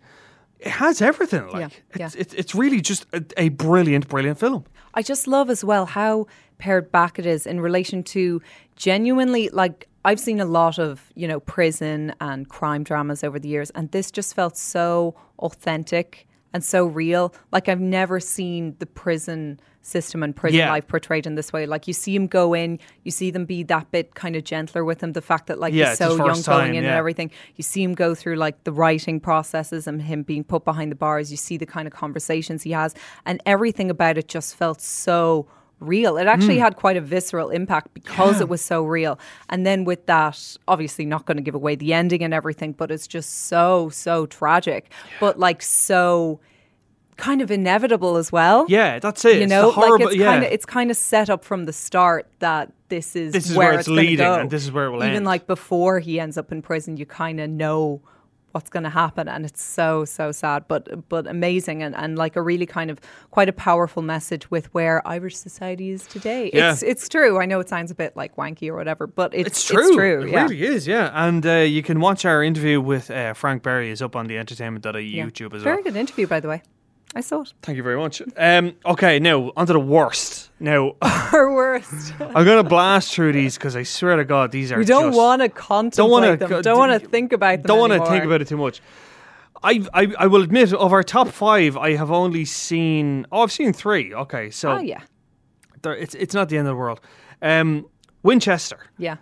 It 0.60 0.72
has 0.72 1.02
everything. 1.02 1.48
Like 1.50 1.74
yeah. 1.96 2.06
it's, 2.06 2.16
it's 2.16 2.34
it's 2.34 2.56
really 2.56 2.82
just 2.82 3.06
a, 3.14 3.24
a 3.38 3.50
brilliant, 3.50 4.08
brilliant 4.08 4.40
film. 4.40 4.64
I 4.94 5.02
just 5.02 5.28
love 5.28 5.50
as 5.50 5.64
well 5.64 5.86
how 5.86 6.28
pared 6.62 6.92
back 6.92 7.18
it 7.18 7.26
is 7.26 7.46
in 7.48 7.60
relation 7.60 8.04
to 8.04 8.42
genuinely 8.76 9.50
like 9.50 9.88
I've 10.04 10.20
seen 10.20 10.40
a 10.40 10.46
lot 10.46 10.80
of, 10.80 11.12
you 11.16 11.28
know, 11.28 11.40
prison 11.40 12.14
and 12.20 12.48
crime 12.50 12.84
dramas 12.84 13.24
over 13.24 13.38
the 13.40 13.50
years 13.50 13.70
and 13.72 13.92
this 13.92 14.10
just 14.12 14.34
felt 14.36 14.56
so 14.58 15.16
authentic 15.40 16.28
and 16.54 16.64
so 16.64 16.86
real. 16.86 17.34
Like 17.52 17.70
I've 17.70 17.80
never 17.80 18.20
seen 18.20 18.76
the 18.80 18.86
prison 18.86 19.60
system 19.84 20.22
and 20.24 20.36
prison 20.36 20.60
Yeah. 20.60 20.70
life 20.72 20.88
portrayed 20.88 21.26
in 21.26 21.36
this 21.36 21.52
way. 21.54 21.66
Like 21.66 21.88
you 21.88 21.94
see 21.94 22.14
him 22.16 22.28
go 22.28 22.54
in, 22.54 22.78
you 23.04 23.12
see 23.12 23.32
them 23.32 23.46
be 23.46 23.64
that 23.64 23.90
bit 23.92 24.14
kind 24.16 24.36
of 24.36 24.44
gentler 24.44 24.84
with 24.84 25.02
him. 25.04 25.14
The 25.14 25.22
fact 25.22 25.48
that 25.48 25.60
like 25.60 25.74
Yeah, 25.74 25.90
he's 25.90 25.98
so 25.98 26.16
young 26.18 26.28
first 26.28 26.46
going 26.48 26.66
time, 26.68 26.76
in 26.76 26.84
and 26.86 26.94
everything. 27.02 27.32
You 27.56 27.64
see 27.64 27.82
him 27.84 27.94
go 27.94 28.14
through 28.16 28.36
like 28.36 28.64
the 28.64 28.72
writing 28.72 29.20
processes 29.20 29.88
and 29.88 30.02
him 30.02 30.24
being 30.24 30.44
put 30.44 30.64
behind 30.66 30.92
the 30.92 30.96
bars. 31.06 31.32
You 31.32 31.38
see 31.38 31.58
the 31.58 31.66
kind 31.76 31.88
of 31.88 31.94
conversations 31.94 32.64
he 32.64 32.72
has, 32.72 32.94
and 33.26 33.42
everything 33.46 33.90
about 33.90 34.18
it 34.18 34.28
just 34.28 34.56
felt 34.56 34.82
so 34.82 35.48
real. 35.82 36.16
It 36.18 36.28
actually 36.28 36.56
Hmm. 36.58 36.64
had 36.64 36.76
quite 36.78 36.96
a 36.96 37.02
visceral 37.02 37.50
impact 37.50 37.94
because 37.94 38.40
it 38.40 38.48
was 38.48 38.62
so 38.62 38.84
real. 38.84 39.20
And 39.50 39.66
then 39.66 39.84
with 39.84 40.06
that, 40.06 40.58
obviously 40.68 41.06
not 41.06 41.26
going 41.26 41.38
to 41.38 41.44
give 41.44 41.56
away 41.56 41.76
the 41.76 41.94
ending 41.94 42.24
and 42.24 42.34
everything, 42.34 42.72
but 42.74 42.92
it's 42.92 43.08
just 43.08 43.48
so 43.48 43.90
so 43.90 44.26
tragic, 44.28 44.90
but 45.20 45.38
like 45.40 45.62
so 45.62 46.40
kind 47.18 47.42
of 47.42 47.52
inevitable 47.52 48.16
as 48.18 48.32
well. 48.32 48.66
Yeah, 48.70 49.00
that's 49.00 49.26
it. 49.26 49.42
You 49.42 49.48
know, 49.48 49.68
the 49.68 49.72
horrible, 49.74 50.06
like 50.06 50.14
it's 50.16 50.22
yeah. 50.22 50.32
kind 50.32 50.44
of 50.46 50.52
it's 50.52 50.66
kind 50.66 50.90
of 50.92 50.98
set 50.98 51.30
up 51.30 51.44
from 51.44 51.66
the 51.66 51.74
start 51.74 52.28
that 52.40 52.72
this 52.90 53.16
is 53.16 53.34
This 53.34 53.50
is 53.50 53.56
where, 53.56 53.72
where 53.72 53.80
it's 53.80 53.88
gonna 53.88 54.02
leading 54.02 54.26
and 54.26 54.50
this 54.50 54.64
is 54.64 54.72
where 54.72 54.86
it 54.86 54.92
will 54.92 55.02
end. 55.04 55.12
Even 55.12 55.18
end. 55.18 55.26
like 55.26 55.48
before 55.48 56.00
he 56.00 56.20
ends 56.20 56.38
up 56.38 56.52
in 56.52 56.62
prison, 56.62 56.98
you 56.98 57.06
kind 57.06 57.40
of 57.40 57.50
know 57.50 58.02
what's 58.54 58.70
going 58.70 58.84
to 58.84 58.90
happen, 58.90 59.28
and 59.28 59.46
it's 59.46 59.64
so 59.64 60.06
so 60.06 60.32
sad, 60.32 60.66
but 60.68 61.08
but 61.10 61.28
amazing, 61.28 61.84
and 61.84 61.96
and 61.96 62.18
like 62.18 62.36
a 62.36 62.42
really 62.42 62.66
kind 62.66 62.90
of 62.92 63.00
quite 63.32 63.50
a 63.50 63.54
powerful 63.54 64.02
message 64.02 64.50
with 64.52 64.74
where 64.74 65.06
Irish 65.08 65.36
society 65.38 65.90
is 65.90 66.06
today. 66.08 66.50
Yeah. 66.54 66.72
It's 66.74 66.84
it's 66.84 67.10
true. 67.10 67.40
I 67.40 67.46
know 67.46 67.60
it 67.60 67.70
sounds 67.70 67.92
a 67.92 67.96
bit 67.96 68.16
like 68.16 68.36
wanky 68.36 68.70
or 68.70 68.76
whatever, 68.76 69.08
but 69.08 69.34
it's, 69.34 69.48
It's 69.50 69.64
true. 69.66 69.88
It's 69.88 69.96
true. 69.96 70.22
It 70.24 70.32
yeah. 70.32 70.44
really 70.44 70.64
is, 70.64 70.88
yeah. 70.88 71.12
And 71.14 71.46
uh, 71.46 71.54
you 71.76 71.84
can 71.84 72.00
watch 72.00 72.26
our 72.26 72.44
interview 72.44 72.80
with 72.82 73.10
uh, 73.12 73.34
Frank 73.34 73.64
Berry 73.64 73.90
is 73.92 74.02
up 74.02 74.16
on 74.16 74.28
the 74.28 74.38
entertainment.ie 74.38 75.02
Yeah. 75.02 75.26
YouTube 75.26 75.54
as 75.54 75.64
Very 75.64 75.76
well. 75.76 75.84
Very 75.84 75.84
good 75.84 75.96
interview, 75.96 76.28
by 76.28 76.40
the 76.40 76.48
way. 76.48 76.62
I 77.14 77.22
saw 77.22 77.42
it. 77.42 77.54
Thank 77.62 77.76
you 77.76 77.84
very 77.84 77.98
much. 77.98 78.22
Um, 78.38 78.74
okay, 78.86 79.20
now 79.20 79.52
onto 79.58 79.74
the 79.74 79.80
worst. 79.80 80.50
Now 80.60 80.96
Our 81.02 81.54
worst. 81.54 82.14
I'm 82.20 82.46
gonna 82.46 82.64
blast 82.64 83.14
through 83.14 83.34
these 83.34 83.56
because 83.58 83.76
I 83.76 83.84
swear 83.84 84.16
to 84.16 84.24
God, 84.26 84.52
these 84.52 84.72
are 84.72 84.78
we 84.78 84.86
don't 84.86 85.14
want 85.14 85.42
to 85.42 85.50
contemplate 85.50 85.98
don't 85.98 86.10
want 86.10 86.40
them. 86.40 86.62
Don't 86.62 86.78
want 86.78 87.02
to 87.02 87.08
think 87.08 87.34
about 87.34 87.58
them. 87.58 87.64
Don't 87.64 87.80
want 87.80 87.94
to 87.94 88.06
think 88.10 88.24
about 88.24 88.42
it 88.42 88.48
too 88.48 88.58
much. 88.58 88.82
I, 89.64 89.86
I 89.94 90.14
I 90.20 90.28
will 90.28 90.42
admit 90.42 90.74
of 90.74 90.94
our 90.94 91.04
top 91.04 91.28
five, 91.28 91.78
I 91.78 91.96
have 91.96 92.12
only 92.12 92.46
seen. 92.46 93.28
Oh, 93.32 93.42
I've 93.44 93.52
seen 93.52 93.74
three. 93.74 94.14
Okay, 94.14 94.50
so 94.50 94.72
Oh 94.74 94.80
yeah, 94.80 95.02
it's 95.84 96.16
it's 96.16 96.34
not 96.34 96.50
the 96.50 96.58
end 96.58 96.68
of 96.68 96.72
the 96.72 96.78
world. 96.78 97.02
Um, 97.42 97.86
Winchester. 98.24 98.80
yeah, 98.98 99.18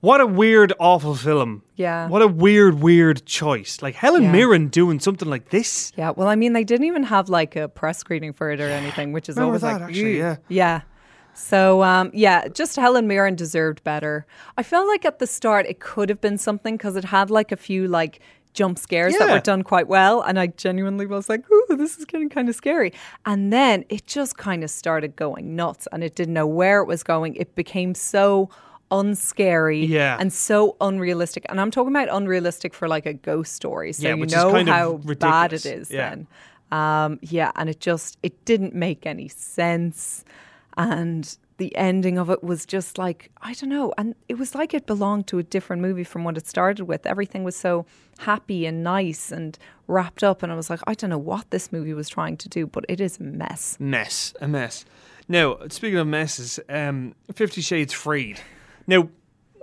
What 0.00 0.20
a 0.20 0.26
weird, 0.26 0.72
awful 0.78 1.14
film. 1.14 1.62
Yeah. 1.76 2.08
What 2.08 2.22
a 2.22 2.26
weird, 2.28 2.80
weird 2.80 3.26
choice. 3.26 3.82
Like 3.82 3.94
Helen 3.94 4.22
Yeah. 4.24 4.32
Mirren 4.32 4.68
doing 4.68 4.98
something 5.00 5.28
like 5.28 5.50
this. 5.50 5.92
yeah. 5.96 6.10
Well, 6.10 6.26
I 6.28 6.36
mean, 6.36 6.54
they 6.54 6.64
didn't 6.64 6.86
even 6.86 7.02
have 7.02 7.28
like 7.28 7.54
a 7.56 7.68
press 7.68 7.98
screening 7.98 8.32
for 8.32 8.50
it 8.50 8.60
or 8.60 8.68
anything, 8.68 9.12
which 9.12 9.28
is 9.28 9.36
Remember 9.36 9.48
always 9.50 9.60
that, 9.62 9.80
like 9.80 9.90
actually, 9.90 10.18
yeah. 10.18 10.36
yeah. 10.48 10.80
So 11.34 11.82
um, 11.82 12.10
yeah, 12.14 12.48
just 12.48 12.76
Helen 12.76 13.06
Mirren 13.06 13.34
deserved 13.36 13.84
better. 13.84 14.26
I 14.56 14.62
felt 14.62 14.88
like 14.88 15.04
at 15.04 15.18
the 15.18 15.26
start 15.26 15.66
it 15.66 15.80
could 15.80 16.08
have 16.08 16.20
been 16.20 16.38
something 16.38 16.76
because 16.76 16.96
it 16.96 17.04
had 17.04 17.30
like 17.30 17.52
a 17.52 17.56
few 17.56 17.86
like 17.86 18.20
jump 18.52 18.78
scares 18.80 19.16
that 19.16 19.30
were 19.30 19.38
done 19.38 19.62
quite 19.62 19.86
well, 19.86 20.22
and 20.22 20.38
I 20.38 20.48
genuinely 20.48 21.06
was 21.06 21.28
like, 21.28 21.48
"Ooh, 21.50 21.66
this 21.76 21.98
is 21.98 22.04
getting 22.04 22.28
kind 22.30 22.48
of 22.48 22.56
scary." 22.56 22.92
And 23.24 23.52
then 23.52 23.84
it 23.88 24.06
just 24.06 24.36
kind 24.38 24.64
of 24.64 24.70
started 24.70 25.14
going 25.14 25.54
nuts, 25.54 25.86
and 25.92 26.02
it 26.02 26.16
didn't 26.16 26.34
know 26.34 26.48
where 26.48 26.80
it 26.80 26.86
was 26.86 27.02
going. 27.04 27.36
It 27.36 27.54
became 27.54 27.94
so 27.94 28.50
unscary 28.90 29.86
Yeah. 29.88 30.16
and 30.20 30.32
so 30.32 30.76
unrealistic. 30.80 31.46
And 31.48 31.60
I'm 31.60 31.70
talking 31.70 31.94
about 31.94 32.08
unrealistic 32.10 32.74
for 32.74 32.88
like 32.88 33.06
a 33.06 33.14
ghost 33.14 33.52
story. 33.54 33.92
So 33.92 34.08
Yeah, 34.08 34.14
you 34.14 34.26
know 34.26 34.64
how 34.64 34.96
bad 34.98 35.52
it 35.52 35.66
is 35.66 35.90
Yeah. 35.90 36.10
then. 36.10 36.26
Um, 36.72 37.18
yeah, 37.22 37.50
and 37.56 37.68
it 37.68 37.80
just 37.80 38.18
it 38.22 38.44
didn't 38.44 38.74
make 38.74 39.06
any 39.06 39.28
sense. 39.28 40.24
And 40.76 41.36
the 41.58 41.74
ending 41.76 42.16
of 42.16 42.30
it 42.30 42.42
was 42.42 42.64
just 42.64 42.96
like, 42.96 43.30
I 43.42 43.52
don't 43.54 43.68
know. 43.68 43.92
And 43.98 44.14
it 44.28 44.38
was 44.38 44.54
like 44.54 44.72
it 44.72 44.86
belonged 44.86 45.26
to 45.26 45.38
a 45.38 45.42
different 45.42 45.82
movie 45.82 46.04
from 46.04 46.24
what 46.24 46.36
it 46.38 46.46
started 46.46 46.84
with. 46.84 47.04
Everything 47.06 47.44
was 47.44 47.56
so 47.56 47.84
happy 48.20 48.64
and 48.66 48.82
nice 48.82 49.30
and 49.30 49.58
wrapped 49.86 50.22
up. 50.24 50.42
And 50.42 50.50
I 50.52 50.54
was 50.54 50.70
like, 50.70 50.80
I 50.86 50.94
don't 50.94 51.10
know 51.10 51.18
what 51.18 51.50
this 51.50 51.70
movie 51.72 51.92
was 51.92 52.08
trying 52.08 52.36
to 52.38 52.48
do, 52.48 52.66
but 52.66 52.84
it 52.88 53.00
is 53.00 53.18
a 53.18 53.24
mess. 53.24 53.76
mess, 53.78 54.32
a 54.40 54.48
mess. 54.48 54.84
Now, 55.28 55.58
speaking 55.68 55.98
of 55.98 56.06
messes, 56.06 56.58
um, 56.68 57.14
Fifty 57.34 57.60
Shades 57.60 57.92
Freed. 57.92 58.40
Now, 58.90 59.08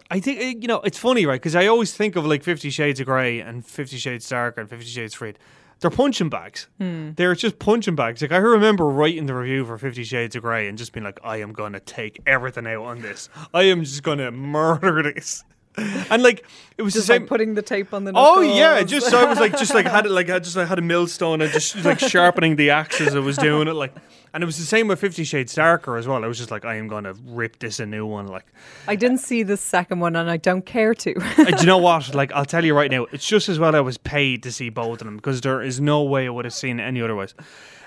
I 0.09 0.21
think 0.21 0.39
uh, 0.39 0.57
you 0.61 0.69
know 0.69 0.79
it's 0.81 0.97
funny, 0.97 1.25
right? 1.25 1.39
Because 1.39 1.53
I 1.53 1.67
always 1.67 1.93
think 1.93 2.15
of 2.15 2.25
like 2.25 2.43
Fifty 2.43 2.69
Shades 2.69 3.01
of 3.01 3.07
Grey 3.07 3.41
and 3.41 3.65
Fifty 3.65 3.97
Shades 3.97 4.27
Darker 4.27 4.61
and 4.61 4.69
Fifty 4.69 4.85
Shades 4.85 5.13
Freed. 5.13 5.37
They're 5.81 5.91
punching 5.91 6.29
bags. 6.29 6.69
They're 6.79 7.35
just 7.35 7.59
punching 7.59 7.95
bags. 7.95 8.21
Like 8.21 8.31
I 8.31 8.37
remember 8.37 8.85
writing 8.87 9.25
the 9.25 9.35
review 9.35 9.65
for 9.65 9.77
Fifty 9.77 10.05
Shades 10.05 10.37
of 10.37 10.43
Grey 10.43 10.69
and 10.69 10.77
just 10.77 10.93
being 10.93 11.03
like, 11.03 11.19
I 11.25 11.37
am 11.37 11.51
gonna 11.51 11.81
take 11.81 12.21
everything 12.25 12.65
out 12.67 12.85
on 12.85 13.01
this. 13.01 13.27
I 13.53 13.63
am 13.63 13.83
just 13.83 14.01
gonna 14.01 14.31
murder 14.31 15.03
this. 15.03 15.43
And 16.09 16.23
like 16.23 16.45
it 16.77 16.81
was 16.83 16.93
Just 16.93 17.07
the 17.07 17.13
same. 17.13 17.21
like 17.23 17.29
putting 17.29 17.53
the 17.53 17.61
tape 17.61 17.93
on 17.93 18.03
the 18.03 18.11
Oh 18.15 18.41
yeah, 18.41 18.81
just 18.83 19.09
so 19.09 19.19
I 19.19 19.25
was 19.25 19.39
like, 19.39 19.57
just 19.57 19.73
like 19.73 19.85
had 19.85 20.05
it 20.05 20.11
like 20.11 20.29
I 20.31 20.39
just 20.39 20.55
like 20.55 20.67
had 20.67 20.79
a 20.79 20.81
millstone 20.81 21.41
and 21.41 21.51
just 21.51 21.75
like 21.83 21.99
sharpening 21.99 22.55
the 22.55 22.69
axe 22.71 22.99
as 23.01 23.15
I 23.15 23.19
was 23.19 23.37
doing 23.37 23.67
it, 23.67 23.73
like. 23.73 23.93
And 24.33 24.43
it 24.43 24.45
was 24.45 24.57
the 24.57 24.65
same 24.65 24.87
with 24.87 24.99
Fifty 24.99 25.23
Shades 25.23 25.55
Darker 25.55 25.97
as 25.97 26.07
well. 26.07 26.23
I 26.23 26.27
was 26.27 26.37
just 26.37 26.51
like, 26.51 26.65
I 26.65 26.75
am 26.75 26.87
gonna 26.87 27.13
rip 27.25 27.59
this 27.59 27.79
a 27.79 27.85
new 27.85 28.05
one. 28.05 28.27
Like, 28.27 28.45
I 28.87 28.95
didn't 28.95 29.19
see 29.19 29.41
the 29.43 29.57
second 29.57 29.99
one 29.99 30.15
and 30.15 30.29
I 30.29 30.37
don't 30.37 30.65
care 30.65 30.93
to. 30.93 31.13
and 31.37 31.55
do 31.55 31.61
you 31.61 31.65
know 31.65 31.77
what? 31.79 32.13
Like, 32.15 32.31
I'll 32.33 32.45
tell 32.45 32.63
you 32.65 32.75
right 32.75 32.91
now, 32.91 33.05
it's 33.11 33.25
just 33.27 33.47
as 33.49 33.57
well 33.59 33.75
I 33.75 33.79
was 33.79 33.97
paid 33.97 34.43
to 34.43 34.51
see 34.51 34.69
both 34.69 35.01
of 35.01 35.05
them 35.07 35.15
because 35.15 35.41
there 35.41 35.61
is 35.61 35.79
no 35.79 36.03
way 36.03 36.27
I 36.27 36.29
would 36.29 36.45
have 36.45 36.53
seen 36.53 36.79
it 36.79 36.83
any 36.83 37.01
otherwise. 37.01 37.33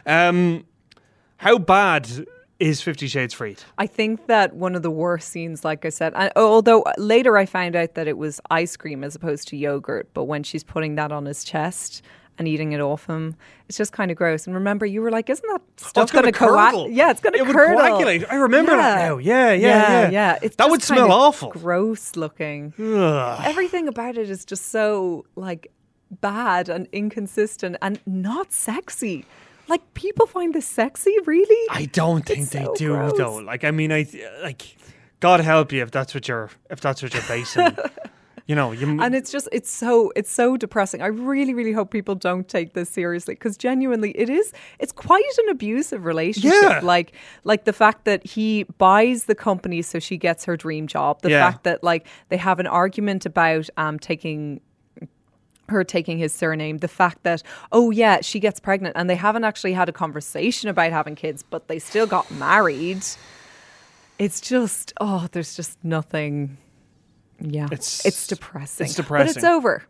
Um, 0.06 0.64
how 1.38 1.58
bad 1.58 2.26
is 2.60 2.80
Fifty 2.82 3.08
Shades 3.08 3.34
Freed? 3.34 3.58
I 3.78 3.86
think 3.86 4.26
that 4.26 4.54
one 4.54 4.74
of 4.76 4.82
the 4.82 4.90
worst 4.90 5.28
scenes, 5.30 5.64
like 5.64 5.84
I 5.84 5.88
said, 5.88 6.12
and 6.14 6.30
although 6.36 6.84
later 6.98 7.36
I 7.36 7.46
found 7.46 7.74
out 7.74 7.94
that 7.94 8.06
it 8.06 8.16
was 8.18 8.40
ice 8.50 8.76
cream 8.76 9.02
as 9.02 9.14
opposed 9.16 9.48
to 9.48 9.56
yogurt, 9.56 10.08
but 10.14 10.24
when 10.24 10.42
she's 10.42 10.62
putting 10.62 10.94
that 10.96 11.10
on 11.10 11.24
his 11.24 11.42
chest 11.42 12.02
and 12.38 12.46
eating 12.48 12.72
it 12.72 12.80
off 12.80 13.06
him, 13.06 13.34
it's 13.68 13.76
just 13.76 13.92
kind 13.92 14.10
of 14.10 14.16
gross. 14.16 14.46
And 14.46 14.54
remember, 14.54 14.86
you 14.86 15.02
were 15.02 15.10
like, 15.10 15.28
"Isn't 15.28 15.46
that 15.50 15.60
Oh, 15.60 15.72
stuff 15.76 16.02
it's 16.04 16.12
gonna 16.12 16.22
going 16.30 16.32
to 16.32 16.38
curdle. 16.38 16.88
Yeah, 16.88 17.10
it's 17.10 17.20
going 17.20 17.32
to 17.34 17.38
It 17.40 17.46
would 17.46 17.54
curdle. 17.56 17.80
coagulate. 17.80 18.24
I 18.30 18.36
remember 18.36 18.76
that 18.76 18.98
now. 19.08 19.18
Yeah, 19.18 19.52
yeah, 19.52 20.08
yeah. 20.10 20.38
It's 20.40 20.56
That 20.56 20.70
would 20.70 20.82
smell 20.82 21.10
awful. 21.12 21.50
gross 21.50 22.16
looking. 22.16 22.72
Ugh. 22.78 23.40
Everything 23.44 23.88
about 23.88 24.16
it 24.16 24.30
is 24.30 24.44
just 24.44 24.70
so 24.70 25.26
like 25.36 25.70
bad 26.20 26.68
and 26.68 26.88
inconsistent 26.92 27.76
and 27.82 28.00
not 28.06 28.52
sexy. 28.52 29.24
Like 29.70 29.94
people 29.94 30.26
find 30.26 30.52
this 30.52 30.66
sexy, 30.66 31.14
really? 31.26 31.66
I 31.70 31.86
don't 31.86 32.26
think 32.26 32.40
It's 32.40 32.50
they 32.50 32.64
so 32.64 32.74
do 32.74 32.88
gross. 32.96 33.16
though. 33.16 33.36
Like 33.36 33.64
I 33.64 33.70
mean, 33.70 33.92
I 33.92 34.06
like 34.42 34.76
God 35.20 35.40
help 35.40 35.72
you 35.72 35.82
if 35.82 35.90
that's 35.90 36.12
what 36.14 36.28
you're 36.28 36.50
if 36.70 36.80
that's 36.80 37.02
what 37.02 37.14
you're 37.14 37.22
basing. 37.28 37.76
you 38.46 38.56
know, 38.56 38.72
you 38.72 39.00
and 39.00 39.14
it's 39.14 39.30
just 39.30 39.48
it's 39.52 39.70
so 39.70 40.12
it's 40.16 40.32
so 40.32 40.56
depressing 40.56 41.00
i 41.02 41.06
really 41.06 41.54
really 41.54 41.70
hope 41.70 41.92
people 41.92 42.16
don't 42.16 42.48
take 42.48 42.72
this 42.74 42.88
seriously 42.90 43.34
because 43.34 43.56
genuinely 43.56 44.10
it 44.18 44.28
is 44.28 44.52
it's 44.80 44.90
quite 44.90 45.22
an 45.44 45.50
abusive 45.50 46.04
relationship 46.04 46.52
Yeah. 46.60 46.80
like 46.82 47.12
like 47.44 47.64
the 47.64 47.72
fact 47.72 48.06
that 48.06 48.26
he 48.26 48.64
buys 48.78 49.26
the 49.26 49.36
company 49.36 49.82
so 49.82 50.00
she 50.00 50.16
gets 50.16 50.44
her 50.46 50.56
dream 50.56 50.88
job 50.88 51.22
the 51.22 51.30
Yeah. 51.30 51.48
fact 51.48 51.62
that 51.62 51.84
like 51.84 52.08
they 52.28 52.38
have 52.38 52.58
an 52.58 52.66
argument 52.66 53.24
about 53.24 53.70
um 53.76 54.00
taking 54.00 54.60
her 55.70 55.82
taking 55.84 56.18
his 56.18 56.32
surname 56.32 56.78
the 56.78 56.88
fact 56.88 57.22
that 57.22 57.42
oh 57.72 57.90
yeah 57.90 58.20
she 58.20 58.38
gets 58.38 58.60
pregnant 58.60 58.94
and 58.96 59.08
they 59.08 59.14
haven't 59.16 59.44
actually 59.44 59.72
had 59.72 59.88
a 59.88 59.92
conversation 59.92 60.68
about 60.68 60.92
having 60.92 61.14
kids 61.14 61.42
but 61.42 61.68
they 61.68 61.78
still 61.78 62.06
got 62.06 62.30
married 62.32 63.02
it's 64.18 64.40
just 64.40 64.92
oh 65.00 65.26
there's 65.32 65.54
just 65.56 65.78
nothing 65.82 66.56
yeah 67.40 67.64
It's- 67.66 68.04
it's 68.04 68.26
depressing 68.26 68.84
it's 68.86 68.94
depressing. 68.96 69.28
but 69.28 69.36
it's 69.36 69.44
over 69.44 69.84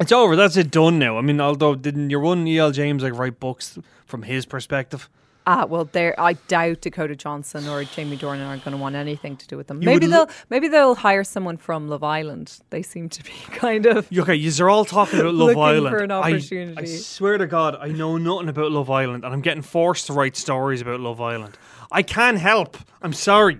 it's 0.00 0.12
over. 0.12 0.34
That's 0.34 0.56
it 0.56 0.70
done 0.70 0.98
now. 0.98 1.18
I 1.18 1.20
mean, 1.20 1.42
although 1.42 1.74
didn't 1.74 2.08
your 2.08 2.20
one 2.20 2.46
E.L. 2.48 2.70
James 2.70 3.02
like 3.02 3.12
write 3.18 3.38
books 3.38 3.78
from 4.06 4.22
his 4.22 4.46
perspective? 4.46 5.10
Ah, 5.52 5.64
well, 5.64 5.84
there. 5.90 6.14
I 6.20 6.34
doubt 6.34 6.82
Dakota 6.82 7.16
Johnson 7.16 7.66
or 7.66 7.82
Jamie 7.82 8.16
Dornan 8.16 8.46
are 8.46 8.56
going 8.58 8.70
to 8.70 8.76
want 8.76 8.94
anything 8.94 9.36
to 9.36 9.46
do 9.48 9.56
with 9.56 9.66
them. 9.66 9.82
You 9.82 9.86
maybe 9.86 10.06
they'll 10.06 10.20
l- 10.20 10.30
maybe 10.48 10.68
they'll 10.68 10.94
hire 10.94 11.24
someone 11.24 11.56
from 11.56 11.88
Love 11.88 12.04
Island. 12.04 12.60
They 12.70 12.82
seem 12.82 13.08
to 13.08 13.24
be 13.24 13.30
kind 13.50 13.86
of. 13.86 14.06
Okay, 14.16 14.36
you're 14.36 14.70
all 14.70 14.84
talking 14.84 15.18
about 15.18 15.34
Love 15.34 15.58
Island. 15.58 15.96
for 15.96 16.04
an 16.04 16.12
I- 16.12 16.20
I, 16.20 16.30
opportunity. 16.34 16.86
swear 16.86 17.36
to 17.36 17.48
God, 17.48 17.76
I 17.80 17.88
know 17.88 18.16
nothing 18.16 18.48
about 18.48 18.70
Love 18.70 18.90
Island, 18.90 19.24
and 19.24 19.34
I'm 19.34 19.40
getting 19.40 19.62
forced 19.62 20.06
to 20.06 20.12
write 20.12 20.36
stories 20.36 20.80
about 20.80 21.00
Love 21.00 21.20
Island. 21.20 21.58
I 21.90 22.02
can't 22.02 22.38
help. 22.38 22.76
I'm 23.02 23.12
sorry. 23.12 23.58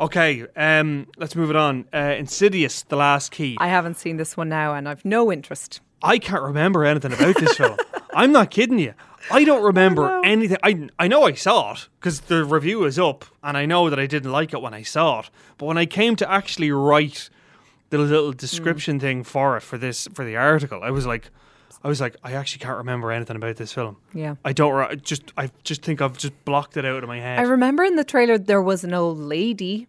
Okay, 0.00 0.46
um, 0.56 1.08
let's 1.18 1.36
move 1.36 1.50
it 1.50 1.56
on. 1.56 1.84
Uh, 1.92 2.14
Insidious, 2.16 2.84
The 2.84 2.96
Last 2.96 3.32
Key. 3.32 3.58
I 3.60 3.68
haven't 3.68 3.98
seen 3.98 4.16
this 4.16 4.34
one 4.36 4.48
now, 4.48 4.72
and 4.72 4.88
I've 4.88 5.04
no 5.04 5.30
interest. 5.30 5.80
I 6.02 6.18
can't 6.18 6.42
remember 6.42 6.84
anything 6.84 7.12
about 7.12 7.36
this 7.36 7.54
film. 7.56 7.76
I'm 8.14 8.32
not 8.32 8.50
kidding 8.50 8.78
you. 8.78 8.94
I 9.30 9.44
don't 9.44 9.62
remember 9.62 10.20
anything. 10.24 10.58
I 10.62 10.88
I 10.98 11.08
know 11.08 11.24
I 11.24 11.32
saw 11.32 11.72
it 11.72 11.88
because 11.98 12.20
the 12.22 12.44
review 12.44 12.84
is 12.84 12.98
up, 12.98 13.24
and 13.42 13.56
I 13.56 13.66
know 13.66 13.90
that 13.90 13.98
I 13.98 14.06
didn't 14.06 14.32
like 14.32 14.52
it 14.52 14.62
when 14.62 14.74
I 14.74 14.82
saw 14.82 15.20
it. 15.20 15.30
But 15.56 15.66
when 15.66 15.78
I 15.78 15.86
came 15.86 16.16
to 16.16 16.30
actually 16.30 16.70
write 16.70 17.30
the 17.90 17.98
little 17.98 18.32
description 18.32 18.98
mm. 18.98 19.00
thing 19.00 19.24
for 19.24 19.56
it 19.56 19.62
for 19.62 19.78
this 19.78 20.08
for 20.14 20.24
the 20.24 20.36
article, 20.36 20.82
I 20.82 20.90
was 20.90 21.06
like, 21.06 21.30
I 21.82 21.88
was 21.88 22.00
like, 22.00 22.16
I 22.24 22.32
actually 22.32 22.60
can't 22.60 22.78
remember 22.78 23.12
anything 23.12 23.36
about 23.36 23.56
this 23.56 23.72
film. 23.72 23.96
Yeah. 24.12 24.36
I 24.44 24.52
don't. 24.52 24.74
re- 24.74 24.88
I 24.90 24.94
just 24.96 25.32
I 25.36 25.50
just 25.62 25.82
think 25.82 26.00
I've 26.00 26.18
just 26.18 26.44
blocked 26.44 26.76
it 26.76 26.84
out 26.84 27.02
of 27.02 27.08
my 27.08 27.20
head. 27.20 27.38
I 27.38 27.42
remember 27.42 27.84
in 27.84 27.96
the 27.96 28.04
trailer 28.04 28.38
there 28.38 28.62
was 28.62 28.84
an 28.84 28.94
old 28.94 29.18
lady, 29.18 29.86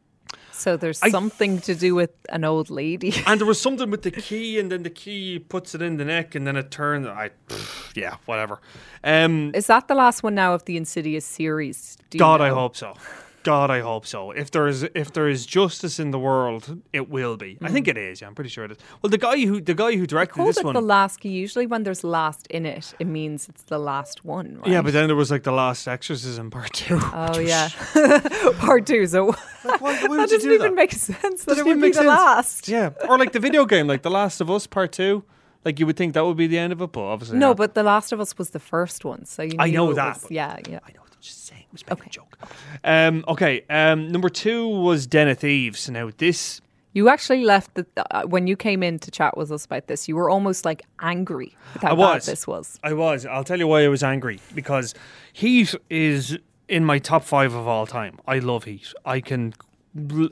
so 0.59 0.77
there's 0.77 1.01
I- 1.01 1.09
something 1.09 1.61
to 1.61 1.75
do 1.75 1.95
with 1.95 2.11
an 2.29 2.43
old 2.43 2.69
lady. 2.69 3.13
and 3.27 3.39
there 3.39 3.47
was 3.47 3.61
something 3.61 3.89
with 3.89 4.01
the 4.03 4.11
key, 4.11 4.59
and 4.59 4.71
then 4.71 4.83
the 4.83 4.89
key 4.89 5.39
puts 5.39 5.73
it 5.75 5.81
in 5.81 5.97
the 5.97 6.05
neck, 6.05 6.35
and 6.35 6.45
then 6.45 6.55
it 6.55 6.71
turns. 6.71 7.07
I, 7.07 7.31
pff, 7.47 7.95
yeah, 7.95 8.17
whatever. 8.25 8.59
Um, 9.03 9.51
Is 9.55 9.67
that 9.67 9.87
the 9.87 9.95
last 9.95 10.23
one 10.23 10.35
now 10.35 10.53
of 10.53 10.65
the 10.65 10.77
Insidious 10.77 11.25
series? 11.25 11.97
God, 12.17 12.41
I 12.41 12.49
hope 12.49 12.75
so. 12.75 12.95
God, 13.43 13.71
I 13.71 13.79
hope 13.79 14.05
so. 14.05 14.31
If 14.31 14.51
there 14.51 14.67
is 14.67 14.83
if 14.93 15.13
there 15.13 15.27
is 15.29 15.45
justice 15.45 15.99
in 15.99 16.11
the 16.11 16.19
world, 16.19 16.81
it 16.91 17.09
will 17.09 17.37
be. 17.37 17.57
I 17.61 17.69
think 17.69 17.85
mm. 17.87 17.91
it 17.91 17.97
is. 17.97 18.21
Yeah, 18.21 18.27
I'm 18.27 18.35
pretty 18.35 18.49
sure 18.49 18.65
it 18.65 18.71
is. 18.71 18.77
Well, 19.01 19.09
the 19.09 19.17
guy 19.17 19.39
who 19.45 19.61
the 19.61 19.73
guy 19.73 19.95
who 19.95 20.05
directed 20.05 20.45
this 20.45 20.57
it 20.57 20.65
one. 20.65 20.73
the 20.73 20.81
last. 20.81 21.23
Usually, 21.23 21.65
when 21.65 21.83
there's 21.83 22.03
last 22.03 22.47
in 22.47 22.65
it, 22.65 22.93
it 22.99 23.07
means 23.07 23.47
it's 23.47 23.63
the 23.63 23.79
last 23.79 24.25
one. 24.25 24.57
Right? 24.59 24.67
yeah, 24.71 24.81
but 24.81 24.93
then 24.93 25.07
there 25.07 25.15
was 25.15 25.31
like 25.31 25.43
the 25.43 25.51
last 25.53 25.87
exorcism 25.87 26.51
part 26.51 26.73
two. 26.73 26.99
Oh 27.01 27.39
yeah, 27.53 27.69
part 28.59 28.85
two. 28.85 29.05
So 29.07 29.27
Like, 29.63 29.81
why, 29.81 30.07
why 30.07 30.17
that 30.17 30.29
doesn't 30.29 30.41
do 30.49 30.53
even 30.55 30.71
that? 30.71 30.75
make 30.75 30.91
sense. 30.91 31.45
That 31.45 31.55
Doesn't 31.55 31.65
it 31.65 31.69
would 31.69 31.75
be 31.75 31.81
make 31.81 31.93
the 31.93 31.99
sense. 31.99 32.07
last. 32.07 32.67
Yeah, 32.67 32.91
or 33.07 33.17
like 33.17 33.31
the 33.31 33.39
video 33.39 33.65
game, 33.65 33.87
like 33.87 34.01
The 34.03 34.11
Last 34.11 34.41
of 34.41 34.49
Us 34.51 34.67
Part 34.67 34.91
Two. 34.91 35.23
Like 35.65 35.79
you 35.79 35.85
would 35.85 35.97
think 35.97 36.13
that 36.13 36.25
would 36.25 36.37
be 36.37 36.47
the 36.47 36.57
end 36.57 36.71
of 36.73 36.81
it, 36.81 36.91
but 36.93 37.01
obviously 37.01 37.37
No, 37.37 37.49
not. 37.49 37.57
but 37.57 37.73
The 37.73 37.83
Last 37.83 38.11
of 38.13 38.19
Us 38.21 38.37
was 38.37 38.51
the 38.51 38.59
first 38.59 39.03
one, 39.05 39.25
so 39.25 39.43
you. 39.43 39.55
I 39.59 39.69
know 39.69 39.93
that, 39.93 40.21
was- 40.21 40.31
yeah, 40.31 40.57
yeah. 40.69 40.79
I 40.87 40.91
know. 40.93 41.01
Just 41.21 41.45
saying. 41.47 41.63
I 41.63 41.71
was 41.71 41.87
making 41.87 42.05
a 42.05 42.09
joke. 42.09 42.37
Um, 42.83 43.25
okay. 43.27 43.63
Um, 43.69 44.11
number 44.11 44.29
two 44.29 44.67
was 44.67 45.07
Den 45.07 45.27
of 45.27 45.39
Thieves. 45.39 45.89
Now 45.89 46.11
this. 46.17 46.61
You 46.93 47.09
actually 47.09 47.43
left 47.43 47.75
the 47.75 47.85
uh, 48.09 48.23
when 48.23 48.47
you 48.47 48.55
came 48.55 48.81
in 48.81 48.97
to 48.99 49.11
chat 49.11 49.37
with 49.37 49.51
us 49.51 49.65
about 49.65 49.87
this. 49.87 50.07
You 50.07 50.15
were 50.15 50.29
almost 50.29 50.65
like 50.65 50.81
angry 51.01 51.55
with 51.73 51.83
how 51.83 51.89
I 51.89 51.95
bad 51.95 52.15
was. 52.15 52.25
this 52.25 52.47
was. 52.47 52.79
I 52.83 52.93
was. 52.93 53.25
I'll 53.25 53.43
tell 53.43 53.59
you 53.59 53.67
why 53.67 53.83
I 53.83 53.87
was 53.89 54.01
angry 54.01 54.39
because 54.55 54.95
Heat 55.33 55.75
is 55.89 56.37
in 56.69 56.85
my 56.85 56.99
top 56.99 57.23
five 57.23 57.53
of 57.53 57.67
all 57.67 57.85
time. 57.85 58.19
I 58.27 58.39
love 58.39 58.63
Heat. 58.63 58.93
I 59.03 59.19
can, 59.19 59.53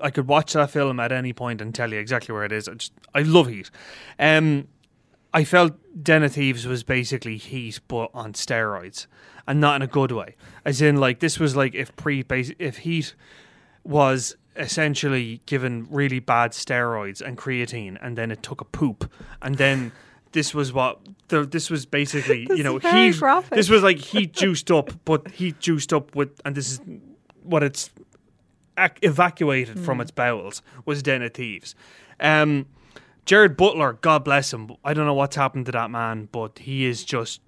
I 0.02 0.12
could 0.12 0.28
watch 0.28 0.54
that 0.54 0.70
film 0.70 1.00
at 1.00 1.12
any 1.12 1.34
point 1.34 1.62
and 1.62 1.74
tell 1.76 1.92
you 1.92 2.00
exactly 2.00 2.32
where 2.34 2.46
it 2.46 2.52
is. 2.52 2.70
I 2.70 2.74
just, 2.76 2.94
I 3.14 3.22
love 3.24 3.48
Heat. 3.48 3.70
Um, 4.20 4.68
I 5.34 5.44
felt 5.44 5.74
Den 6.02 6.24
of 6.24 6.34
Thieves 6.34 6.66
was 6.66 6.84
basically 6.84 7.38
Heat 7.38 7.80
but 7.88 8.12
on 8.14 8.34
steroids, 8.34 9.08
and 9.48 9.60
not 9.62 9.78
in 9.78 9.82
a 9.82 9.88
good 9.88 10.12
way. 10.12 10.36
As 10.66 10.82
in, 10.82 10.98
like 10.98 11.20
this 11.20 11.40
was 11.40 11.56
like 11.56 11.74
if 11.74 11.96
pre, 11.96 12.26
if 12.30 12.78
Heat 12.80 13.16
was 13.84 14.36
essentially 14.56 15.42
given 15.46 15.88
really 15.90 16.20
bad 16.20 16.52
steroids 16.52 17.22
and 17.22 17.38
creatine, 17.38 17.98
and 18.02 18.18
then 18.18 18.32
it 18.32 18.44
took 18.44 18.62
a 18.62 18.66
poop, 18.66 19.10
and 19.42 19.56
then 19.56 19.92
this 20.34 20.54
was 20.54 20.74
what 20.74 21.00
the, 21.30 21.46
this 21.46 21.70
was 21.70 21.86
basically 21.86 22.46
This 22.50 22.58
you 22.58 22.64
know 22.64 22.78
heat. 22.80 23.18
graphic. 23.18 23.56
This 23.56 23.70
was 23.70 23.84
like 23.84 23.98
heat 23.98 24.34
juiced 24.34 24.70
up, 24.72 24.92
but 25.06 25.30
heat 25.32 25.60
juiced 25.60 25.94
up 25.94 26.16
with, 26.16 26.40
and 26.44 26.56
this 26.56 26.74
is 26.74 26.82
what 27.44 27.64
it's 27.64 27.90
ac- 28.78 28.94
evacuated 29.02 29.80
from 29.80 30.02
its 30.02 30.12
bowels 30.12 30.62
was 30.86 31.02
Den 31.02 31.22
of 31.22 31.34
Thieves. 31.34 31.76
Um, 32.20 32.66
Gerard 33.26 33.58
Butler, 33.58 33.94
God 33.94 34.24
bless 34.24 34.54
him. 34.54 34.72
I 34.84 34.94
don't 34.94 35.06
know 35.06 35.14
what's 35.14 35.36
happened 35.36 35.66
to 35.68 35.72
that 35.74 35.92
man, 35.92 36.30
but 36.32 36.60
he 36.60 36.86
is 36.86 37.04
just 37.04 37.42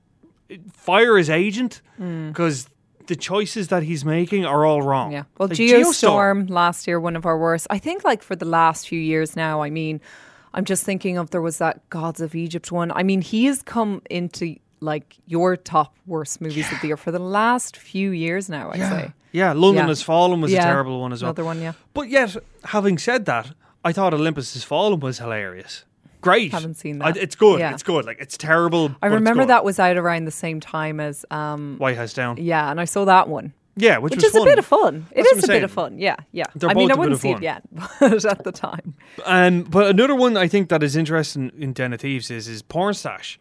fire 0.73 1.17
his 1.17 1.29
agent 1.29 1.81
because 1.97 2.67
the 3.07 3.15
choices 3.15 3.69
that 3.69 3.83
he's 3.83 4.05
making 4.05 4.45
are 4.45 4.65
all 4.65 4.81
wrong. 4.81 5.11
Yeah. 5.11 5.23
Well, 5.37 5.47
Like, 5.49 5.57
Geostorm, 5.57 6.49
last 6.49 6.87
year, 6.87 6.99
one 6.99 7.15
of 7.15 7.25
our 7.25 7.37
worst. 7.37 7.65
I 7.69 7.79
think, 7.79 8.03
like, 8.03 8.21
for 8.21 8.35
the 8.35 8.45
last 8.45 8.87
few 8.87 8.99
years 8.99 9.35
now, 9.35 9.61
I 9.63 9.69
mean, 9.69 9.99
I'm 10.53 10.65
just 10.65 10.83
thinking 10.83 11.17
of 11.17 11.31
there 11.31 11.41
was 11.41 11.57
that 11.57 11.87
Gods 11.89 12.21
of 12.21 12.35
Egypt 12.35 12.71
one. 12.71 12.91
I 12.91 13.03
mean, 13.03 13.21
he 13.21 13.45
has 13.45 13.61
come 13.63 14.01
into, 14.09 14.55
like, 14.79 15.15
your 15.25 15.55
top 15.57 15.95
worst 16.05 16.39
movies 16.41 16.71
of 16.71 16.79
the 16.81 16.87
year 16.87 16.97
for 16.97 17.11
the 17.11 17.19
last 17.19 17.77
few 17.77 18.11
years 18.11 18.47
now, 18.49 18.69
I'd 18.71 18.79
Yeah. 18.79 18.89
say. 18.89 19.13
Yeah, 19.31 19.53
London 19.53 19.83
Yeah. 19.85 19.87
Has 19.89 20.01
Fallen 20.03 20.41
was 20.41 20.51
Yeah. 20.51 20.61
a 20.63 20.65
terrible 20.65 21.01
one 21.01 21.11
as 21.13 21.21
well. 21.21 21.29
Another 21.29 21.45
one, 21.45 21.61
yeah. 21.61 21.73
But 21.93 22.09
yet, 22.09 22.35
having 22.65 22.97
said 22.97 23.25
that, 23.25 23.51
I 23.83 23.91
thought 23.91 24.13
Olympus 24.13 24.53
Has 24.53 24.63
Fallen 24.63 24.99
was 24.99 25.17
hilarious. 25.19 25.83
Great. 26.21 26.51
Haven't 26.51 26.75
seen 26.75 27.01
I- 27.01 27.11
that. 27.13 27.21
it's 27.21 27.35
good. 27.35 27.59
Yeah. 27.59 27.73
It's 27.73 27.83
good. 27.83 28.05
Like 28.05 28.19
it's 28.19 28.37
terrible. 28.37 28.95
I 29.01 29.07
remember 29.07 29.45
that 29.45 29.63
was 29.63 29.79
out 29.79 29.97
around 29.97 30.25
the 30.25 30.31
same 30.31 30.59
time 30.59 30.99
as, 30.99 31.25
um, 31.31 31.75
White 31.77 31.97
House 31.97 32.13
Down. 32.13 32.37
yeah, 32.37 32.69
and 32.69 32.79
I 32.79 32.85
saw 32.85 33.05
that 33.05 33.27
one. 33.29 33.53
Yeah, 33.75 33.99
which, 33.99 34.11
Which 34.11 34.23
was 34.23 34.35
is 34.35 34.41
a 34.41 34.43
bit 34.43 34.59
of 34.59 34.65
fun. 34.65 35.05
It 35.11 35.23
That's 35.23 35.37
is 35.37 35.43
a 35.45 35.53
I'm 35.53 35.55
bit 35.59 35.63
of 35.63 35.71
fun. 35.71 35.99
Yeah, 35.99 36.17
yeah. 36.33 36.43
They're 36.53 36.69
I 36.69 36.73
mean, 36.73 36.91
I 36.91 36.95
wouldn't 36.95 37.21
see 37.21 37.31
fun. 37.31 37.41
it 37.41 37.45
yet, 37.45 37.63
but 38.01 38.25
at 38.25 38.43
the 38.43 38.51
time. 38.51 38.93
Um, 39.25 39.63
but 39.63 39.87
another 39.89 40.15
one 40.15 40.35
I 40.35 40.49
think 40.49 40.67
that 40.67 40.83
is 40.83 40.97
interesting 40.97 41.51
in 41.57 41.71
Den 41.71 41.93
of 41.93 42.01
Thieves 42.01 42.29
is 42.29 42.49
is 42.49 42.61
Pornstache 42.61 43.37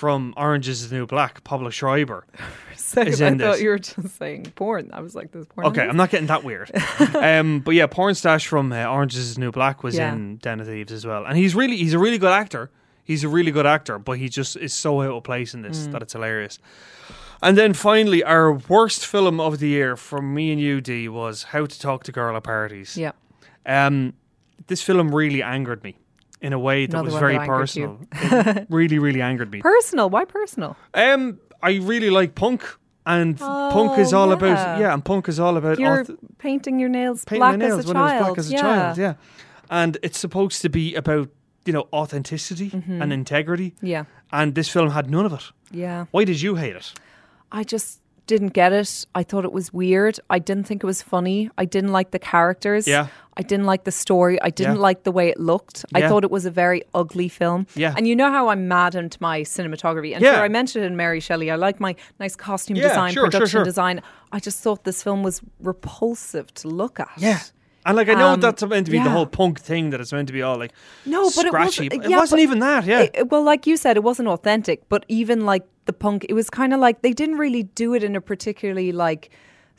from 0.00 0.32
Orange 0.36 0.66
is 0.66 0.88
the 0.88 0.96
New 0.96 1.06
Black. 1.06 1.44
Pablo 1.44 1.68
Schreiber. 1.68 2.24
Second, 2.76 3.12
Is 3.12 3.20
I 3.22 3.28
in 3.28 3.38
thought 3.38 3.52
this. 3.52 3.60
you 3.62 3.68
were 3.68 3.78
just 3.78 4.16
saying 4.16 4.52
porn. 4.56 4.90
I 4.92 5.00
was 5.00 5.14
like, 5.14 5.30
"This 5.30 5.44
porn." 5.46 5.66
Okay? 5.68 5.82
I'm 5.86 5.96
not 5.96 6.08
getting 6.10 6.26
that 6.28 6.42
weird. 6.42 6.70
um, 7.14 7.60
but 7.60 7.72
yeah, 7.74 7.86
Pornstache 7.86 8.46
from 8.46 8.72
uh, 8.72 8.84
Orange 8.86 9.14
is 9.16 9.34
the 9.34 9.40
New 9.40 9.52
Black 9.52 9.82
was 9.82 9.94
Yeah. 9.96 10.12
in 10.14 10.38
Den 10.38 10.58
of 10.60 10.66
Thieves 10.66 10.90
as 10.90 11.06
well, 11.06 11.24
and 11.26 11.36
he's 11.36 11.54
really 11.54 11.76
he's 11.76 11.92
a 11.92 11.98
really 11.98 12.18
good 12.18 12.32
actor. 12.32 12.70
He's 13.04 13.22
a 13.24 13.28
really 13.28 13.50
good 13.52 13.66
actor, 13.66 13.98
but 13.98 14.18
he 14.18 14.28
just 14.28 14.56
is 14.56 14.72
so 14.72 15.02
out 15.02 15.10
of 15.16 15.22
place 15.24 15.52
in 15.54 15.62
this 15.62 15.86
Mm. 15.86 15.92
that 15.92 16.02
it's 16.02 16.14
hilarious. 16.14 16.58
And 17.42 17.56
then 17.58 17.74
finally, 17.74 18.22
our 18.24 18.52
worst 18.52 19.04
film 19.06 19.38
of 19.40 19.58
the 19.58 19.68
year 19.68 19.96
from 19.96 20.32
me 20.34 20.50
and 20.52 20.60
you, 20.60 20.80
D, 20.80 21.08
was 21.08 21.42
How 21.44 21.66
to 21.66 21.78
Talk 21.80 22.04
to 22.04 22.12
Girl 22.12 22.36
at 22.36 22.42
Parties. 22.44 22.96
Yeah. 22.96 23.12
Um, 23.66 24.14
this 24.66 24.82
film 24.82 25.14
really 25.14 25.42
angered 25.42 25.82
me 25.84 25.96
in 26.40 26.52
a 26.52 26.58
way 26.58 26.86
that 26.86 26.94
Another 26.96 27.10
was 27.10 27.20
very 27.20 27.36
that 27.38 27.46
personal. 27.46 28.00
it 28.12 28.66
really, 28.70 28.98
really 28.98 29.20
angered 29.22 29.50
me. 29.52 29.60
Personal? 29.60 30.08
Why 30.10 30.24
personal? 30.24 30.76
Um, 30.94 31.38
I 31.62 31.76
really 31.76 32.10
like 32.10 32.34
punk, 32.34 32.62
and 33.06 33.38
punk 33.38 33.98
is 33.98 34.12
Oh, 34.12 34.18
all 34.18 34.28
yeah. 34.28 34.34
about 34.34 34.80
yeah, 34.80 34.94
and 34.94 35.04
punk 35.04 35.28
is 35.28 35.38
all 35.38 35.56
about 35.56 35.78
You're 35.78 36.04
auth- 36.04 36.16
painting 36.38 36.78
your 36.78 36.88
nails 36.88 37.24
painting 37.24 37.40
black 37.40 37.58
nails 37.58 37.80
as 37.80 37.84
a 37.84 37.88
when 37.88 37.96
child. 37.96 38.10
I 38.10 38.16
was 38.18 38.26
black 38.28 38.38
as 38.38 38.50
a 38.50 38.52
yeah. 38.54 38.60
child. 38.60 38.98
Yeah, 38.98 39.14
and 39.70 39.98
it's 40.02 40.18
supposed 40.18 40.62
to 40.62 40.68
be 40.68 40.94
about 40.94 41.28
you 41.66 41.72
know 41.72 41.88
authenticity 41.92 42.70
Mm-hmm. 42.70 43.02
and 43.02 43.12
integrity, 43.12 43.74
Yeah. 43.82 44.04
and 44.32 44.54
this 44.54 44.68
film 44.68 44.90
had 44.90 45.10
none 45.10 45.26
of 45.26 45.32
it. 45.32 45.42
Yeah. 45.70 46.06
Why 46.10 46.24
did 46.24 46.40
you 46.40 46.54
hate 46.56 46.76
it? 46.76 46.92
I 47.52 47.64
just 47.64 48.00
didn't 48.26 48.52
get 48.54 48.72
it. 48.72 49.06
I 49.14 49.22
thought 49.24 49.44
it 49.44 49.52
was 49.52 49.72
weird. 49.72 50.18
I 50.30 50.38
didn't 50.38 50.64
think 50.64 50.82
it 50.82 50.86
was 50.86 51.02
funny. 51.02 51.50
I 51.58 51.64
didn't 51.64 51.90
like 51.92 52.12
the 52.12 52.18
characters. 52.18 52.86
Yeah. 52.88 53.08
I 53.40 53.42
didn't 53.42 53.66
like 53.72 53.82
the 53.90 53.96
story. 54.06 54.36
I 54.48 54.50
didn't 54.50 54.76
Yeah. 54.76 54.88
like 54.88 55.00
the 55.08 55.12
way 55.18 55.26
it 55.34 55.38
looked. 55.40 55.76
I 55.98 56.00
thought 56.08 56.24
it 56.28 56.30
was 56.38 56.44
a 56.52 56.54
very 56.64 56.80
ugly 57.00 57.28
film. 57.40 57.60
Yeah. 57.74 57.94
And 57.96 58.06
you 58.08 58.14
know 58.20 58.30
how 58.36 58.44
I'm 58.52 58.62
mad 58.68 58.90
my 59.20 59.36
cinematography. 59.56 60.10
And 60.14 60.22
Yeah. 60.22 60.34
sure, 60.34 60.44
I 60.44 60.48
mentioned 60.48 60.84
in 60.84 60.94
Mary 61.04 61.20
Shelley, 61.20 61.48
I 61.50 61.56
like 61.56 61.80
my 61.80 61.92
nice 62.24 62.36
costume 62.36 62.76
Yeah, 62.76 62.88
design, 62.88 63.12
sure, 63.14 63.22
sure, 63.22 63.30
production 63.30 63.58
sure. 63.60 63.64
design. 63.72 63.96
I 64.36 64.38
just 64.48 64.58
thought 64.64 64.84
this 64.84 65.02
film 65.02 65.20
was 65.28 65.36
repulsive 65.72 66.46
to 66.60 66.68
look 66.68 67.00
at. 67.00 67.08
Yeah. 67.16 67.38
And 67.86 67.96
like 67.96 68.08
I 68.10 68.14
know 68.14 68.28
Um, 68.34 68.40
that's 68.40 68.62
meant 68.62 68.86
to 68.86 68.92
be 68.92 68.98
the 68.98 69.08
whole 69.16 69.26
punk 69.26 69.58
thing 69.58 69.84
that 69.90 70.00
it's 70.02 70.12
meant 70.12 70.26
to 70.28 70.34
be 70.34 70.42
all 70.42 70.58
like 70.58 70.72
No, 71.06 71.20
but 71.36 71.46
it 71.46 71.52
scratchy. 71.52 71.88
wasn't- 71.88 72.10
yeah, 72.10 72.16
it 72.16 72.20
wasn't 72.20 72.40
even 72.42 72.58
that. 72.58 72.84
Yeah, 72.84 73.00
It- 73.04 73.10
it- 73.20 73.30
well, 73.30 73.42
like 73.42 73.66
you 73.66 73.76
said, 73.78 73.96
it 73.96 74.04
wasn't 74.10 74.28
authentic, 74.28 74.78
but 74.90 75.04
even 75.08 75.46
like 75.52 75.64
the 75.86 75.94
punk, 75.94 76.26
it 76.28 76.34
was 76.34 76.50
kind 76.50 76.74
of 76.74 76.78
like 76.86 77.00
they 77.00 77.14
didn't 77.14 77.38
really 77.38 77.62
do 77.62 77.94
it 77.94 78.02
in 78.04 78.14
a 78.16 78.20
particularly 78.20 78.92
like 78.92 79.30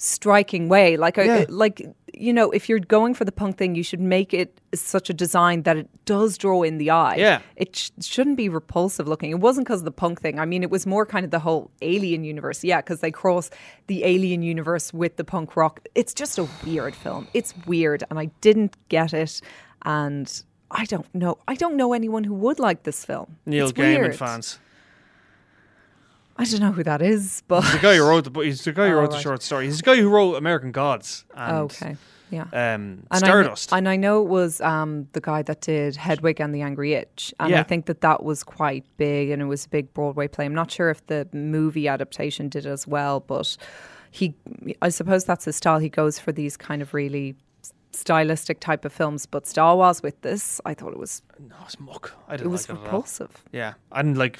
striking 0.01 0.67
way. 0.69 0.97
Like, 0.97 1.17
I- 1.17 1.23
Yeah. 1.25 1.45
like 1.49 1.81
you 2.13 2.33
know, 2.33 2.51
if 2.51 2.67
you're 2.69 2.77
going 2.79 3.13
for 3.15 3.25
the 3.25 3.31
punk 3.31 3.57
thing, 3.57 3.73
you 3.73 3.81
should 3.83 3.99
make 4.01 4.31
it 4.33 4.59
such 4.75 5.09
a 5.09 5.13
design 5.13 5.63
that 5.63 5.75
it 5.77 5.89
does 6.05 6.37
draw 6.37 6.61
in 6.61 6.77
the 6.77 6.89
eye. 6.91 7.15
Yeah. 7.15 7.39
it 7.55 7.75
sh- 7.75 7.89
shouldn't 8.01 8.37
be 8.37 8.47
repulsive 8.49 9.07
looking. 9.07 9.31
It 9.31 9.39
wasn't 9.39 9.65
because 9.65 9.79
of 9.79 9.85
the 9.85 9.91
punk 9.91 10.21
thing. 10.21 10.37
I 10.39 10.45
mean, 10.45 10.61
it 10.61 10.69
was 10.69 10.85
more 10.85 11.05
kind 11.05 11.23
of 11.25 11.31
the 11.31 11.39
whole 11.39 11.71
alien 11.81 12.23
universe. 12.23 12.63
Yeah, 12.63 12.81
because 12.81 12.99
they 12.99 13.11
cross 13.11 13.49
the 13.87 14.03
alien 14.03 14.43
universe 14.43 14.93
with 14.93 15.15
the 15.15 15.23
punk 15.23 15.55
rock. 15.55 15.79
It's 15.95 16.13
just 16.13 16.37
a 16.37 16.47
weird 16.65 16.93
film. 16.95 17.27
It's 17.33 17.53
weird, 17.65 18.03
and 18.09 18.19
I 18.19 18.25
didn't 18.41 18.75
get 18.89 19.13
it. 19.13 19.41
And 19.83 20.43
I 20.69 20.85
don't 20.85 21.07
know. 21.15 21.37
I 21.47 21.55
don't 21.55 21.75
know 21.75 21.93
anyone 21.93 22.23
who 22.25 22.35
would 22.35 22.59
like 22.59 22.83
this 22.83 23.03
film. 23.05 23.37
Neil 23.47 23.69
It's 23.69 23.73
Gaiman 23.73 23.97
weird. 23.99 24.15
fans. 24.15 24.59
I 26.41 26.45
don't 26.45 26.59
know 26.59 26.71
who 26.71 26.83
that 26.83 27.01
is, 27.03 27.43
but 27.47 27.61
he's 27.61 27.73
The 27.73 27.79
guy 27.79 27.95
who 27.97 28.07
wrote 28.07 28.33
the 28.33 28.39
he's 28.47 28.63
the 28.63 28.71
guy 28.71 28.87
who 28.89 28.95
Oh, 28.95 28.99
wrote 29.01 29.09
the 29.11 29.15
right. 29.17 29.23
short 29.23 29.43
story. 29.43 29.65
He's 29.65 29.77
the 29.77 29.83
guy 29.83 29.95
who 29.97 30.09
wrote 30.09 30.35
American 30.35 30.71
Gods 30.71 31.23
and 31.35 31.57
okay, 31.65 31.95
yeah. 32.31 32.43
um, 32.43 32.49
And 32.51 33.05
I, 33.11 33.17
Stardust. 33.19 33.71
and 33.73 33.87
I 33.87 33.95
know 33.95 34.23
it 34.23 34.27
was 34.29 34.59
um, 34.61 35.07
the 35.13 35.21
guy 35.21 35.43
that 35.43 35.61
did 35.61 35.95
Hedwig 35.97 36.39
and 36.41 36.53
the 36.55 36.61
Angry 36.63 36.95
Inch, 36.95 37.33
and 37.39 37.51
Yeah. 37.51 37.59
I 37.59 37.63
think 37.63 37.85
that 37.85 38.01
that 38.01 38.23
was 38.23 38.43
quite 38.43 38.85
big, 38.97 39.29
and 39.29 39.39
it 39.41 39.45
was 39.45 39.65
a 39.65 39.69
big 39.69 39.93
Broadway 39.93 40.27
play. 40.27 40.45
I'm 40.45 40.55
not 40.55 40.71
sure 40.71 40.89
if 40.89 41.05
the 41.07 41.27
movie 41.31 41.87
adaptation 41.87 42.49
did 42.49 42.65
as 42.65 42.87
well, 42.87 43.19
but 43.19 43.55
he, 44.09 44.33
I 44.81 44.89
suppose 44.89 45.25
that's 45.25 45.45
his 45.45 45.55
style. 45.57 45.77
He 45.79 45.89
goes 45.89 46.17
for 46.19 46.31
these 46.31 46.57
kind 46.57 46.81
of 46.81 46.93
really 46.95 47.35
stylistic 47.91 48.59
type 48.59 48.83
of 48.85 48.91
films. 48.93 49.25
But 49.25 49.45
Star 49.45 49.75
Wars 49.75 50.01
with 50.01 50.19
this, 50.21 50.59
I 50.65 50.73
thought 50.73 50.93
it 50.93 50.99
was 50.99 51.21
no, 51.39 51.55
it's 51.65 51.79
muck. 51.79 52.13
I 52.27 52.33
it 52.33 52.37
didn't 52.37 52.51
was 52.51 52.67
like 52.67 52.77
it 52.79 52.81
repulsive. 52.81 53.43
Yeah, 53.51 53.73
and 53.91 54.17
like. 54.17 54.39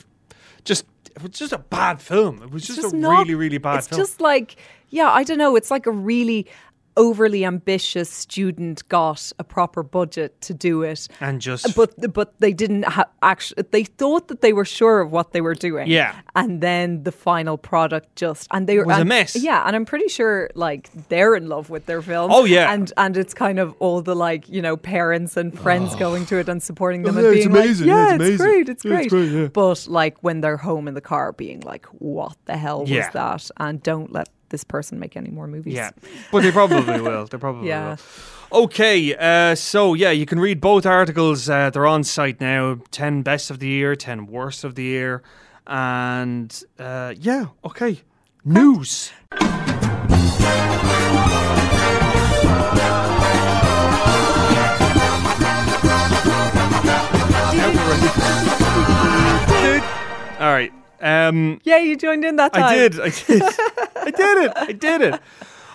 Just 0.64 0.86
it 1.16 1.22
was 1.22 1.32
just 1.32 1.54
a 1.54 1.58
bad 1.58 2.02
film. 2.02 2.42
It 2.44 2.52
was 2.52 2.64
just, 2.64 2.82
just 2.82 2.94
a 2.94 2.98
not- 2.98 3.20
really 3.20 3.36
really 3.36 3.58
bad 3.58 3.72
film. 3.72 3.78
it's 3.80 3.88
film. 3.88 4.02
just 4.02 4.22
like 4.22 4.56
yeah 4.90 5.10
i 5.10 5.24
don't 5.24 5.38
know 5.38 5.56
it's 5.56 5.72
like 5.72 5.86
a 5.86 5.92
really 5.92 6.46
overly 6.98 7.46
ambitious 7.46 8.10
student 8.10 8.88
got 8.90 9.32
a 9.40 9.44
proper 9.44 9.84
budget 9.84 10.40
to 10.42 10.54
do 10.54 10.84
it 10.84 11.08
and 11.20 11.40
just 11.42 11.76
but 11.76 11.92
but 12.14 12.38
they 12.40 12.54
didn't 12.54 12.84
ha- 12.84 13.10
actually 13.22 13.64
they 13.72 13.84
thought 13.84 14.28
that 14.28 14.42
they 14.42 14.54
were 14.54 14.66
sure 14.66 15.00
of 15.02 15.12
what 15.12 15.32
they 15.32 15.42
were 15.42 15.56
doing 15.56 15.88
Yeah. 15.88 16.16
and 16.36 16.62
then 16.62 17.04
the 17.04 17.12
final 17.12 17.58
product 17.58 18.16
just 18.16 18.48
and 18.52 18.68
they 18.68 18.78
were 18.78 18.86
Was 18.86 19.00
a 19.00 19.06
mess. 19.06 19.36
yeah 19.36 19.64
and 19.66 19.76
i'm 19.76 19.86
pretty 19.86 20.08
sure 20.08 20.50
like 20.56 20.90
they're 21.10 21.36
in 21.36 21.48
love 21.50 21.70
with 21.70 21.86
their 21.86 22.02
film 22.02 22.32
Oh, 22.32 22.44
yeah. 22.46 22.74
and 22.74 22.92
and 22.98 23.16
it's 23.18 23.34
kind 23.34 23.60
of 23.60 23.74
all 23.80 24.02
the 24.02 24.16
like 24.16 24.48
you 24.50 24.62
know 24.62 24.76
parents 24.78 25.38
and 25.38 25.58
friends 25.58 25.92
oh. 25.96 26.00
going 26.00 26.26
to 26.28 26.38
it 26.40 26.50
and 26.50 26.62
supporting 26.62 27.04
them 27.04 27.16
Oh, 27.18 27.20
and 27.20 27.28
yeah, 27.28 27.34
it's 27.34 27.46
being 27.48 27.56
amazing, 27.58 27.88
like 27.88 27.96
yeah, 27.96 28.08
yeah, 28.08 28.14
it's 28.16 28.22
amazing. 28.24 28.38
great 28.46 28.70
it's 28.70 28.86
Yeah, 28.86 28.92
great, 28.92 29.06
it's 29.06 29.14
great, 29.14 29.32
yeah. 29.32 29.48
but 29.48 29.88
like 29.88 30.18
when 30.22 30.42
they're 30.42 30.58
home 30.58 30.88
in 30.88 30.94
the 30.94 31.02
car 31.02 31.32
being 31.32 31.62
like 31.62 31.86
what 32.00 32.36
the 32.46 32.58
hell 32.58 32.82
was 32.82 33.08
that 33.14 33.50
and 33.58 33.82
don't 33.82 34.12
let 34.12 34.30
this 34.52 34.64
person 34.64 35.00
make 35.00 35.18
any 35.18 35.32
more 35.32 35.48
movies 35.48 35.74
yeah, 35.74 35.90
but 36.32 36.44
they 36.44 36.52
probably 36.52 37.02
will. 37.02 37.26
They 37.32 37.38
probably 37.38 37.68
Yeah. 37.70 37.96
will. 38.52 38.64
Okay, 38.66 39.16
uh, 39.16 39.56
so 39.56 39.94
yeah, 39.96 40.12
you 40.12 40.26
can 40.26 40.40
read 40.40 40.62
both 40.62 40.86
articles. 40.86 41.50
Uh, 41.50 41.70
they're 41.72 41.88
on 41.88 42.04
site 42.04 42.40
now. 42.40 42.78
Ten 42.92 43.24
best 43.24 43.50
of 43.50 43.58
the 43.60 43.68
year, 43.68 43.96
ten 43.96 44.28
worst 44.28 44.64
of 44.64 44.76
the 44.76 44.84
year, 44.84 45.24
and 45.66 46.64
uh, 46.78 47.14
yeah, 47.18 47.46
okay. 47.66 48.02
News. 48.46 49.12
All 60.40 60.52
right. 60.52 60.74
Um, 61.02 61.60
yeah 61.64 61.78
you 61.78 61.98
joined 61.98 62.24
in 62.24 62.36
that 62.38 62.54
time 62.54 62.64
I 62.64 62.76
did. 62.76 63.00
I 63.00 63.10
did. 63.28 63.42
I 63.42 64.12
did 64.12 64.38
it. 64.44 64.52
I 64.56 64.72
did 64.72 65.02
it. 65.02 65.22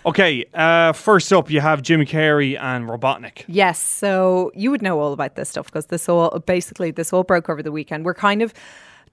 Okay. 0.06 0.44
Uh, 0.54 0.92
first 0.92 1.32
up, 1.32 1.50
you 1.50 1.60
have 1.60 1.82
Jim 1.82 2.02
Carrey 2.02 2.56
and 2.58 2.88
Robotnik. 2.88 3.44
Yes, 3.48 3.82
so 3.82 4.52
you 4.54 4.70
would 4.70 4.80
know 4.80 5.00
all 5.00 5.12
about 5.12 5.34
this 5.34 5.48
stuff 5.48 5.66
because 5.66 5.86
this 5.86 6.08
all 6.08 6.38
basically 6.46 6.92
this 6.92 7.12
all 7.12 7.24
broke 7.24 7.48
over 7.48 7.60
the 7.60 7.72
weekend. 7.72 8.04
We're 8.04 8.14
kind 8.14 8.40
of 8.40 8.54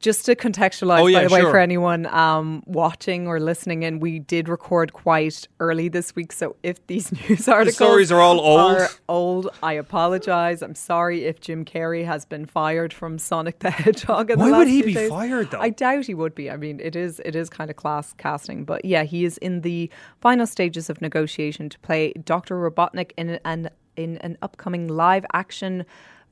just 0.04 0.26
to 0.26 0.36
contextualize, 0.36 1.00
Oh, 1.00 1.08
yeah, 1.08 1.20
by 1.22 1.28
the 1.28 1.34
way, 1.34 1.40
sure. 1.40 1.52
for 1.52 1.58
anyone 1.60 2.06
um, 2.08 2.62
watching 2.68 3.26
or 3.26 3.40
listening 3.40 3.84
in, 3.84 4.00
we 4.02 4.20
did 4.20 4.50
record 4.50 4.92
quite 4.92 5.48
early 5.60 5.88
this 5.88 6.14
week. 6.16 6.32
So 6.34 6.56
if 6.62 6.86
these 6.88 7.12
news 7.30 7.48
articles 7.48 7.76
stories 7.76 8.12
are 8.12 8.20
all 8.20 8.40
old. 8.40 8.76
are 8.78 8.90
old, 9.08 9.48
I 9.64 9.74
apologize. 9.74 10.62
I'm 10.62 10.76
sorry 10.76 11.24
if 11.26 11.40
Jim 11.40 11.64
Carrey 11.64 12.06
has 12.06 12.26
been 12.26 12.46
fired 12.46 12.92
from 12.94 13.18
Sonic 13.18 13.60
the 13.60 13.72
Hedgehog. 13.84 14.30
In 14.30 14.40
the 14.40 14.46
Why 14.52 14.58
would 14.60 14.68
he 14.68 14.82
be 14.84 14.94
days. 14.94 15.10
fired, 15.10 15.50
though? 15.52 15.60
I 15.62 15.70
doubt 15.70 16.06
he 16.06 16.14
would 16.14 16.36
be. 16.36 16.52
I 16.52 16.58
mean, 16.58 16.80
it 16.82 16.96
is 16.96 17.22
it 17.24 17.36
is 17.36 17.50
kind 17.50 17.70
of 17.70 17.78
class 17.78 18.14
casting, 18.18 18.66
but 18.66 18.84
yeah, 18.84 19.04
he 19.04 19.24
is 19.24 19.38
in 19.40 19.62
the 19.62 19.90
final 20.20 20.46
stages 20.46 20.90
of 20.90 21.02
negotiation 21.02 21.70
to 21.70 21.80
play 21.80 22.12
Doctor 22.26 22.56
Robotnik 22.56 23.12
in 23.18 23.40
an 23.46 23.70
in 23.96 24.18
an 24.18 24.38
upcoming 24.42 24.88
live 24.90 25.26
action 25.34 25.86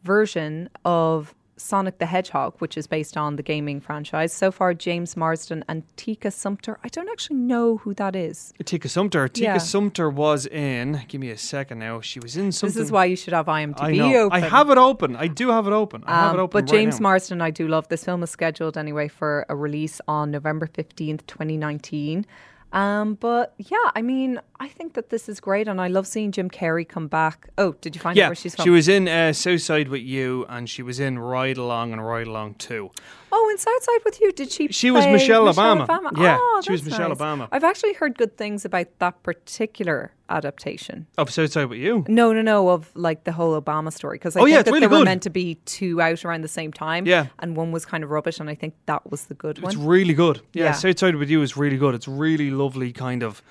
version 0.03 0.69
of 0.83 1.33
Sonic 1.61 1.99
the 1.99 2.05
Hedgehog, 2.07 2.55
which 2.59 2.77
is 2.77 2.87
based 2.87 3.15
on 3.15 3.35
the 3.35 3.43
gaming 3.43 3.79
franchise. 3.79 4.33
So 4.33 4.51
far, 4.51 4.73
James 4.73 5.15
Marsden 5.15 5.63
and 5.69 5.83
Tika 5.95 6.31
Sumpter. 6.31 6.79
I 6.83 6.87
don't 6.89 7.09
actually 7.09 7.37
know 7.37 7.77
who 7.77 7.93
that 7.93 8.15
is. 8.15 8.53
Tika 8.65 8.89
Sumpter. 8.89 9.27
Tika 9.27 9.43
Yeah. 9.45 9.57
Sumpter 9.57 10.09
was 10.09 10.45
in. 10.47 11.01
Give 11.07 11.21
me 11.21 11.29
a 11.29 11.37
second 11.37 11.79
now. 11.79 12.01
She 12.01 12.19
was 12.19 12.35
in 12.35 12.51
something. 12.51 12.73
This 12.75 12.83
is 12.85 12.91
why 12.91 13.05
you 13.05 13.15
should 13.15 13.33
have 13.33 13.45
IMDb 13.45 13.81
I 13.81 13.91
know. 13.91 14.23
open. 14.25 14.43
I 14.43 14.47
have 14.47 14.69
it 14.69 14.77
open. 14.77 15.15
I 15.15 15.27
do 15.27 15.49
have 15.49 15.67
it 15.67 15.73
open. 15.73 16.03
I 16.07 16.11
have 16.21 16.33
it 16.33 16.39
Um, 16.39 16.43
open. 16.45 16.51
but 16.65 16.71
right 16.71 16.79
James 16.79 16.99
now. 16.99 17.03
Marsden, 17.03 17.41
I 17.41 17.51
do 17.51 17.67
love. 17.67 17.87
This 17.89 18.03
film 18.05 18.23
is 18.23 18.29
scheduled 18.29 18.77
anyway 18.77 19.07
for 19.07 19.45
a 19.47 19.55
release 19.55 20.01
on 20.07 20.31
November 20.31 20.67
15th, 20.67 21.25
2019. 21.27 22.25
Um, 22.73 23.15
but 23.15 23.53
yeah, 23.57 23.77
I 23.95 24.01
mean, 24.01 24.39
I 24.61 24.67
think 24.67 24.93
that 24.93 25.09
this 25.09 25.27
is 25.27 25.39
great, 25.39 25.67
and 25.67 25.81
I 25.81 25.87
love 25.87 26.05
seeing 26.05 26.31
Jim 26.31 26.47
Carrey 26.47 26.87
come 26.87 27.07
back. 27.07 27.49
Oh, 27.57 27.71
did 27.81 27.95
you 27.95 28.01
find 28.01 28.17
out 28.19 28.29
where 28.29 28.35
she's 28.35 28.53
from? 28.53 28.63
she 28.63 28.69
was 28.69 28.87
in 28.87 29.07
uh, 29.07 29.33
Southside 29.33 29.87
with 29.87 30.03
you, 30.03 30.45
and 30.49 30.69
she 30.69 30.83
was 30.83 30.99
in 30.99 31.17
Ride 31.17 31.57
Along 31.57 31.91
and 31.93 32.05
Ride 32.05 32.27
Along 32.27 32.53
Too. 32.53 32.91
oh, 33.31 33.49
in 33.49 33.57
Southside 33.57 34.01
with 34.05 34.21
you, 34.21 34.31
did 34.31 34.51
she? 34.51 34.67
She 34.67 34.91
was 34.91 35.03
play 35.03 35.13
Michelle 35.13 35.45
Obama. 35.51 35.87
Yeah, 36.15 36.37
oh, 36.39 36.61
she 36.63 36.71
was 36.73 36.83
Michelle 36.85 37.09
nice. 37.09 37.17
Obama. 37.17 37.47
I've 37.51 37.63
actually 37.63 37.93
heard 37.93 38.17
good 38.19 38.37
things 38.37 38.63
about 38.63 38.85
that 38.99 39.23
particular 39.23 40.11
adaptation. 40.29 41.07
Of 41.17 41.31
Southside 41.31 41.67
with 41.67 41.79
you. 41.79 42.05
No, 42.07 42.31
no, 42.31 42.43
no, 42.43 42.69
of 42.69 42.91
like 42.95 43.23
the 43.23 43.31
whole 43.31 43.59
Obama 43.59 43.91
story 43.91 44.15
because 44.17 44.35
I 44.35 44.41
Oh, 44.41 44.43
think 44.45 44.55
yeah, 44.55 44.61
that 44.61 44.71
really 44.71 44.85
they 44.87 44.95
were 44.95 45.03
meant 45.03 45.23
to 45.23 45.29
be 45.31 45.55
two 45.65 45.99
out 46.01 46.23
around 46.23 46.41
the 46.41 46.47
same 46.47 46.71
time. 46.71 47.07
Yeah. 47.07 47.27
and 47.39 47.55
one 47.57 47.71
was 47.71 47.83
kind 47.85 48.03
of 48.03 48.11
rubbish, 48.11 48.39
and 48.39 48.47
I 48.47 48.53
think 48.55 48.75
that 48.85 49.09
was 49.09 49.25
the 49.25 49.33
good 49.33 49.59
one. 49.59 49.71
It's 49.71 49.81
really 49.81 50.13
good. 50.13 50.41
Yeah, 50.53 50.65
Yeah. 50.65 50.71
Southside 50.73 51.15
with 51.15 51.31
you 51.31 51.41
is 51.41 51.57
really 51.57 51.77
good. 51.77 51.95
It's 51.95 52.07
really 52.07 52.51
lovely, 52.51 52.91
kind 52.93 53.23
of 53.23 53.41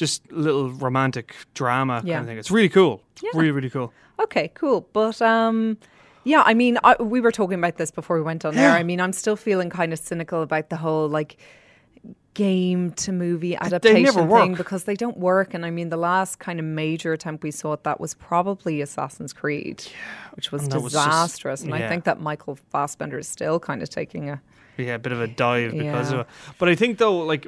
just 0.00 0.32
little 0.32 0.70
romantic 0.72 1.34
drama 1.54 2.02
Yeah. 2.04 2.14
kind 2.16 2.24
of 2.24 2.28
thing. 2.30 2.38
It's 2.38 2.50
really 2.50 2.68
cool. 2.68 3.02
It's 3.12 3.22
Yeah. 3.22 3.30
really, 3.34 3.52
really 3.52 3.70
cool. 3.70 3.92
Okay, 4.18 4.50
cool. 4.54 4.88
But 4.92 5.22
um, 5.22 5.76
yeah, 6.24 6.42
I 6.44 6.54
mean, 6.54 6.78
I, 6.82 6.96
we 7.00 7.20
were 7.20 7.30
talking 7.30 7.58
about 7.58 7.76
this 7.76 7.90
before 7.92 8.16
we 8.16 8.22
went 8.22 8.44
on 8.44 8.54
there. 8.56 8.72
I 8.72 8.82
mean, 8.82 9.00
I'm 9.00 9.12
still 9.12 9.36
feeling 9.36 9.70
kind 9.70 9.92
of 9.92 9.98
cynical 9.98 10.42
about 10.42 10.70
the 10.70 10.76
whole 10.76 11.08
like 11.08 11.36
game 12.34 12.92
to 12.92 13.12
movie 13.12 13.56
adaptation 13.56 14.28
thing 14.28 14.54
because 14.54 14.84
they 14.84 14.94
don't 14.94 15.18
work. 15.18 15.52
And 15.52 15.66
I 15.66 15.70
mean, 15.70 15.88
the 15.88 15.96
last 15.96 16.38
kind 16.38 16.58
of 16.60 16.64
major 16.64 17.12
attempt 17.12 17.42
we 17.42 17.50
saw 17.50 17.72
at 17.72 17.84
that 17.84 18.00
was 18.00 18.14
probably 18.14 18.80
Assassin's 18.80 19.32
Creed, 19.32 19.84
which 20.34 20.52
was 20.52 20.62
and 20.62 20.72
that 20.72 20.80
was 20.80 20.92
just- 20.92 21.06
disastrous. 21.06 21.62
and 21.62 21.74
I 21.74 21.88
think 21.88 22.04
that 22.04 22.20
Michael 22.20 22.56
Fassbender 22.70 23.18
is 23.18 23.28
still 23.28 23.58
kind 23.58 23.82
of 23.82 23.90
taking 23.90 24.30
a 24.30 24.40
Yeah, 24.78 24.94
a 24.94 24.98
bit 24.98 25.12
of 25.12 25.20
a 25.20 25.26
dive 25.26 25.72
because 25.72 26.10
Yeah. 26.12 26.20
of 26.20 26.26
it. 26.26 26.32
But 26.58 26.68
I 26.68 26.74
think 26.74 26.98
though, 26.98 27.18
like 27.18 27.46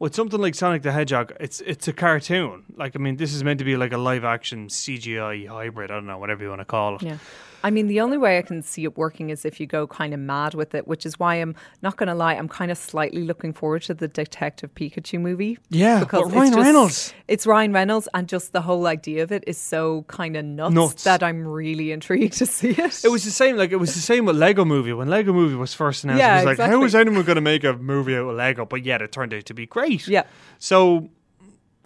with 0.00 0.14
something 0.14 0.40
like 0.40 0.56
Sonic 0.56 0.82
the 0.82 0.90
Hedgehog, 0.90 1.32
it's 1.38 1.60
it's 1.60 1.86
a 1.86 1.92
cartoon. 1.92 2.64
Like 2.74 2.96
I 2.96 2.98
mean, 2.98 3.16
this 3.16 3.32
is 3.32 3.44
meant 3.44 3.58
to 3.60 3.64
be 3.64 3.76
like 3.76 3.92
a 3.92 3.98
live 3.98 4.24
action 4.24 4.66
CGI 4.66 5.46
hybrid. 5.46 5.92
I 5.92 5.94
don't 5.94 6.06
know, 6.06 6.18
whatever 6.18 6.42
you 6.42 6.48
want 6.48 6.62
to 6.62 6.64
call 6.64 6.96
it. 6.96 7.02
Yeah. 7.02 7.18
I 7.62 7.70
mean, 7.70 7.86
the 7.88 8.00
only 8.00 8.16
way 8.18 8.38
I 8.38 8.42
can 8.42 8.62
see 8.62 8.84
it 8.84 8.96
working 8.96 9.30
is 9.30 9.44
if 9.44 9.60
you 9.60 9.66
go 9.66 9.86
kind 9.86 10.14
of 10.14 10.20
mad 10.20 10.54
with 10.54 10.74
it, 10.74 10.88
which 10.88 11.04
is 11.04 11.18
why 11.18 11.34
I'm 11.36 11.54
not 11.82 11.96
going 11.96 12.08
to 12.08 12.14
lie, 12.14 12.34
I'm 12.34 12.48
kind 12.48 12.70
of 12.70 12.78
slightly 12.78 13.22
looking 13.24 13.52
forward 13.52 13.82
to 13.82 13.94
the 13.94 14.08
Detective 14.08 14.74
Pikachu 14.74 15.20
movie. 15.20 15.58
Yeah, 15.68 16.00
because 16.00 16.26
it's 16.26 16.34
Ryan 16.34 16.52
just- 16.52 16.64
Reynolds. 16.64 17.14
It's 17.28 17.46
Ryan 17.46 17.72
Reynolds, 17.72 18.08
and 18.14 18.28
just 18.28 18.52
the 18.52 18.62
whole 18.62 18.86
idea 18.86 19.22
of 19.22 19.30
it 19.32 19.44
is 19.46 19.58
so 19.58 20.04
kind 20.08 20.36
of 20.36 20.44
nuts, 20.44 20.74
Nuts. 20.74 21.04
that 21.04 21.22
I'm 21.22 21.46
really 21.46 21.92
intrigued 21.92 22.34
to 22.38 22.46
see 22.46 22.70
it. 22.70 23.04
It 23.04 23.10
was 23.10 23.24
the 23.24 23.30
same. 23.30 23.56
Like 23.56 23.70
it 23.72 23.76
was 23.76 23.94
the 23.94 24.00
same 24.00 24.24
with 24.24 24.36
Lego 24.36 24.64
Movie. 24.64 24.92
When 24.92 25.08
Lego 25.08 25.32
Movie 25.32 25.54
was 25.56 25.74
first 25.74 26.04
announced, 26.04 26.18
Yeah, 26.20 26.34
it 26.42 26.46
was 26.46 26.58
like, 26.58 26.58
how 26.58 26.64
exactly. 26.82 26.86
is 26.86 26.94
anyone 26.94 27.24
going 27.24 27.36
to 27.36 27.40
make 27.42 27.64
a 27.64 27.74
movie 27.74 28.16
out 28.16 28.28
of 28.28 28.36
Lego? 28.36 28.64
But 28.66 28.84
yet 28.84 29.02
it 29.02 29.12
turned 29.12 29.32
out 29.34 29.44
to 29.46 29.54
be 29.54 29.66
great. 29.66 30.08
Yeah. 30.08 30.24
So 30.58 31.10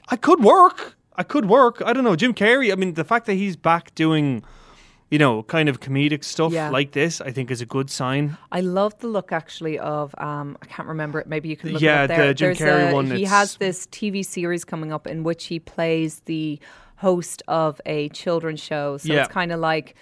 I 0.08 0.16
could 0.16 0.42
work. 0.42 0.96
I 1.16 1.22
could 1.22 1.46
work. 1.46 1.80
I 1.84 1.92
don't 1.92 2.04
know. 2.04 2.16
Jim 2.16 2.34
Carrey. 2.34 2.72
I 2.72 2.74
mean, 2.74 2.94
the 2.94 3.04
fact 3.04 3.26
that 3.26 3.34
he's 3.34 3.56
back 3.56 3.94
doing, 3.94 4.42
you 5.14 5.18
know, 5.24 5.34
kind 5.56 5.68
of 5.68 5.78
comedic 5.86 6.22
stuff 6.24 6.52
Yeah. 6.52 6.70
like 6.78 6.90
this, 7.00 7.20
I 7.28 7.30
think 7.34 7.50
is 7.56 7.60
a 7.60 7.66
good 7.76 7.88
sign. 8.00 8.24
I 8.58 8.60
love 8.62 8.92
the 8.98 9.06
look 9.16 9.30
actually 9.40 9.76
of 9.78 10.06
um 10.28 10.46
I 10.62 10.66
can't 10.74 10.88
remember 10.94 11.16
it. 11.22 11.26
Maybe 11.34 11.48
you 11.52 11.56
can 11.60 11.68
look 11.72 11.82
Yeah, 11.82 12.00
it 12.02 12.10
up 12.10 12.16
there. 12.16 12.26
the 12.28 12.34
Jim 12.34 12.46
There's 12.54 12.58
Carrey 12.58 12.90
a, 12.90 12.94
one, 12.98 13.06
He 13.22 13.24
has 13.38 13.48
this 13.64 13.78
TV 13.98 14.24
series 14.36 14.62
coming 14.72 14.90
up 14.96 15.04
in 15.06 15.18
which 15.28 15.42
he 15.52 15.58
plays 15.74 16.12
the 16.32 16.58
host 17.06 17.38
of 17.46 17.80
a 17.86 18.08
children's 18.22 18.62
show. 18.70 18.86
So 18.98 19.12
Yeah. 19.12 19.20
it's 19.24 19.32
kind 19.40 19.52
of 19.52 19.60
like 19.60 19.94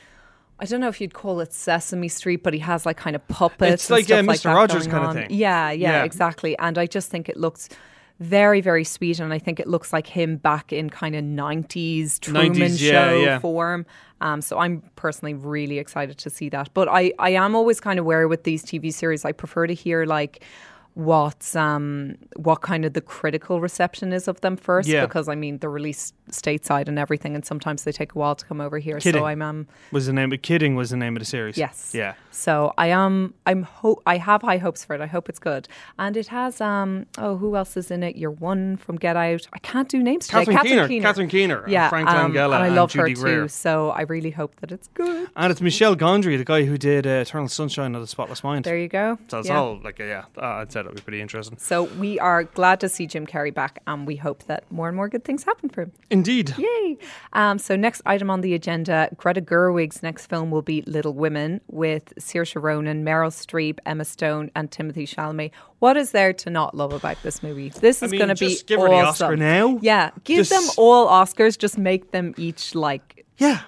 I 0.62 0.64
don't 0.64 0.80
know 0.80 0.88
if 0.94 0.98
you'd 1.00 1.14
call 1.22 1.40
it 1.44 1.52
Sesame 1.52 2.08
Street, 2.08 2.40
but 2.44 2.52
he 2.54 2.60
has 2.60 2.86
like 2.86 2.96
kind 2.96 3.16
of 3.18 3.22
puppets. 3.28 3.72
It's 3.74 3.90
like, 3.90 4.08
like 4.08 4.24
Mr. 4.24 4.54
Rogers 4.54 4.86
kind 4.86 5.04
of 5.04 5.12
thing. 5.14 5.26
Yeah, 5.30 5.72
yeah, 5.72 5.90
Yeah. 5.96 6.04
exactly. 6.04 6.52
And 6.58 6.78
I 6.78 6.86
just 6.96 7.10
think 7.10 7.28
it 7.28 7.36
looks 7.36 7.68
very, 8.22 8.60
very 8.60 8.84
sweet, 8.84 9.18
and 9.20 9.32
I 9.32 9.38
think 9.38 9.60
it 9.60 9.66
looks 9.66 9.92
like 9.92 10.06
him 10.06 10.36
back 10.36 10.72
in 10.72 10.90
kind 10.90 11.14
of 11.14 11.24
nineties 11.24 12.18
Truman 12.18 12.54
90s, 12.54 12.80
yeah, 12.80 12.90
Show 12.90 13.16
yeah. 13.16 13.38
form. 13.38 13.86
Um, 14.20 14.40
so 14.40 14.58
I'm 14.58 14.82
personally 14.94 15.34
really 15.34 15.78
excited 15.78 16.16
to 16.18 16.30
see 16.30 16.48
that. 16.50 16.70
But 16.74 16.88
I, 16.88 17.12
I 17.18 17.30
am 17.30 17.56
always 17.56 17.80
kind 17.80 17.98
of 17.98 18.04
wary 18.04 18.26
with 18.26 18.44
these 18.44 18.64
TV 18.64 18.92
series. 18.92 19.24
I 19.24 19.32
prefer 19.32 19.66
to 19.66 19.74
hear 19.74 20.06
like 20.06 20.44
what's 20.94 21.56
um 21.56 22.16
what 22.36 22.60
kind 22.60 22.84
of 22.84 22.92
the 22.92 23.00
critical 23.00 23.60
reception 23.60 24.12
is 24.12 24.28
of 24.28 24.40
them 24.42 24.56
first 24.56 24.88
Yeah. 24.88 25.06
because 25.06 25.26
I 25.28 25.34
mean 25.34 25.58
they're 25.58 25.70
released 25.70 26.14
stateside 26.30 26.86
and 26.86 26.98
everything 26.98 27.34
and 27.34 27.44
sometimes 27.44 27.84
they 27.84 27.92
take 27.92 28.14
a 28.14 28.18
while 28.18 28.34
to 28.34 28.44
come 28.44 28.60
over 28.60 28.78
here. 28.78 28.98
Kidding. 28.98 29.20
So 29.20 29.26
I'm 29.26 29.40
um 29.42 29.66
Was 29.90 30.06
the 30.06 30.12
name? 30.12 30.30
Kidding 30.32 30.74
was 30.74 30.90
the 30.90 30.96
name 30.98 31.16
of 31.16 31.20
the 31.20 31.24
series. 31.26 31.56
Yes. 31.56 31.92
Yeah. 31.94 32.14
so 32.30 32.74
I 32.76 32.88
am 32.88 33.32
I'm 33.46 33.62
ho- 33.62 34.00
I 34.06 34.18
have 34.18 34.42
high 34.42 34.58
hopes 34.58 34.84
for 34.84 34.94
it. 34.94 35.00
I 35.00 35.06
hope 35.06 35.28
it's 35.30 35.38
good. 35.38 35.66
And 35.98 36.16
it 36.16 36.26
has 36.28 36.60
um 36.60 37.06
oh 37.16 37.36
who 37.38 37.56
else 37.56 37.76
is 37.76 37.90
in 37.90 38.02
it? 38.02 38.16
Your 38.16 38.30
one 38.30 38.76
from 38.76 38.96
Get 38.96 39.16
Out. 39.16 39.48
I 39.54 39.58
can't 39.60 39.88
do 39.88 40.02
names 40.02 40.26
today. 40.26 40.44
Catherine 40.44 40.88
Keener. 40.88 41.02
Catherine 41.02 41.28
Keener. 41.28 41.64
Yeah, 41.68 41.88
Frank 41.88 42.08
um, 42.10 42.32
Langella 42.32 42.54
and 42.56 42.64
I 42.64 42.66
and 42.66 42.76
love 42.76 42.90
Judy 42.92 43.14
her 43.18 43.42
too. 43.44 43.48
So 43.48 43.90
I 43.90 44.02
really 44.02 44.30
hope 44.30 44.56
that 44.60 44.70
it's 44.72 44.88
good. 44.88 45.28
And 45.36 45.50
it's 45.50 45.60
Michel 45.62 45.96
Gondry, 45.96 46.36
the 46.36 46.44
guy 46.44 46.64
who 46.64 46.76
did 46.76 47.06
uh, 47.06 47.10
Eternal 47.24 47.48
Sunshine 47.48 47.94
of 47.94 48.00
the 48.02 48.06
Spotless 48.06 48.44
Mind. 48.44 48.64
There 48.66 48.76
you 48.78 48.88
go. 48.88 49.18
so 49.28 49.38
it's 49.38 49.48
Yeah. 49.48 49.58
all 49.58 49.80
like, 49.82 49.98
yeah, 49.98 50.24
uh, 50.36 50.60
I'd 50.60 50.70
say 50.72 50.81
that'd 50.82 50.96
be 50.96 51.02
pretty 51.02 51.20
interesting. 51.20 51.56
So 51.58 51.84
we 51.84 52.18
are 52.18 52.44
glad 52.44 52.80
to 52.80 52.88
see 52.88 53.06
Jim 53.06 53.26
Carrey 53.26 53.52
back, 53.52 53.80
and 53.86 54.06
we 54.06 54.16
hope 54.16 54.44
that 54.44 54.70
more 54.70 54.88
and 54.88 54.96
more 54.96 55.08
good 55.08 55.24
things 55.24 55.44
happen 55.44 55.68
for 55.68 55.82
him. 55.82 55.92
Indeed. 56.10 56.54
Yay! 56.58 56.98
Um, 57.32 57.58
so 57.58 57.76
next 57.76 58.02
item 58.06 58.30
on 58.30 58.40
the 58.40 58.54
agenda, 58.54 59.08
Greta 59.16 59.40
Gerwig's 59.40 60.02
next 60.02 60.26
film 60.26 60.50
will 60.50 60.62
be 60.62 60.82
Little 60.86 61.14
Women 61.14 61.60
with 61.68 62.12
Saoirse 62.18 62.60
Ronan, 62.60 63.04
Meryl 63.04 63.30
Streep, 63.30 63.78
Emma 63.86 64.04
Stone, 64.04 64.50
and 64.54 64.70
Timothy 64.70 65.06
Chalamet. 65.06 65.50
What 65.78 65.96
is 65.96 66.12
there 66.12 66.32
to 66.32 66.50
not 66.50 66.76
love 66.76 66.92
about 66.92 67.22
this 67.22 67.42
movie? 67.42 67.70
This 67.70 68.02
I 68.02 68.06
is 68.06 68.12
going 68.12 68.28
to 68.28 68.34
be 68.34 68.58
give 68.66 68.80
her 68.80 68.88
the 68.88 68.94
awesome. 68.94 69.26
Oscar 69.26 69.36
now. 69.36 69.78
Yeah, 69.82 70.10
give 70.24 70.38
Just- 70.38 70.50
them 70.50 70.62
all 70.76 71.08
Oscars. 71.08 71.58
Just 71.58 71.78
make 71.78 72.10
them 72.12 72.34
each 72.36 72.74
like 72.74 73.26
Yeah. 73.38 73.60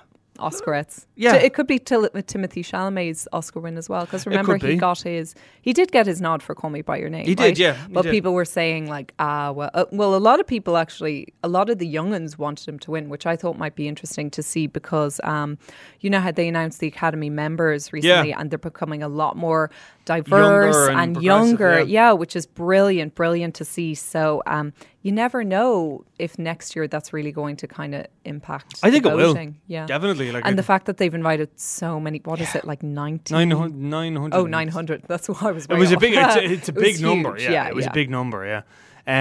Oscarettes. 0.51 1.07
Yeah. 1.16 1.34
It 1.34 1.55
could 1.55 1.66
be 1.66 1.78
Til- 1.78 2.09
Timothy 2.26 2.62
Chalamet's 2.62 3.26
Oscar 3.32 3.61
win 3.61 3.76
as 3.76 3.88
well. 3.88 4.05
Because 4.05 4.26
remember, 4.26 4.57
he 4.57 4.66
be. 4.68 4.76
got 4.76 5.01
his, 5.03 5.34
he 5.62 5.72
did 5.72 5.90
get 5.92 6.07
his 6.07 6.20
nod 6.20 6.42
for 6.42 6.55
Call 6.55 6.70
Me 6.70 6.82
by 6.82 6.97
Your 6.99 7.09
Name. 7.09 7.26
He 7.26 7.34
did, 7.34 7.59
yeah, 7.59 7.76
But 7.90 8.03
did. 8.03 8.11
people 8.11 8.34
were 8.34 8.45
saying 8.45 8.88
like, 8.88 9.14
ah, 9.18 9.51
well, 9.53 9.70
uh, 9.74 9.84
well, 9.90 10.14
a 10.14 10.18
lot 10.18 10.40
of 10.40 10.47
people 10.47 10.76
actually, 10.76 11.32
a 11.42 11.49
lot 11.49 11.70
of 11.70 11.78
the 11.78 11.92
younguns 11.92 12.38
wanted 12.38 12.68
him 12.68 12.78
to 12.80 12.90
win, 12.90 13.09
which 13.09 13.26
I 13.26 13.36
thought 13.36 13.57
might 13.59 13.74
be 13.74 13.88
interesting 13.88 14.30
to 14.32 14.42
see 14.42 14.66
because, 14.66 15.20
um, 15.24 15.59
you 16.01 16.11
know 16.11 16.20
how 16.20 16.30
they 16.32 16.49
announced 16.49 16.80
the 16.80 16.86
Academy 16.88 17.30
members 17.30 17.92
recently, 17.92 18.32
and 18.32 18.51
they're 18.51 18.59
becoming 18.59 19.03
a 19.03 19.09
lot 19.09 19.36
more 19.36 19.70
diverse 20.05 20.74
Younger 20.76 20.90
and 20.90 21.16
and, 21.16 21.22
younger. 21.22 21.78
yeah. 21.80 22.05
Yeah, 22.05 22.12
which 22.12 22.34
is 22.36 22.45
brilliant, 22.45 23.14
brilliant 23.14 23.55
to 23.55 23.64
see. 23.64 23.95
So, 23.95 24.42
um, 24.47 24.72
you 25.05 25.13
never 25.13 25.45
know 25.45 26.05
if 26.19 26.39
next 26.39 26.75
year 26.75 26.89
that's 26.89 27.13
really 27.13 27.31
going 27.31 27.57
to 27.57 27.67
kind 27.69 27.95
of 27.95 28.07
impact. 28.25 28.81
I 28.83 28.91
think 28.91 29.05
it 29.07 29.15
will. 29.15 29.35
voting. 29.35 29.61
Yeah, 29.67 29.87
Definitely. 29.87 30.33
Like 30.33 30.45
and 30.47 30.59
the 30.59 30.63
fact 30.63 30.87
that 30.87 30.97
they've 30.97 31.15
invited 31.15 31.51
so 31.61 32.01
many, 32.01 32.19
what 32.25 32.41
is 32.41 32.55
it, 32.55 32.65
like 32.65 32.83
90? 32.83 33.33
900, 33.35 33.75
900. 33.77 34.37
Oh, 34.37 34.47
900. 34.47 35.03
That's 35.07 35.29
what 35.29 35.43
I 35.43 35.53
was 35.53 35.67
It 35.67 35.75
was 35.77 35.93
a 35.93 35.97
big. 35.99 36.15
It's 36.15 36.37
a, 36.37 36.43
it's 36.45 36.69
a 36.69 36.73
It 36.77 36.81
big 36.81 37.01
number. 37.01 37.37
huge. 37.37 37.51
Yeah, 37.51 37.69
it 37.69 37.75
was 37.75 37.87
a 37.87 37.91
big 37.93 38.09
number. 38.11 38.45
Yeah, 38.47 38.63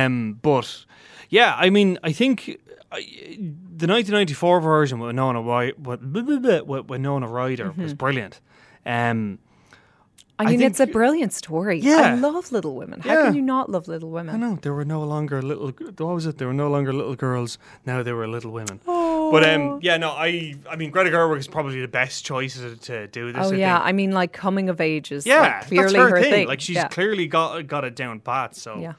um, 0.06 0.40
but 0.42 0.86
yeah, 1.30 1.54
I 1.58 1.70
mean, 1.70 2.00
I 2.04 2.12
think 2.14 2.60
uh, 2.92 2.98
the 2.98 3.88
1994 3.88 4.62
version 4.62 5.00
with 5.00 5.08
Winona 5.08 5.42
Wy- 5.42 5.74
with, 5.78 6.02
with 6.02 6.86
Winona 6.90 7.28
Ryder 7.28 7.70
Mm-hmm. 7.72 7.84
was 7.84 7.94
brilliant. 7.94 8.40
Um, 8.86 9.40
I 10.40 10.46
I 10.46 10.48
mean, 10.50 10.62
it's 10.62 10.80
a 10.80 10.88
brilliant 10.88 11.32
story. 11.32 11.80
Yeah. 11.80 11.98
I 11.98 12.16
love 12.16 12.52
Little 12.52 12.76
Women. 12.76 13.02
How 13.02 13.14
Yeah. 13.14 13.26
can 13.26 13.36
you 13.36 13.42
not 13.42 13.70
love 13.70 13.88
Little 13.88 14.10
Women? 14.10 14.34
I 14.34 14.38
know 14.40 14.58
there 14.62 14.74
were 14.74 14.86
no 14.86 15.04
longer 15.04 15.42
little. 15.42 15.68
What 15.70 16.16
was 16.16 16.26
it? 16.26 16.40
There 16.40 16.48
were 16.48 16.54
no 16.56 16.70
longer 16.70 16.92
little 16.92 17.16
girls. 17.16 17.60
Now 17.86 18.02
they 18.02 18.14
were 18.14 18.28
little 18.28 18.52
women. 18.52 18.80
Oh. 18.88 19.32
But 19.32 19.48
um, 19.48 19.80
yeah, 19.84 19.98
no, 19.98 20.10
I, 20.10 20.56
I 20.70 20.76
mean, 20.76 20.90
Greta 20.90 21.12
Gerwig 21.12 21.38
is 21.38 21.48
probably 21.48 21.82
the 21.82 21.88
best 21.88 22.26
choice 22.26 22.60
to, 22.82 23.08
do 23.08 23.32
this. 23.32 23.46
Oh 23.46 23.54
I 23.54 23.56
yeah, 23.56 23.78
think. 23.78 23.88
I 23.88 23.92
mean, 23.92 24.12
like 24.12 24.34
coming 24.34 24.70
of 24.70 24.82
age 24.82 25.12
is 25.12 25.26
yeah, 25.26 25.40
like, 25.42 25.68
clearly 25.68 25.94
that's 25.94 26.12
her, 26.12 26.22
thing. 26.22 26.32
thing. 26.32 26.48
Like 26.48 26.62
she's 26.62 26.76
yeah. 26.78 26.88
clearly 26.88 27.28
got 27.28 27.68
got 27.68 27.84
it 27.86 27.96
down 27.96 28.20
pat. 28.20 28.56
So 28.56 28.80
Yeah. 28.80 28.94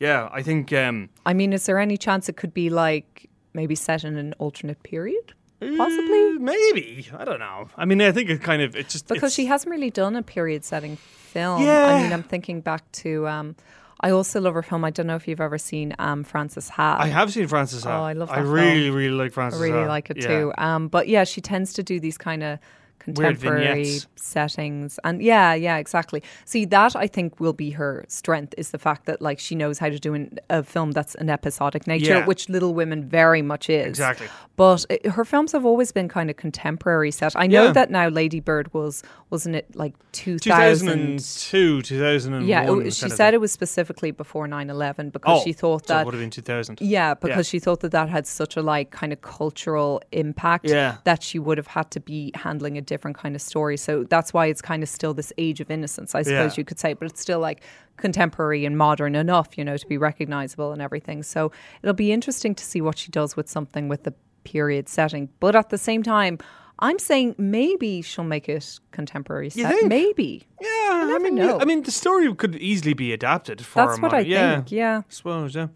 yeah, 0.00 0.28
I 0.32 0.42
think 0.42 0.72
um, 0.72 1.08
I 1.24 1.34
mean, 1.34 1.52
is 1.52 1.66
there 1.66 1.78
any 1.78 1.96
chance 1.96 2.28
it 2.28 2.36
could 2.36 2.52
be 2.52 2.68
like 2.68 3.28
maybe 3.54 3.74
set 3.76 4.04
in 4.04 4.16
an 4.16 4.34
alternate 4.38 4.82
period? 4.82 5.34
Possibly. 5.60 6.28
Uh, 6.28 6.32
maybe 6.40 7.08
I 7.16 7.24
don't 7.24 7.38
know. 7.38 7.68
I 7.76 7.84
mean, 7.84 8.00
I 8.00 8.12
think 8.12 8.30
it 8.30 8.42
kind 8.42 8.62
of 8.62 8.74
it 8.74 8.88
just 8.88 9.06
because 9.06 9.18
it's- 9.18 9.34
she 9.34 9.46
hasn't 9.46 9.70
really 9.70 9.90
done 9.90 10.16
a 10.16 10.22
period 10.22 10.64
setting 10.64 10.96
film. 10.96 11.62
Yeah. 11.62 11.86
I 11.86 12.02
mean, 12.02 12.12
I'm 12.12 12.22
thinking 12.22 12.60
back 12.60 12.90
to. 12.92 13.28
Um, 13.28 13.56
I 14.02 14.12
also 14.12 14.40
love 14.40 14.54
her 14.54 14.62
film. 14.62 14.82
I 14.86 14.90
don't 14.90 15.06
know 15.06 15.16
if 15.16 15.28
you've 15.28 15.42
ever 15.42 15.58
seen 15.58 15.94
um, 15.98 16.24
Frances 16.24 16.70
Ha. 16.70 16.96
I 16.98 17.08
have 17.08 17.30
seen 17.32 17.46
Frances. 17.48 17.84
Ha. 17.84 18.00
Oh, 18.00 18.02
I 18.02 18.14
love 18.14 18.30
I 18.30 18.40
that 18.40 18.48
really, 18.48 18.84
film. 18.84 18.96
really 18.96 19.10
like 19.14 19.32
Frances. 19.32 19.60
I 19.60 19.64
really 19.64 19.82
Ha. 19.82 19.88
like 19.88 20.08
it 20.08 20.16
Yeah. 20.16 20.26
too. 20.28 20.52
Um, 20.56 20.88
but 20.88 21.06
yeah, 21.06 21.24
she 21.24 21.42
tends 21.42 21.74
to 21.74 21.82
do 21.82 22.00
these 22.00 22.16
kind 22.16 22.42
of 22.42 22.58
contemporary 23.00 23.98
settings 24.16 24.98
and 25.04 25.22
yeah 25.22 25.54
yeah 25.54 25.76
exactly 25.78 26.22
see 26.44 26.64
that 26.64 26.94
i 26.94 27.06
think 27.06 27.40
will 27.40 27.52
be 27.52 27.70
her 27.70 28.04
strength 28.08 28.54
is 28.56 28.70
the 28.70 28.78
fact 28.78 29.06
that 29.06 29.20
like 29.20 29.38
she 29.38 29.54
knows 29.54 29.78
how 29.78 29.88
to 29.88 29.98
do 29.98 30.14
an, 30.14 30.38
a 30.50 30.62
film 30.62 30.92
that's 30.92 31.14
an 31.16 31.28
episodic 31.30 31.86
nature 31.86 32.14
Yeah. 32.18 32.26
which 32.26 32.48
little 32.48 32.74
women 32.74 33.08
very 33.08 33.42
much 33.42 33.68
is 33.68 33.86
Exactly. 33.88 34.28
but 34.56 34.84
it, 34.90 35.06
her 35.06 35.24
films 35.24 35.52
have 35.52 35.64
always 35.64 35.90
been 35.92 36.08
kind 36.08 36.30
of 36.30 36.36
contemporary 36.36 37.10
set 37.10 37.34
i 37.36 37.46
know 37.46 37.64
Yeah. 37.66 37.72
that 37.72 37.90
now 37.90 38.08
lady 38.08 38.40
bird 38.40 38.72
was 38.74 39.02
wasn't 39.30 39.56
it 39.56 39.66
like 39.74 39.94
2000 40.12 40.86
2002, 40.88 41.82
2001. 41.82 42.46
yeah 42.48 42.70
it, 42.70 42.94
she 42.94 43.08
said 43.08 43.34
it 43.34 43.40
was 43.40 43.52
specifically 43.52 44.10
before 44.10 44.46
9-11 44.46 45.12
because 45.12 45.40
Oh, 45.40 45.44
she 45.44 45.52
thought 45.52 45.86
so 45.86 45.94
that 45.94 46.00
it 46.02 46.04
would 46.06 46.14
have 46.14 46.20
been 46.20 46.30
2000. 46.30 46.78
yeah, 46.80 47.14
because 47.14 47.46
she 47.46 47.58
thought 47.60 47.80
that 47.80 47.92
that 47.92 48.08
had 48.08 48.26
such 48.26 48.56
a 48.56 48.62
like 48.62 48.90
kind 48.90 49.12
of 49.12 49.20
cultural 49.20 50.02
impact 50.12 50.68
Yeah. 50.68 50.96
that 51.04 51.22
she 51.22 51.38
would 51.38 51.56
have 51.58 51.68
had 51.68 51.90
to 51.92 52.00
be 52.00 52.32
handling 52.34 52.76
a 52.76 52.80
different 52.90 53.16
kind 53.16 53.34
of 53.34 53.40
story. 53.40 53.78
So 53.78 54.04
that's 54.04 54.34
why 54.34 54.46
it's 54.46 54.60
kind 54.60 54.82
of 54.82 54.88
still 54.88 55.14
this 55.14 55.32
age 55.38 55.60
of 55.60 55.70
innocence, 55.70 56.14
I 56.14 56.22
suppose 56.22 56.52
Yeah. 56.56 56.60
you 56.60 56.64
could 56.66 56.78
say, 56.78 56.92
but 56.92 57.06
it's 57.10 57.20
still 57.20 57.40
like 57.40 57.62
contemporary 57.96 58.66
and 58.66 58.76
modern 58.76 59.14
enough, 59.14 59.56
you 59.56 59.64
know, 59.64 59.76
to 59.78 59.86
be 59.86 59.96
recognizable 59.96 60.72
and 60.72 60.82
everything. 60.82 61.22
So 61.22 61.50
it'll 61.82 61.94
be 61.94 62.12
interesting 62.12 62.54
to 62.56 62.64
see 62.64 62.80
what 62.82 62.98
she 62.98 63.10
does 63.10 63.36
with 63.36 63.48
something 63.48 63.88
with 63.88 64.02
the 64.02 64.12
period 64.44 64.88
setting. 64.88 65.28
But 65.40 65.54
at 65.56 65.68
the 65.70 65.78
same 65.78 66.02
time, 66.02 66.38
I'm 66.80 66.98
saying 66.98 67.34
maybe 67.38 68.02
she'll 68.02 68.24
make 68.24 68.48
it 68.48 68.80
contemporary 68.90 69.50
set. 69.50 69.70
think? 69.74 69.88
Maybe. 69.88 70.46
Yeah, 70.60 70.68
I 70.68 71.04
never 71.06 71.24
mean, 71.24 71.34
know. 71.36 71.60
I 71.60 71.64
mean, 71.64 71.82
the 71.82 71.90
story 71.90 72.34
could 72.34 72.56
easily 72.56 72.94
be 72.94 73.12
adapted 73.12 73.64
for 73.64 73.86
That's 73.86 73.98
a 73.98 74.00
what 74.00 74.14
I 74.14 74.20
yeah, 74.20 74.54
think. 74.56 74.72
Yeah. 74.72 74.98
I 74.98 75.12
suppose, 75.12 75.54
yeah. 75.54 75.68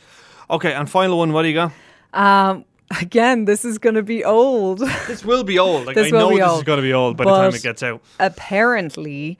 Okay, 0.48 0.72
and 0.72 0.88
final 0.88 1.18
one, 1.18 1.32
what 1.32 1.42
do 1.42 1.48
you 1.48 1.54
got? 1.54 1.72
Um, 2.14 2.64
again, 3.00 3.44
this 3.44 3.64
is 3.64 3.78
going 3.78 3.94
to 3.94 4.02
be 4.02 4.24
old. 4.24 4.78
This 5.06 5.24
will 5.24 5.44
be 5.44 5.58
old. 5.58 5.86
Like 5.86 5.94
This 5.96 6.12
I 6.12 6.16
will 6.16 6.30
know 6.30 6.34
be 6.36 6.40
this 6.40 6.56
is 6.58 6.62
going 6.62 6.78
to 6.78 6.82
be 6.82 6.92
old 6.92 7.16
by 7.16 7.24
the 7.24 7.30
time 7.30 7.54
it 7.54 7.62
gets 7.62 7.82
out. 7.82 8.02
apparently 8.20 9.38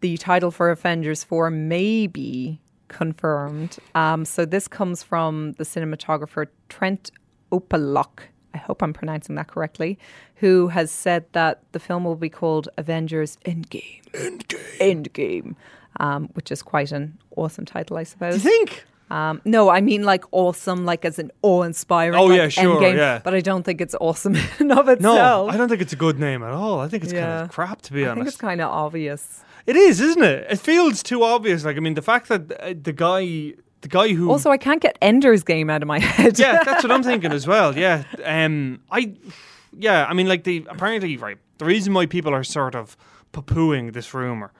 the 0.00 0.16
title 0.18 0.50
for 0.50 0.70
Avengers 0.70 1.24
4 1.24 1.50
may 1.50 2.06
be 2.06 2.60
confirmed. 2.88 3.78
Um, 3.94 4.24
so 4.24 4.44
this 4.44 4.68
comes 4.68 5.02
from 5.02 5.52
the 5.52 5.64
cinematographer 5.64 6.46
Trent 6.68 7.10
Opaloch. 7.50 8.20
I 8.52 8.58
hope 8.58 8.82
I'm 8.82 8.92
pronouncing 8.92 9.34
that 9.36 9.48
correctly. 9.48 9.98
Who 10.36 10.68
has 10.68 10.90
said 10.90 11.24
that 11.32 11.62
the 11.72 11.80
film 11.80 12.04
will 12.04 12.16
be 12.16 12.28
called 12.28 12.68
Avengers 12.76 13.38
Endgame. 13.44 14.02
Endgame. 14.12 14.78
Endgame. 14.78 15.56
Um, 16.00 16.28
which 16.34 16.50
is 16.52 16.62
quite 16.62 16.92
an 16.92 17.18
awesome 17.36 17.64
title, 17.64 17.96
I 17.96 18.02
suppose. 18.02 18.34
You 18.44 18.50
suppose. 18.50 18.68
think? 18.68 18.84
Um, 19.10 19.40
no, 19.44 19.68
I 19.68 19.80
mean 19.80 20.02
like 20.04 20.24
awesome, 20.32 20.84
like 20.86 21.04
as 21.04 21.18
an 21.18 21.30
awe-inspiring. 21.42 22.18
Oh, 22.18 22.24
like 22.24 22.38
yeah, 22.38 22.48
sure, 22.48 22.80
Endgame, 22.80 22.96
yeah. 22.96 23.20
But 23.22 23.34
I 23.34 23.40
don't 23.40 23.62
think 23.62 23.80
it's 23.80 23.94
awesome 24.00 24.34
in 24.36 24.42
and 24.58 24.72
of 24.72 24.88
itself. 24.88 25.02
No, 25.16 25.48
I 25.48 25.56
don't 25.56 25.68
think 25.68 25.82
it's 25.82 25.92
a 25.92 25.96
good 25.96 26.18
name 26.18 26.42
at 26.42 26.50
all. 26.52 26.80
I 26.80 26.88
think 26.88 27.04
it's 27.04 27.12
kind 27.12 27.24
of 27.42 27.50
crap, 27.50 27.82
to 27.82 27.92
be 27.92 28.02
I 28.02 28.08
think 28.08 28.18
honest. 28.20 28.34
it's 28.34 28.40
kind 28.40 28.60
of 28.60 28.70
obvious. 28.70 29.42
It 29.66 29.76
is, 29.76 30.00
isn't 30.00 30.22
it? 30.22 30.46
It 30.50 30.58
feels 30.58 31.02
too 31.02 31.22
obvious. 31.22 31.64
Like 31.64 31.76
I 31.76 31.80
mean, 31.80 31.94
the 31.94 32.02
fact 32.02 32.28
that 32.28 32.52
uh, 32.60 32.74
the 32.82 32.92
guy, 32.92 33.54
the 33.82 33.88
guy 33.88 34.08
who 34.14 34.30
Also, 34.30 34.50
I 34.50 34.56
can't 34.58 34.80
get 34.80 34.96
Ender's 35.02 35.42
Game 35.44 35.68
out 35.70 35.82
of 35.82 35.86
my 35.88 35.98
head. 36.00 36.38
yeah, 36.38 36.62
that's 36.64 36.82
what 36.82 36.90
I'm 36.90 37.02
thinking 37.10 37.32
as 37.32 37.46
well. 37.46 37.76
Yeah, 37.76 38.04
um, 38.24 38.80
I, 38.90 39.14
yeah, 39.78 40.06
I 40.06 40.14
mean, 40.14 40.28
like 40.28 40.44
the 40.44 40.66
apparently 40.68 41.16
right. 41.18 41.38
The 41.58 41.66
reason 41.66 41.94
why 41.94 42.06
people 42.06 42.34
are 42.34 42.42
sort 42.42 42.74
of 42.74 42.96
poo-pooing 43.32 43.92
this 43.92 44.12
rumor 44.12 44.52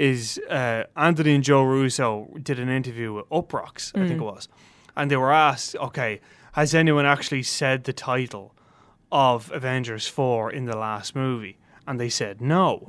is 0.00 0.40
uh, 0.48 0.84
Anthony 0.96 1.34
and 1.34 1.44
Joe 1.44 1.62
Russo 1.62 2.28
did 2.42 2.58
an 2.58 2.68
interview 2.68 3.12
with 3.12 3.28
Uproxx, 3.28 3.92
I 3.94 4.08
think 4.08 4.20
it 4.20 4.24
was, 4.24 4.48
and 4.96 5.10
they 5.10 5.16
were 5.16 5.32
asked, 5.32 5.76
okay, 5.76 6.20
has 6.52 6.74
anyone 6.74 7.06
actually 7.06 7.42
said 7.42 7.84
the 7.84 7.92
title 7.92 8.54
of 9.12 9.50
Avengers 9.52 10.06
Four 10.08 10.50
in 10.50 10.64
the 10.64 10.76
last 10.76 11.14
movie? 11.14 11.56
And 11.86 11.98
they 11.98 12.08
said 12.08 12.40
no. 12.40 12.84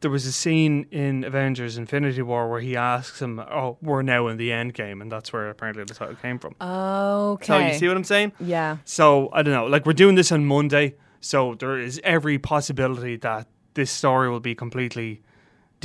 There 0.00 0.10
was 0.10 0.26
a 0.26 0.32
scene 0.32 0.86
in 0.90 1.24
Avengers 1.24 1.78
Infinity 1.78 2.20
War 2.20 2.50
where 2.50 2.60
he 2.60 2.76
asks 2.76 3.22
him, 3.22 3.38
"Oh, 3.38 3.78
we're 3.80 4.02
now 4.02 4.28
in 4.28 4.36
the 4.36 4.52
end 4.52 4.74
game," 4.74 5.00
and 5.00 5.10
that's 5.10 5.32
where 5.32 5.48
apparently 5.48 5.84
the 5.84 5.94
title 5.94 6.16
came 6.16 6.38
from. 6.38 6.54
Okay. 6.60 7.46
So 7.46 7.58
you 7.58 7.72
see 7.74 7.88
what 7.88 7.96
I'm 7.96 8.04
saying? 8.04 8.32
Yeah. 8.40 8.78
So 8.84 9.30
I 9.32 9.42
don't 9.42 9.54
know. 9.54 9.66
Like 9.66 9.86
we're 9.86 9.94
doing 10.04 10.14
this 10.16 10.30
on 10.30 10.44
Monday, 10.44 10.94
so 11.20 11.54
there 11.54 11.78
is 11.78 12.00
every 12.04 12.38
possibility 12.38 13.16
that 13.16 13.46
this 13.74 13.90
story 13.90 14.28
will 14.28 14.40
be 14.40 14.54
completely 14.54 15.22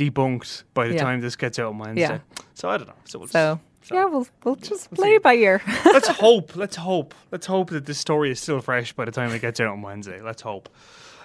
debunked 0.00 0.64
by 0.74 0.88
the 0.88 0.94
Yeah. 0.94 1.02
time 1.02 1.20
this 1.20 1.36
gets 1.36 1.58
out 1.58 1.66
on 1.68 1.78
Wednesday. 1.78 2.00
Yeah. 2.02 2.18
So 2.54 2.68
I 2.68 2.76
don't 2.78 2.88
know. 2.88 2.94
So, 3.04 3.18
we'll 3.18 3.28
So, 3.28 3.60
so 3.82 3.94
yeah, 3.94 4.04
we'll 4.06 4.26
we'll 4.44 4.56
just 4.56 4.90
play 4.92 5.14
it 5.16 5.22
by 5.22 5.34
ear. 5.34 5.60
let's 5.84 6.08
hope. 6.08 6.56
Let's 6.56 6.76
hope. 6.76 7.14
Let's 7.32 7.46
hope 7.46 7.70
that 7.70 7.86
this 7.86 7.98
story 7.98 8.30
is 8.30 8.40
still 8.40 8.60
fresh 8.60 8.92
by 8.92 9.04
the 9.04 9.12
time 9.12 9.30
it 9.32 9.40
gets 9.40 9.60
out 9.60 9.68
on 9.68 9.82
Wednesday. 9.82 10.20
Let's 10.20 10.42
hope. 10.42 10.68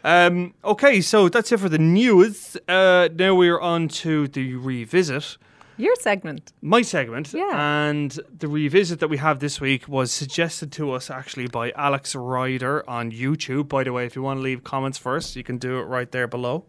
Um, 0.04 0.54
okay, 0.64 1.02
so 1.02 1.30
that's 1.30 1.52
it 1.52 1.60
for 1.60 1.70
the 1.70 1.80
news. 1.80 2.56
Uh, 2.68 3.10
now 3.16 3.34
we're 3.34 3.60
on 3.60 3.88
to 4.04 4.28
the 4.28 4.54
revisit. 4.56 5.38
Your 5.78 5.96
segment. 6.00 6.54
my 6.62 6.84
segment. 6.84 7.34
Yeah. 7.34 7.52
And 7.90 8.18
the 8.40 8.48
revisit 8.48 9.00
that 9.00 9.10
we 9.10 9.18
have 9.18 9.40
this 9.40 9.60
week 9.60 9.90
was 9.90 10.10
suggested 10.12 10.72
to 10.74 10.92
us 10.94 11.10
actually 11.10 11.48
by 11.48 11.72
Alex 11.76 12.16
Ryder 12.16 12.88
on 12.90 13.12
YouTube. 13.12 13.68
By 13.68 13.84
the 13.84 13.92
way, 13.92 14.06
if 14.06 14.16
you 14.16 14.22
want 14.22 14.38
to 14.38 14.42
leave 14.42 14.64
comments 14.64 14.98
first, 14.98 15.36
you 15.36 15.44
can 15.44 15.58
do 15.58 15.80
it 15.80 15.84
right 15.84 16.10
there 16.12 16.28
below. 16.28 16.66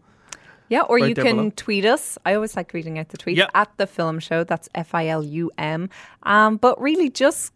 Yeah, 0.69 0.81
or 0.81 0.97
Right 0.97 1.09
you 1.09 1.15
can 1.15 1.35
below. 1.37 1.51
tweet 1.55 1.85
us. 1.85 2.17
I 2.25 2.33
always 2.33 2.55
like 2.55 2.73
reading 2.73 2.99
out 2.99 3.09
the 3.09 3.17
tweets 3.17 3.37
Yeah. 3.37 3.47
at 3.53 3.69
the 3.77 3.87
film 3.87 4.19
show. 4.19 4.43
That's 4.43 4.67
F 4.75 4.93
I 4.93 5.07
L 5.07 5.23
U 5.23 5.49
M. 5.57 5.89
Um, 6.23 6.57
but 6.57 6.79
really, 6.81 7.09
just 7.09 7.53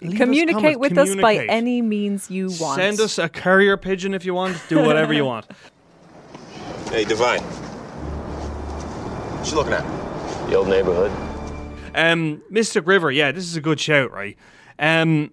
Leave 0.00 0.16
communicate 0.16 0.76
comments. 0.76 0.78
with 0.80 0.98
us 0.98 1.14
by 1.16 1.44
any 1.46 1.82
means 1.82 2.30
you 2.30 2.50
want. 2.60 2.78
Send 2.80 3.00
us 3.00 3.18
a 3.18 3.28
carrier 3.28 3.76
pigeon 3.76 4.14
if 4.14 4.24
you 4.24 4.32
want. 4.34 4.56
Do 4.68 4.78
whatever 4.82 5.12
you 5.12 5.24
want. 5.24 5.46
Hey, 6.90 7.04
Divine. 7.04 7.40
What 9.38 9.48
you 9.50 9.56
looking 9.56 9.72
at? 9.72 10.48
The 10.48 10.56
old 10.56 10.68
neighborhood. 10.68 11.12
Um, 11.94 12.42
Mystic 12.50 12.86
River, 12.86 13.10
yeah, 13.12 13.32
this 13.32 13.44
is 13.44 13.56
a 13.56 13.60
good 13.60 13.78
shout, 13.80 14.10
right? 14.12 14.36
Um, 14.78 15.30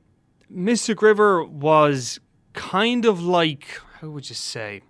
Mystic 0.50 1.02
River 1.02 1.44
was 1.44 2.20
kind 2.54 3.06
of 3.06 3.22
like, 3.24 3.80
how 4.02 4.10
would 4.10 4.30
you 4.30 4.36
say? 4.36 4.82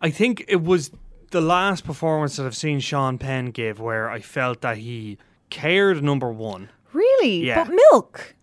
I 0.00 0.10
think 0.10 0.44
it 0.48 0.62
was 0.62 0.90
the 1.30 1.40
last 1.40 1.84
performance 1.84 2.36
that 2.36 2.46
I've 2.46 2.56
seen 2.56 2.80
Sean 2.80 3.18
Penn 3.18 3.46
give 3.46 3.80
where 3.80 4.08
I 4.10 4.20
felt 4.20 4.60
that 4.62 4.78
he 4.78 5.18
cared, 5.50 6.02
number 6.02 6.30
one. 6.32 6.70
Really? 6.92 7.46
Yeah. 7.46 7.64
But 7.64 7.74
milk 7.74 8.34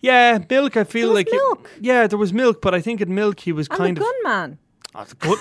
Yeah, 0.00 0.38
milk, 0.50 0.76
I 0.76 0.84
feel 0.84 1.08
There 1.08 1.10
was 1.10 1.16
like. 1.16 1.26
it- 1.28 1.32
milk. 1.34 1.70
yeah, 1.80 2.06
there 2.06 2.18
was 2.18 2.32
milk, 2.32 2.60
but 2.62 2.74
I 2.74 2.80
think 2.80 3.00
in 3.00 3.14
milk 3.14 3.40
he 3.40 3.52
was 3.52 3.68
and 3.68 3.78
kind 3.78 3.96
the 3.96 4.00
of. 4.02 4.06
gunman. 4.24 4.58
Oh, 4.94 5.04
the 5.04 5.14
good. 5.16 5.38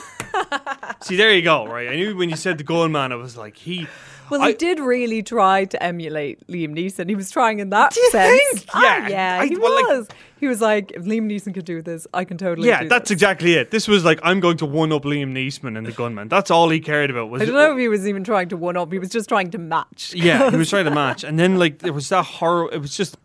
See, 1.02 1.16
there 1.16 1.34
you 1.34 1.42
go, 1.42 1.66
right? 1.68 1.88
I 1.90 1.96
knew 1.96 2.16
when 2.18 2.30
you 2.30 2.36
said 2.36 2.58
the 2.58 2.64
gunman, 2.64 3.12
I 3.12 3.16
was 3.16 3.38
like, 3.38 3.56
he. 3.58 3.88
Well, 4.30 4.42
I- 4.42 4.50
he 4.50 4.54
did 4.56 4.80
really 4.80 5.24
try 5.24 5.66
to 5.66 5.82
emulate 5.84 6.46
Liam 6.48 6.76
Neeson. 6.76 7.08
He 7.10 7.16
was 7.16 7.32
trying 7.32 7.60
in 7.60 7.70
that 7.70 7.92
Do 7.94 8.00
you 8.02 8.12
sense. 8.12 8.42
think? 8.62 8.66
Ah, 8.74 8.84
Yeah, 8.84 9.08
yeah, 9.10 9.40
I- 9.42 9.48
he 9.48 9.56
well, 9.58 9.74
like- 9.76 9.86
was. 9.88 10.08
he 10.40 10.48
was 10.48 10.62
like, 10.62 10.92
if 10.92 11.04
Liam 11.04 11.28
Neeson 11.32 11.54
could 11.54 11.66
do 11.66 11.82
this, 11.82 12.06
I 12.14 12.26
can 12.26 12.38
totally. 12.38 12.68
Yeah, 12.68 12.84
that's 12.84 13.10
this. 13.10 13.12
exactly 13.16 13.54
it. 13.54 13.72
This 13.72 13.88
was 13.88 14.04
like 14.06 14.20
I'm 14.24 14.40
going 14.40 14.58
to 14.58 14.66
one 14.66 14.92
up 14.92 15.04
Liam 15.04 15.32
Neeson 15.34 15.78
and 15.78 15.86
the 15.88 15.92
gunman. 15.92 16.28
That's 16.28 16.52
all 16.52 16.70
he 16.70 16.80
cared 16.80 17.10
about 17.10 17.30
was 17.30 17.42
I 17.42 17.46
don't 17.46 17.56
know 17.56 17.72
if 17.72 17.78
he 17.78 17.88
was 17.88 18.08
even 18.08 18.24
trying 18.24 18.50
to 18.50 18.58
one 18.58 18.76
up. 18.78 18.92
He 18.92 19.00
was 19.00 19.10
just 19.10 19.30
trying 19.30 19.52
to 19.52 19.58
match. 19.58 20.14
Yeah, 20.16 20.50
he 20.52 20.58
was 20.58 20.70
trying 20.70 20.86
to 20.86 20.92
match. 20.92 21.24
And 21.24 21.40
then 21.40 21.58
like 21.58 21.80
there 21.80 21.94
was 21.94 22.10
that 22.10 22.24
horror 22.26 22.70
it 22.72 22.80
was 22.82 22.96
just 22.98 23.18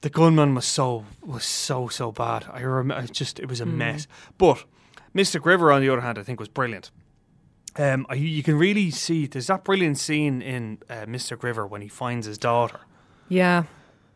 the 0.00 0.10
gunman 0.10 0.54
was 0.54 0.64
so 0.64 1.04
was 1.22 1.44
so 1.44 1.88
so 1.88 2.12
bad. 2.12 2.46
I 2.52 2.60
remember 2.60 3.06
just 3.12 3.38
it 3.40 3.46
was 3.48 3.60
a 3.60 3.64
Hmm. 3.64 3.78
mess. 3.78 4.06
But 4.38 4.64
Mystic 5.12 5.44
River 5.44 5.72
on 5.72 5.80
the 5.80 5.88
other 5.88 6.02
hand 6.02 6.18
I 6.18 6.22
think 6.22 6.38
was 6.40 6.48
brilliant. 6.48 6.90
Um, 7.78 8.06
you 8.14 8.42
can 8.42 8.58
really 8.58 8.90
see 8.90 9.26
there's 9.26 9.46
that 9.46 9.62
brilliant 9.64 9.98
scene 9.98 10.42
in 10.42 10.78
uh, 10.90 11.04
Mystic 11.06 11.42
River 11.42 11.66
when 11.66 11.80
he 11.80 11.88
finds 11.88 12.26
his 12.26 12.36
daughter. 12.36 12.80
Yeah. 13.28 13.64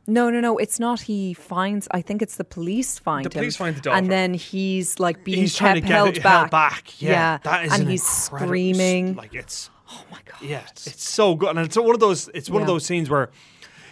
No, 0.09 0.31
no, 0.31 0.41
no. 0.41 0.59
It's 0.59 0.81
not. 0.81 1.03
He 1.03 1.33
finds. 1.33 1.87
I 1.93 2.03
think 2.03 2.23
it's 2.23 2.35
the 2.37 2.45
police 2.45 2.99
find 2.99 3.25
The 3.25 3.29
him. 3.29 3.41
police 3.43 3.57
find 3.57 3.77
the 3.77 3.81
daughter. 3.81 3.97
and 3.99 4.11
then 4.11 4.35
he's 4.35 4.99
like 4.99 5.23
being 5.23 5.39
he's 5.39 5.57
kept 5.57 5.85
held 5.85 6.15
back. 6.17 6.23
held 6.25 6.51
back. 6.51 7.01
Yeah, 7.01 7.39
that 7.45 7.67
is 7.67 7.73
and 7.73 7.83
an 7.85 7.89
he's 7.89 8.03
screaming. 8.03 9.15
like 9.15 9.33
it's 9.33 9.71
oh 9.93 10.05
my 10.11 10.19
god. 10.25 10.43
Yeah, 10.43 10.63
it's 10.69 11.09
so 11.09 11.37
good, 11.37 11.51
and 11.51 11.61
it's 11.61 11.77
one 11.77 11.95
of 11.95 12.01
those. 12.01 12.29
It's 12.35 12.51
one 12.51 12.63
of 12.63 12.67
those 12.67 12.85
scenes 12.85 13.09
where 13.11 13.31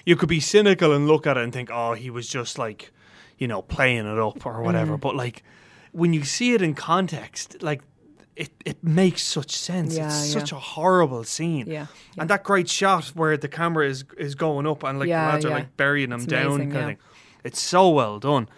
you 0.05 0.17
could 0.17 0.29
be 0.29 0.41
cynical 0.41 0.93
and 0.93 1.07
look 1.07 1.29
at 1.29 1.37
it 1.37 1.45
and 1.45 1.53
think, 1.53 1.71
"Oh, 1.73 1.93
he 1.95 2.11
was 2.11 2.27
just 2.27 2.59
like, 2.59 2.91
you 3.39 3.47
know, 3.47 3.63
playing 3.63 4.07
it 4.07 4.19
up 4.19 4.45
or 4.45 4.63
whatever." 4.63 4.97
Mm. 4.97 5.01
But 5.01 5.15
like, 5.15 5.45
when 5.93 6.13
you 6.13 6.25
see 6.25 6.55
it 6.55 6.63
in 6.63 6.75
context, 6.75 7.63
like, 7.63 7.83
it 8.41 8.51
it 8.65 8.79
makes 8.83 9.23
such 9.23 9.53
sense. 9.57 9.97
Yeah, 9.97 10.07
it's 10.09 10.35
yeah. 10.35 10.41
such 10.41 10.53
a 10.53 10.61
horrible 10.75 11.25
scene. 11.25 11.67
Yeah, 11.67 11.87
yeah. 12.17 12.21
and 12.23 12.31
that 12.31 12.43
great 12.43 12.69
shot 12.69 13.05
where 13.15 13.37
the 13.37 13.49
camera 13.49 13.87
is 13.87 14.05
is 14.19 14.35
going 14.35 14.67
up 14.67 14.83
and 14.85 14.99
like 14.99 15.09
the 15.09 15.15
lads 15.15 15.45
are 15.45 15.51
like 15.51 15.77
burying 15.77 16.11
him 16.13 16.21
It's 16.21 16.27
down, 16.27 16.47
amazing, 16.55 16.71
kind 16.73 16.83
of 16.83 16.87
thing. 16.89 16.99
It's 17.45 17.61
so 17.61 17.89
well 17.91 18.19
done. 18.19 18.49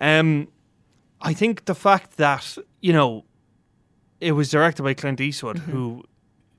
Um, 0.00 0.48
I 1.20 1.32
think 1.34 1.64
the 1.64 1.74
fact 1.74 2.16
that 2.18 2.58
you 2.80 2.92
know 2.92 3.24
it 4.20 4.32
was 4.32 4.50
directed 4.50 4.82
by 4.82 4.94
Clint 4.94 5.20
Eastwood, 5.20 5.56
Mm-hmm. 5.58 5.72
who 5.72 6.04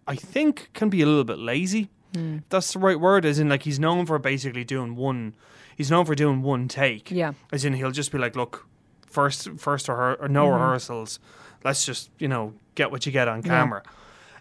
I 0.07 0.15
think 0.15 0.69
can 0.73 0.89
be 0.89 1.01
a 1.01 1.05
little 1.05 1.23
bit 1.33 1.39
lazy. 1.39 1.89
If 2.13 2.41
That's 2.49 2.73
the 2.73 2.79
right 2.79 2.99
word. 2.99 3.23
As 3.25 3.37
in, 3.39 3.49
like 3.49 3.63
he's 3.63 3.79
known 3.79 4.05
for 4.07 4.17
basically 4.19 4.63
doing 4.63 4.95
one. 4.95 5.35
He's 5.77 5.91
known 5.91 6.05
for 6.05 6.15
doing 6.15 6.41
one 6.41 6.67
take. 6.67 7.11
Yeah. 7.11 7.33
As 7.51 7.63
in, 7.65 7.73
he'll 7.73 7.91
just 7.91 8.11
be 8.11 8.17
like, 8.17 8.35
"Look, 8.35 8.65
first 9.05 9.47
first 9.57 9.87
rehear- 9.87 10.17
or 10.19 10.27
no 10.27 10.45
Mm-hmm. 10.45 10.53
rehearsals. 10.53 11.19
Let's 11.63 11.85
just 11.85 12.09
you 12.19 12.27
know 12.27 12.53
get 12.75 12.91
what 12.91 13.05
you 13.05 13.11
get 13.11 13.27
on 13.27 13.43
camera. 13.43 13.83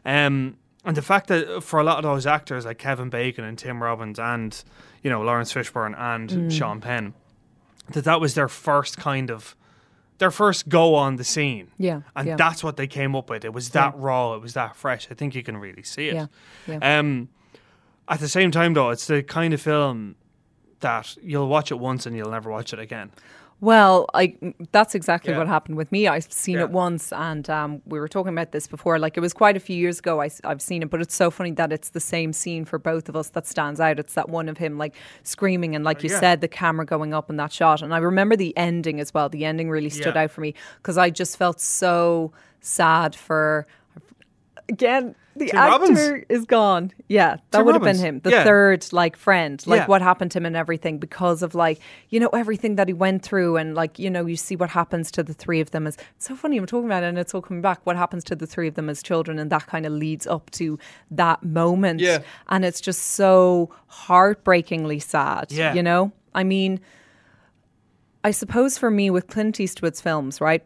Um, 0.05 0.57
and 0.85 0.97
the 0.97 1.03
fact 1.03 1.27
that 1.29 1.63
for 1.63 1.81
a 1.81 1.85
lot 1.85 1.99
of 1.99 2.05
those 2.05 2.27
actors 2.27 2.65
like 2.65 2.79
Kevin 2.79 3.11
Bacon 3.11 3.45
and 3.45 3.59
Tim 3.59 3.83
Robbins 3.83 4.19
and 4.19 4.63
you 5.03 5.11
know 5.11 5.23
Laurence 5.23 5.53
Fishburne 5.53 5.99
and 5.99 6.31
Mm. 6.31 6.53
Sean 6.53 6.81
Penn, 6.81 7.15
that 7.91 8.05
that 8.05 8.21
was 8.21 8.35
their 8.35 8.49
first 8.49 8.97
kind 8.97 9.31
of 9.31 9.55
their 10.19 10.31
first 10.31 10.69
go 10.69 10.95
on 10.95 11.17
the 11.17 11.25
scene. 11.25 11.69
Yeah, 11.79 12.01
and 12.17 12.27
yeah. 12.29 12.37
that's 12.37 12.65
what 12.65 12.77
they 12.77 12.87
came 12.87 13.15
up 13.15 13.31
with. 13.31 13.45
It 13.45 13.53
was 13.53 13.71
that 13.71 13.97
raw. 13.97 14.35
It 14.35 14.43
was 14.43 14.55
that 14.55 14.77
fresh. 14.77 15.09
I 15.11 15.15
think 15.15 15.35
you 15.35 15.43
can 15.43 15.57
really 15.57 15.83
see 15.83 16.09
it. 16.09 16.15
Yeah, 16.15 16.27
yeah. 16.67 16.99
Um, 16.99 17.29
at 18.09 18.21
the 18.21 18.29
same 18.29 18.51
time, 18.51 18.75
though, 18.75 18.91
it's 18.91 19.07
the 19.07 19.23
kind 19.23 19.53
of 19.53 19.61
film 19.61 20.17
that 20.81 21.17
you'll 21.23 21.49
watch 21.49 21.71
it 21.71 21.79
once 21.79 22.07
and 22.07 22.17
you'll 22.17 22.31
never 22.31 22.51
watch 22.51 22.73
it 22.73 22.79
again. 22.79 23.11
Well, 23.61 24.07
I 24.15 24.37
that's 24.71 24.95
exactly 24.95 25.33
Yeah. 25.33 25.39
what 25.39 25.49
happened 25.49 25.77
with 25.77 25.91
me. 25.91 26.07
I've 26.07 26.33
seen 26.33 26.57
Yeah. 26.57 26.65
it 26.65 26.71
once, 26.71 27.13
and 27.13 27.49
um, 27.51 27.83
we 27.87 27.99
were 27.99 28.07
talking 28.07 28.33
about 28.33 28.53
this 28.53 28.69
before. 28.69 29.01
Like 29.01 29.17
it 29.17 29.21
was 29.21 29.33
quite 29.33 29.57
a 29.57 29.61
few 29.61 29.77
years 29.77 29.99
ago. 29.99 30.21
I, 30.21 30.31
have 30.45 30.63
seen 30.63 30.83
it, 30.83 30.91
but 30.91 31.01
it's 31.01 31.15
so 31.15 31.29
funny 31.31 31.51
that 31.53 31.73
it's 31.73 31.89
the 31.89 32.01
same 32.01 32.33
scene 32.33 32.65
for 32.65 32.79
both 32.79 33.09
of 33.09 33.17
us 33.17 33.31
that 33.31 33.49
stands 33.49 33.81
out. 33.81 33.99
It's 33.99 34.15
that 34.15 34.29
one 34.29 34.49
of 34.49 34.59
him 34.59 34.79
like 34.79 34.95
screaming, 35.25 35.75
and 35.75 35.85
like 35.85 36.05
you 36.05 36.11
yeah. 36.11 36.21
said, 36.21 36.41
the 36.41 36.49
camera 36.49 36.87
going 36.87 37.13
up 37.13 37.31
in 37.31 37.37
that 37.37 37.53
shot. 37.53 37.83
And 37.83 37.93
I 37.93 37.99
remember 37.99 38.37
the 38.37 38.57
ending 38.57 39.01
as 39.01 39.13
well. 39.13 39.29
The 39.29 39.45
ending 39.45 39.71
really 39.71 39.91
stood 39.91 40.17
out 40.17 40.31
for 40.31 40.41
me 40.41 40.55
because 40.77 40.97
I 40.97 41.11
just 41.11 41.37
felt 41.37 41.61
so 41.61 42.33
sad 42.61 43.17
for. 43.17 43.67
Again, 44.69 45.15
the 45.39 45.47
Tim 45.47 45.57
actor 45.59 45.71
Robbins? 45.71 46.25
is 46.29 46.45
gone. 46.45 46.93
Yeah, 47.09 47.37
that 47.51 47.59
Tim 47.59 47.65
would 47.67 47.75
have 47.75 47.83
been 47.83 47.97
Robbins. 47.97 48.01
him. 48.03 48.21
The 48.23 48.31
Yeah. 48.31 48.45
third 48.45 48.87
like 48.93 49.17
friend, 49.17 49.63
like 49.67 49.81
Yeah. 49.81 49.87
what 49.87 50.03
happened 50.03 50.31
to 50.33 50.39
him 50.39 50.47
and 50.47 50.57
everything 50.57 50.99
because 50.99 51.43
of 51.43 51.55
like 51.55 51.79
you 52.11 52.21
know 52.21 52.29
everything 52.29 52.77
that 52.77 52.89
he 52.89 52.95
went 52.95 53.23
through 53.23 53.57
and 53.57 53.75
like 53.75 53.99
you 53.99 54.11
know 54.11 54.27
you 54.27 54.37
see 54.37 54.57
what 54.57 54.71
happens 54.71 55.11
to 55.13 55.23
the 55.23 55.33
three 55.35 55.61
of 55.61 55.71
them 55.71 55.87
as 55.87 55.97
it's 56.17 56.27
so 56.27 56.37
funny 56.37 56.57
I'm 56.59 56.67
talking 56.67 56.87
about 56.87 57.03
it 57.03 57.07
and 57.07 57.19
it's 57.19 57.35
all 57.35 57.43
coming 57.43 57.63
back 57.63 57.81
what 57.85 57.97
happens 57.97 58.25
to 58.25 58.37
the 58.37 58.47
three 58.47 58.69
of 58.69 58.75
them 58.75 58.89
as 58.91 59.03
children 59.03 59.39
and 59.39 59.51
that 59.51 59.67
kind 59.67 59.87
of 59.87 59.93
leads 59.93 60.27
up 60.27 60.51
to 60.53 60.79
that 61.11 61.43
moment 61.43 62.01
Yeah. 62.01 62.19
and 62.49 62.65
it's 62.65 62.81
just 62.81 63.03
so 63.03 63.71
heartbreakingly 63.87 64.99
sad 65.01 65.53
Yeah. 65.53 65.75
you 65.75 65.83
know 65.83 66.13
I 66.35 66.45
mean 66.45 66.81
I 68.25 68.31
suppose 68.33 68.77
for 68.79 68.91
me 68.91 69.11
with 69.11 69.29
Clint 69.29 69.61
Eastwood's 69.61 70.01
films 70.01 70.41
right 70.41 70.65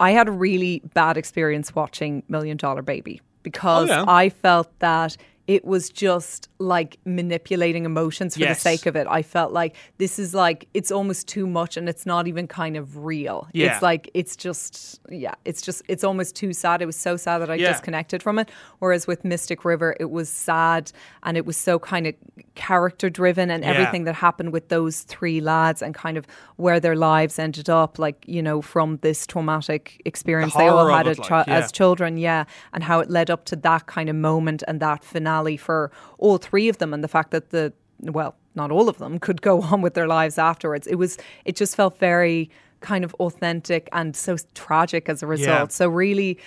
I 0.00 0.12
had 0.12 0.28
a 0.28 0.30
really 0.30 0.80
bad 0.94 1.16
experience 1.16 1.74
watching 1.74 2.22
Million 2.28 2.56
Dollar 2.56 2.82
Baby 2.82 3.20
because 3.42 3.90
Oh, 3.90 3.92
yeah. 3.94 4.04
I 4.06 4.28
felt 4.28 4.68
that 4.80 5.16
it 5.48 5.64
was 5.64 5.88
just 5.88 6.48
like 6.58 6.98
manipulating 7.06 7.84
emotions 7.86 8.34
for 8.34 8.40
Yes. 8.40 8.58
the 8.58 8.60
sake 8.60 8.84
of 8.86 8.94
it. 8.96 9.06
I 9.08 9.22
felt 9.22 9.50
like 9.52 9.74
this 9.96 10.18
is 10.18 10.34
like 10.34 10.68
it's 10.74 10.92
almost 10.92 11.26
too 11.26 11.46
much 11.46 11.76
and 11.78 11.88
it's 11.88 12.04
not 12.04 12.28
even 12.28 12.46
kind 12.46 12.76
of 12.76 12.98
real. 12.98 13.48
Yeah. 13.54 13.72
It's 13.72 13.82
like 13.82 14.10
it's 14.12 14.36
just 14.36 15.00
yeah, 15.08 15.34
it's 15.46 15.62
just 15.62 15.82
it's 15.88 16.04
almost 16.04 16.36
too 16.36 16.52
sad. 16.52 16.82
It 16.82 16.86
was 16.86 16.96
so 16.96 17.16
sad 17.16 17.38
that 17.38 17.50
I 17.50 17.54
Yeah. 17.54 17.72
disconnected 17.72 18.22
from 18.22 18.38
it. 18.38 18.50
Whereas 18.78 19.06
with 19.06 19.24
Mystic 19.24 19.64
River, 19.64 19.96
it 19.98 20.10
was 20.10 20.28
sad 20.28 20.92
and 21.22 21.36
it 21.38 21.46
was 21.46 21.56
so 21.56 21.78
kind 21.78 22.06
of 22.06 22.14
character 22.54 23.08
driven 23.08 23.50
and 23.50 23.64
Yeah. 23.64 23.70
everything 23.70 24.04
that 24.04 24.16
happened 24.16 24.52
with 24.52 24.68
those 24.68 25.00
three 25.02 25.40
lads 25.40 25.80
and 25.80 25.94
kind 25.94 26.18
of 26.18 26.26
where 26.56 26.78
their 26.78 26.96
lives 26.96 27.38
ended 27.38 27.70
up, 27.70 27.98
like 27.98 28.22
you 28.26 28.42
know, 28.42 28.60
from 28.60 28.98
this 29.00 29.26
traumatic 29.26 30.02
experience 30.04 30.52
they 30.54 30.68
all 30.68 30.88
had 30.88 31.06
it, 31.06 31.18
like, 31.18 31.28
chi- 31.28 31.44
as 31.46 31.72
children, 31.72 32.18
yeah, 32.18 32.44
and 32.74 32.84
how 32.84 33.00
it 33.00 33.08
led 33.08 33.30
up 33.30 33.46
to 33.46 33.56
that 33.56 33.86
kind 33.86 34.10
of 34.10 34.16
moment 34.16 34.62
and 34.68 34.80
that 34.80 35.02
finale 35.02 35.37
for 35.56 35.90
all 36.18 36.38
three 36.38 36.68
of 36.68 36.78
them, 36.78 36.92
and 36.92 37.04
the 37.04 37.08
fact 37.08 37.30
that 37.30 37.50
the 37.50 37.72
well, 38.00 38.36
not 38.54 38.70
all 38.70 38.88
of 38.88 38.98
them 38.98 39.18
could 39.18 39.42
go 39.42 39.62
on 39.72 39.82
with 39.82 39.94
their 39.94 40.06
lives 40.06 40.38
afterwards. 40.38 40.86
It 40.86 40.96
was, 40.96 41.18
it 41.44 41.56
just 41.56 41.76
felt 41.76 41.98
very 41.98 42.50
kind 42.80 43.04
of 43.04 43.14
authentic 43.14 43.88
and 43.92 44.14
so 44.14 44.36
tragic 44.54 45.08
as 45.08 45.22
a 45.22 45.26
result. 45.26 45.72
So 45.72 45.88
really. 45.88 46.38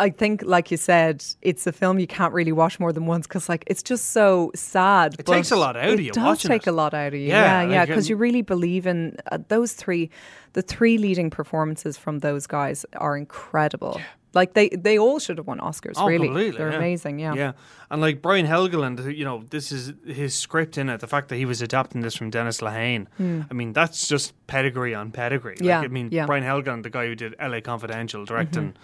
I 0.00 0.10
think, 0.10 0.42
like 0.44 0.72
you 0.72 0.78
said, 0.78 1.24
it's 1.42 1.64
a 1.64 1.70
film 1.70 2.00
you 2.00 2.08
can't 2.08 2.34
really 2.34 2.50
watch 2.50 2.80
more 2.80 2.92
than 2.92 3.06
once 3.06 3.28
because, 3.28 3.48
like, 3.48 3.62
it's 3.68 3.84
just 3.84 4.10
so 4.10 4.50
sad. 4.52 5.14
It 5.16 5.26
takes 5.26 5.52
a 5.52 5.56
lot 5.56 5.76
out 5.76 5.90
of 5.90 6.00
you. 6.00 6.08
it 6.08 6.14
does 6.14 6.42
take 6.42 6.66
it. 6.66 6.70
a 6.70 6.72
lot 6.72 6.92
out 6.92 7.08
of 7.08 7.20
you. 7.20 7.28
Yeah, 7.28 7.62
Yeah, 7.62 7.70
yeah, 7.70 7.86
because 7.86 8.06
um, 8.06 8.10
you 8.10 8.16
really 8.16 8.42
believe 8.42 8.88
in 8.88 9.16
uh, 9.30 9.38
those 9.46 9.74
three. 9.74 10.10
The 10.54 10.62
three 10.62 10.98
leading 10.98 11.30
performances 11.30 11.98
from 11.98 12.18
those 12.18 12.48
guys 12.48 12.84
are 12.96 13.16
incredible. 13.16 14.00
Like 14.34 14.54
they, 14.54 14.68
they 14.70 14.98
all 14.98 15.18
should 15.18 15.38
have 15.38 15.46
won 15.46 15.58
Oscars. 15.58 15.94
Oh, 15.96 16.06
really, 16.06 16.28
completely, 16.28 16.58
they're 16.58 16.70
yeah. 16.70 16.76
amazing. 16.76 17.18
Yeah. 17.18 17.34
Yeah. 17.34 17.52
And 17.90 18.00
like 18.00 18.22
Brian 18.22 18.46
Helgeland, 18.46 19.16
you 19.16 19.24
know, 19.24 19.42
this 19.50 19.72
is 19.72 19.92
his 20.06 20.34
script 20.34 20.78
in 20.78 20.88
it. 20.88 21.00
The 21.00 21.06
fact 21.06 21.28
that 21.28 21.36
he 21.36 21.44
was 21.44 21.60
adapting 21.60 22.00
this 22.00 22.16
from 22.16 22.30
Dennis 22.30 22.60
Lehane. 22.60 23.06
I 23.50 23.52
mean, 23.52 23.72
that's 23.72 24.08
just 24.08 24.34
pedigree 24.46 24.94
on 24.94 25.10
pedigree. 25.10 25.56
Like. 25.56 25.64
Yeah, 25.64 25.80
I 25.80 25.88
mean, 25.88 26.08
yeah. 26.10 26.22
Mm-hmm. 26.22 26.26
Brian 26.26 26.44
Helgeland, 26.44 26.82
the 26.82 26.90
guy 26.90 27.06
who 27.06 27.14
did 27.14 27.34
LA 27.40 27.60
Confidential, 27.60 28.24
directing, 28.24 28.74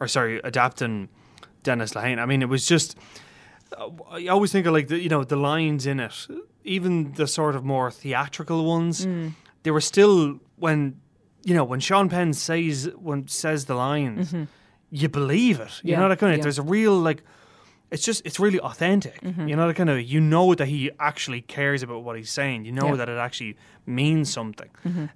or 0.00 0.08
sorry, 0.08 0.40
adapting 0.44 1.08
Dennis 1.62 1.92
Lehane. 1.92 2.18
I 2.18 2.26
mean, 2.26 2.42
it 2.42 2.48
was 2.48 2.66
just. 2.66 2.96
I 4.10 4.28
always 4.28 4.50
think 4.50 4.66
of 4.66 4.72
like 4.72 4.88
the 4.88 4.98
you 4.98 5.10
know 5.10 5.24
the 5.24 5.36
lines 5.36 5.86
in 5.86 6.00
it, 6.00 6.26
even 6.64 7.12
the 7.12 7.26
sort 7.26 7.54
of 7.54 7.64
more 7.64 7.90
theatrical 7.90 8.64
ones. 8.64 9.04
Mm. 9.04 9.32
They 9.62 9.70
were 9.70 9.82
still 9.82 10.40
when 10.56 11.00
you 11.44 11.54
know 11.54 11.64
when 11.64 11.80
Sean 11.80 12.08
Penn 12.08 12.32
says 12.32 12.90
when 12.96 13.28
says 13.28 13.66
the 13.66 13.74
lines, 13.74 14.34
you 14.90 15.08
believe 15.08 15.60
it. 15.60 15.68
You 15.68 15.68
Mm-hmm. 15.68 15.88
Yeah, 15.88 15.98
know 16.00 16.08
that 16.08 16.18
kind 16.18 16.32
of. 16.32 16.38
yeah. 16.38 16.42
There's 16.42 16.58
a 16.58 16.62
real 16.62 16.96
like. 16.98 17.22
It's 17.90 18.04
just 18.04 18.20
it's 18.26 18.38
really 18.38 18.60
authentic. 18.60 19.18
Mm-hmm. 19.22 19.48
You 19.48 19.56
know 19.56 19.66
that 19.66 19.74
kind 19.74 19.88
of 19.90 19.98
you 20.02 20.20
know 20.20 20.54
that 20.54 20.66
he 20.68 20.90
actually 21.00 21.40
cares 21.40 21.82
about 21.82 22.02
what 22.04 22.16
he's 22.16 22.30
saying. 22.30 22.66
You 22.66 22.72
know 22.72 22.82
Yeah. 22.84 22.90
Mm-hmm. 22.90 22.98
that 22.98 23.08
it 23.08 23.18
actually 23.18 23.56
means 23.86 24.30
something. 24.32 24.68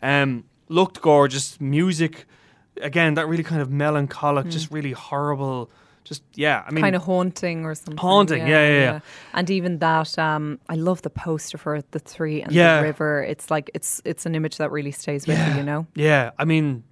Um, 0.02 0.44
looked 0.68 1.00
gorgeous, 1.02 1.60
music. 1.60 2.24
Again, 2.80 3.14
that 3.14 3.28
really 3.28 3.42
kind 3.42 3.60
of 3.60 3.70
melancholic, 3.70 4.48
just 4.48 4.70
really 4.70 4.92
horrible. 4.92 5.70
Just 6.04 6.22
yeah, 6.34 6.64
I 6.66 6.70
mean, 6.70 6.78
Mm. 6.82 6.86
kind 6.86 6.96
of 6.96 7.02
haunting 7.04 7.64
or 7.66 7.74
something. 7.74 7.96
Haunting, 7.98 8.46
yeah, 8.48 8.66
yeah, 8.66 8.80
yeah. 8.80 9.00
And 9.34 9.50
even 9.50 9.78
that, 9.78 10.18
um, 10.18 10.58
I 10.68 10.74
love 10.76 11.02
the 11.02 11.10
poster 11.10 11.58
for 11.58 11.82
the 11.90 11.98
three 11.98 12.40
and 12.42 12.50
Yeah. 12.52 12.78
the 12.78 12.82
river. 12.86 13.22
It's 13.22 13.50
like 13.50 13.70
it's 13.74 14.00
it's 14.06 14.24
an 14.26 14.34
image 14.34 14.56
that 14.56 14.70
really 14.72 14.92
stays 14.92 15.26
with 15.26 15.38
you. 15.38 15.54
You 15.58 15.62
know. 15.62 15.86
Yeah, 15.94 16.30
I 16.38 16.44
mean, 16.46 16.82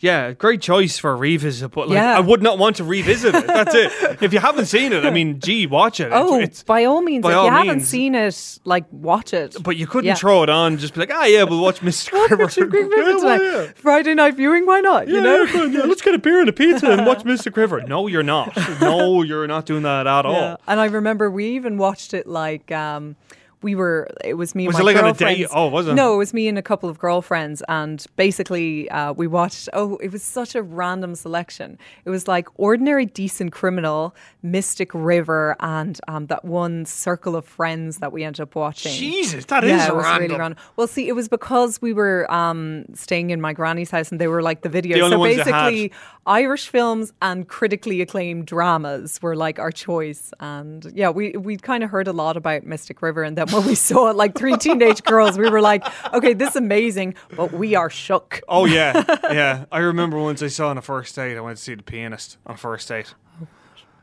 yeah, 0.00 0.32
great 0.32 0.60
choice 0.60 0.96
for 0.98 1.10
a 1.10 1.16
revisit, 1.16 1.72
but 1.72 1.88
like, 1.88 1.96
Yeah. 1.96 2.16
I 2.16 2.20
would 2.20 2.42
not 2.42 2.56
want 2.58 2.76
to 2.76 2.84
revisit 2.84 3.34
it. 3.34 3.46
That's 3.46 3.74
it. 3.74 3.92
If 4.22 4.32
you 4.32 4.38
haven't 4.38 4.66
seen 4.66 4.92
it, 4.92 5.04
I 5.04 5.10
mean, 5.10 5.40
gee, 5.40 5.66
watch 5.66 6.00
it. 6.00 6.10
Oh, 6.12 6.38
it's, 6.38 6.62
by 6.62 6.84
all 6.84 7.02
means, 7.02 7.22
by 7.22 7.30
if 7.32 7.36
all 7.36 7.44
you 7.46 7.50
haven't 7.52 7.80
seen 7.82 8.14
it, 8.14 8.58
like 8.64 8.84
watch 8.92 9.32
it. 9.34 9.56
but 9.62 9.76
you 9.76 9.86
couldn't 9.86 10.06
Yeah. 10.08 10.14
throw 10.14 10.42
it 10.42 10.48
on 10.50 10.72
and 10.72 10.80
just 10.80 10.94
be 10.94 11.00
like, 11.00 11.10
ah, 11.12 11.24
yeah, 11.24 11.42
we'll 11.44 11.60
watch 11.62 11.80
Mr. 11.80 12.12
River. 12.30 12.48
Yeah, 13.28 13.38
yeah. 13.38 13.72
Friday 13.74 14.14
night 14.14 14.34
viewing, 14.34 14.66
why 14.66 14.80
not? 14.80 15.08
you 15.08 15.16
Yeah, 15.16 15.20
know? 15.22 15.42
yeah, 15.42 15.52
go 15.52 15.64
yeah, 15.64 15.80
let's 15.84 16.02
get 16.02 16.14
a 16.14 16.18
beer 16.18 16.40
and 16.40 16.48
a 16.48 16.52
pizza 16.52 16.90
and 16.90 17.06
watch 17.06 17.24
Mr. 17.24 17.52
Quiver. 17.52 17.80
No, 17.82 18.06
you're 18.06 18.22
not. 18.22 18.56
No, 18.80 19.22
you're 19.22 19.46
not 19.46 19.66
doing 19.66 19.82
that 19.82 20.06
at 20.06 20.24
Yeah. 20.24 20.30
all. 20.30 20.60
And 20.66 20.80
I 20.80 20.86
remember 20.86 21.30
we 21.30 21.46
even 21.56 21.76
watched 21.78 22.14
it 22.14 22.26
like 22.26 22.70
um 22.72 23.16
we 23.62 23.74
were 23.74 24.08
it 24.24 24.34
was 24.34 24.54
me 24.54 24.64
and 24.64 24.68
Was 24.74 24.82
my 24.82 24.90
it 24.90 24.94
like 24.94 25.02
on 25.02 25.10
a 25.10 25.14
date? 25.14 25.46
Oh, 25.52 25.68
was 25.68 25.88
it? 25.88 25.94
No, 25.94 26.14
it 26.14 26.18
was 26.18 26.32
me 26.32 26.48
and 26.48 26.58
a 26.58 26.62
couple 26.62 26.88
of 26.88 26.98
girlfriends 26.98 27.62
and 27.68 28.04
basically 28.16 28.90
uh, 28.90 29.12
we 29.12 29.26
watched 29.26 29.68
oh 29.72 29.96
it 29.96 30.12
was 30.12 30.22
such 30.22 30.54
a 30.54 30.62
random 30.62 31.14
selection. 31.14 31.78
It 32.04 32.10
was 32.10 32.28
like 32.28 32.48
Ordinary 32.56 33.06
Decent 33.06 33.52
Criminal, 33.52 34.14
Mystic 34.42 34.92
River 34.94 35.56
and 35.60 35.98
um, 36.08 36.26
that 36.26 36.44
one 36.44 36.86
Circle 36.86 37.36
of 37.36 37.44
Friends 37.44 37.98
that 37.98 38.12
we 38.12 38.24
ended 38.24 38.40
up 38.40 38.54
watching. 38.54 38.92
Jesus, 38.92 39.44
that 39.46 39.64
is 39.64 39.70
yeah, 39.70 39.88
it 39.88 39.94
was 39.96 40.04
random. 40.04 40.22
really 40.22 40.38
random. 40.38 40.58
Well, 40.76 40.86
see, 40.86 41.08
it 41.08 41.12
was 41.12 41.28
because 41.28 41.82
we 41.82 41.92
were 41.92 42.30
um, 42.32 42.84
staying 42.94 43.30
in 43.30 43.40
my 43.40 43.52
granny's 43.52 43.90
house 43.90 44.10
and 44.10 44.20
they 44.20 44.28
were 44.28 44.42
like 44.42 44.62
the 44.62 44.68
videos. 44.68 44.94
The 44.94 45.10
so 45.10 45.18
ones 45.18 45.36
they 45.36 45.50
had. 45.50 45.70
basically, 45.70 45.92
Irish 46.28 46.68
films 46.68 47.12
and 47.22 47.48
critically 47.48 48.02
acclaimed 48.02 48.46
dramas 48.46 49.18
were 49.22 49.34
like 49.34 49.58
our 49.58 49.72
choice. 49.72 50.32
And 50.38 50.92
yeah, 50.94 51.08
we 51.08 51.32
we 51.32 51.56
kind 51.56 51.82
of 51.82 51.90
heard 51.90 52.06
a 52.06 52.12
lot 52.12 52.36
about 52.36 52.64
Mystic 52.64 53.00
River, 53.00 53.22
and 53.22 53.36
then 53.36 53.48
when 53.48 53.64
we 53.66 53.74
saw 53.74 54.10
it, 54.10 54.16
like 54.16 54.36
three 54.36 54.56
teenage 54.66 55.02
girls, 55.04 55.38
we 55.38 55.48
were 55.48 55.62
like, 55.62 55.84
okay, 56.12 56.34
this 56.34 56.50
is 56.50 56.56
amazing, 56.56 57.14
but 57.34 57.52
we 57.52 57.74
are 57.74 57.90
shook. 57.90 58.40
Oh, 58.48 58.66
yeah. 58.66 59.04
Yeah. 59.28 59.66
I 59.70 59.78
remember 59.80 60.18
once 60.18 60.42
I 60.42 60.48
saw 60.48 60.68
on 60.68 60.78
a 60.78 60.82
first 60.82 61.14
date, 61.14 61.36
I 61.36 61.40
went 61.40 61.58
to 61.58 61.62
see 61.62 61.74
The 61.74 61.82
Pianist 61.82 62.38
on 62.46 62.54
a 62.54 62.58
first 62.58 62.88
date. 62.88 63.14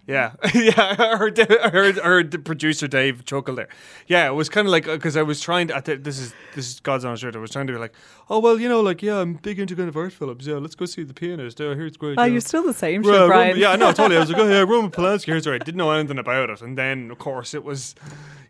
Yeah, 0.07 0.33
yeah. 0.53 0.95
I 0.99 1.17
heard, 1.17 1.39
I 1.39 1.69
heard, 1.69 1.99
I 1.99 2.03
heard 2.03 2.29
the 2.31 2.37
producer 2.37 2.87
Dave 2.87 3.25
chuckle 3.25 3.55
there. 3.55 3.69
Yeah, 4.05 4.27
it 4.27 4.33
was 4.33 4.49
kind 4.49 4.67
of 4.67 4.71
like 4.71 4.87
uh, 4.87 4.93
because 4.93 5.17
I 5.17 5.23
was 5.23 5.41
trying 5.41 5.69
to. 5.69 5.75
I 5.75 5.81
thi- 5.81 5.95
this 5.95 6.19
is 6.19 6.31
this 6.53 6.67
is 6.69 6.79
God's 6.79 7.03
honest 7.05 7.23
truth. 7.23 7.35
I 7.35 7.39
was 7.39 7.49
trying 7.49 7.65
to 7.65 7.73
be 7.73 7.79
like, 7.79 7.93
oh 8.29 8.37
well, 8.37 8.59
you 8.59 8.69
know, 8.69 8.81
like 8.81 9.01
yeah, 9.01 9.17
I'm 9.17 9.33
big 9.33 9.59
into 9.59 9.75
kind 9.75 9.89
of 9.89 9.97
art 9.97 10.13
films. 10.13 10.45
Yeah, 10.45 10.57
let's 10.57 10.75
go 10.75 10.85
see 10.85 11.01
the 11.03 11.15
pianist. 11.15 11.59
Oh, 11.59 11.71
I 11.71 11.75
hear 11.75 11.87
it's 11.87 11.97
great. 11.97 12.19
Oh, 12.19 12.21
yeah. 12.23 12.27
you're 12.33 12.41
still 12.41 12.61
the 12.63 12.73
same, 12.73 13.03
Yeah, 13.03 13.11
Roman- 13.13 13.27
Brian. 13.29 13.57
yeah, 13.57 13.75
no, 13.77 13.91
totally. 13.91 14.17
I 14.17 14.19
was 14.19 14.29
like, 14.29 14.39
oh 14.41 14.47
yeah, 14.47 14.59
Roman 14.67 14.91
Polanski. 14.91 15.25
Here's 15.25 15.47
right. 15.47 15.63
Didn't 15.63 15.77
know 15.79 15.89
anything 15.89 16.19
about 16.19 16.51
it, 16.51 16.61
and 16.61 16.77
then 16.77 17.09
of 17.09 17.17
course 17.17 17.55
it 17.55 17.63
was, 17.63 17.95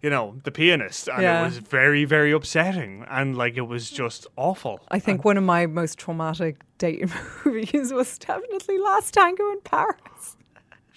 you 0.01 0.10
know, 0.10 0.36
the 0.43 0.51
pianist, 0.51 1.08
and 1.08 1.22
Yeah. 1.22 1.41
it 1.41 1.45
was 1.45 1.58
very, 1.60 2.03
very 2.03 2.34
upsetting, 2.34 3.06
and 3.10 3.38
like 3.38 3.56
it 3.56 3.62
was 3.68 3.89
just 3.89 4.28
awful. 4.36 4.82
I 4.89 4.99
think 4.99 5.24
one 5.24 5.38
of 5.38 5.43
my 5.45 5.68
most 5.68 5.97
traumatic 5.99 6.58
date 6.80 7.06
movies 7.45 7.93
was 7.93 8.18
definitely 8.18 8.78
Last 8.78 9.14
Tango 9.14 9.49
in 9.51 9.62
Paris. 9.62 10.36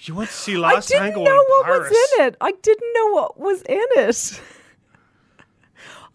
You 0.00 0.14
went 0.14 0.30
to 0.30 0.36
see 0.36 0.56
Last 0.56 0.92
angle? 0.92 1.02
I 1.02 1.06
didn't 1.06 1.14
Tango 1.16 1.30
know 1.30 1.44
what 1.48 1.64
Paris. 1.66 1.90
was 1.90 2.08
in 2.20 2.26
it. 2.26 2.36
I 2.40 2.52
didn't 2.52 2.92
know 2.94 3.06
what 3.12 3.38
was 3.40 3.62
in 3.62 3.84
it. 3.96 4.40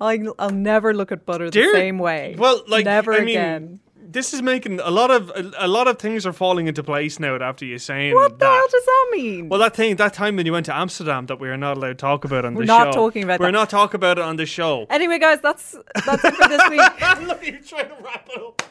I, 0.02 0.26
I'll 0.40 0.50
never 0.50 0.94
look 0.94 1.12
at 1.12 1.26
butter 1.26 1.50
Dear- 1.50 1.72
the 1.72 1.78
same 1.78 1.98
way. 2.00 2.36
Well, 2.38 2.64
like 2.68 2.86
never 2.86 3.14
I 3.14 3.20
mean, 3.20 3.30
again. 3.30 3.80
this 3.96 4.34
is 4.34 4.42
making 4.42 4.80
a 4.80 4.90
lot 4.90 5.12
of 5.12 5.30
a, 5.30 5.52
a 5.60 5.68
lot 5.68 5.88
of 5.88 6.00
things 6.00 6.26
are 6.26 6.34
falling 6.34 6.68
into 6.68 6.84
place 6.84 7.20
now 7.20 7.36
after 7.38 7.64
you 7.66 7.78
saying 7.78 8.14
What 8.14 8.32
the 8.40 8.46
that. 8.46 8.52
hell 8.52 8.68
does 8.72 8.86
that 8.86 9.10
mean? 9.14 9.50
Well, 9.50 9.60
that 9.60 9.76
thing, 9.76 9.96
that 9.98 10.14
time 10.14 10.36
when 10.36 10.46
you 10.46 10.52
went 10.52 10.66
to 10.66 10.76
Amsterdam, 10.76 11.28
that 11.28 11.40
we 11.40 11.48
are 11.50 11.58
not 11.58 11.78
allowed 11.78 11.88
to 11.90 11.94
talk 11.96 12.26
about 12.26 12.44
on 12.44 12.54
the 12.56 12.66
show. 12.66 12.74
We're 12.74 12.86
not 12.86 12.94
talking 12.94 13.24
about 13.24 13.40
We're 13.40 13.46
that. 13.48 13.52
not 13.52 13.70
talking 13.70 13.96
about 13.96 14.18
it 14.18 14.24
on 14.24 14.36
the 14.38 14.46
show. 14.46 14.88
anyway, 14.90 15.20
guys, 15.20 15.40
that's 15.42 15.76
that's 16.06 16.24
it 16.26 16.34
for 16.36 16.48
this 16.48 16.62
week. 16.70 17.28
Look, 17.28 17.46
you're 17.48 17.60
trying 17.60 17.90
to 17.90 17.96
wrap 18.04 18.28
it 18.34 18.42
up. 18.42 18.62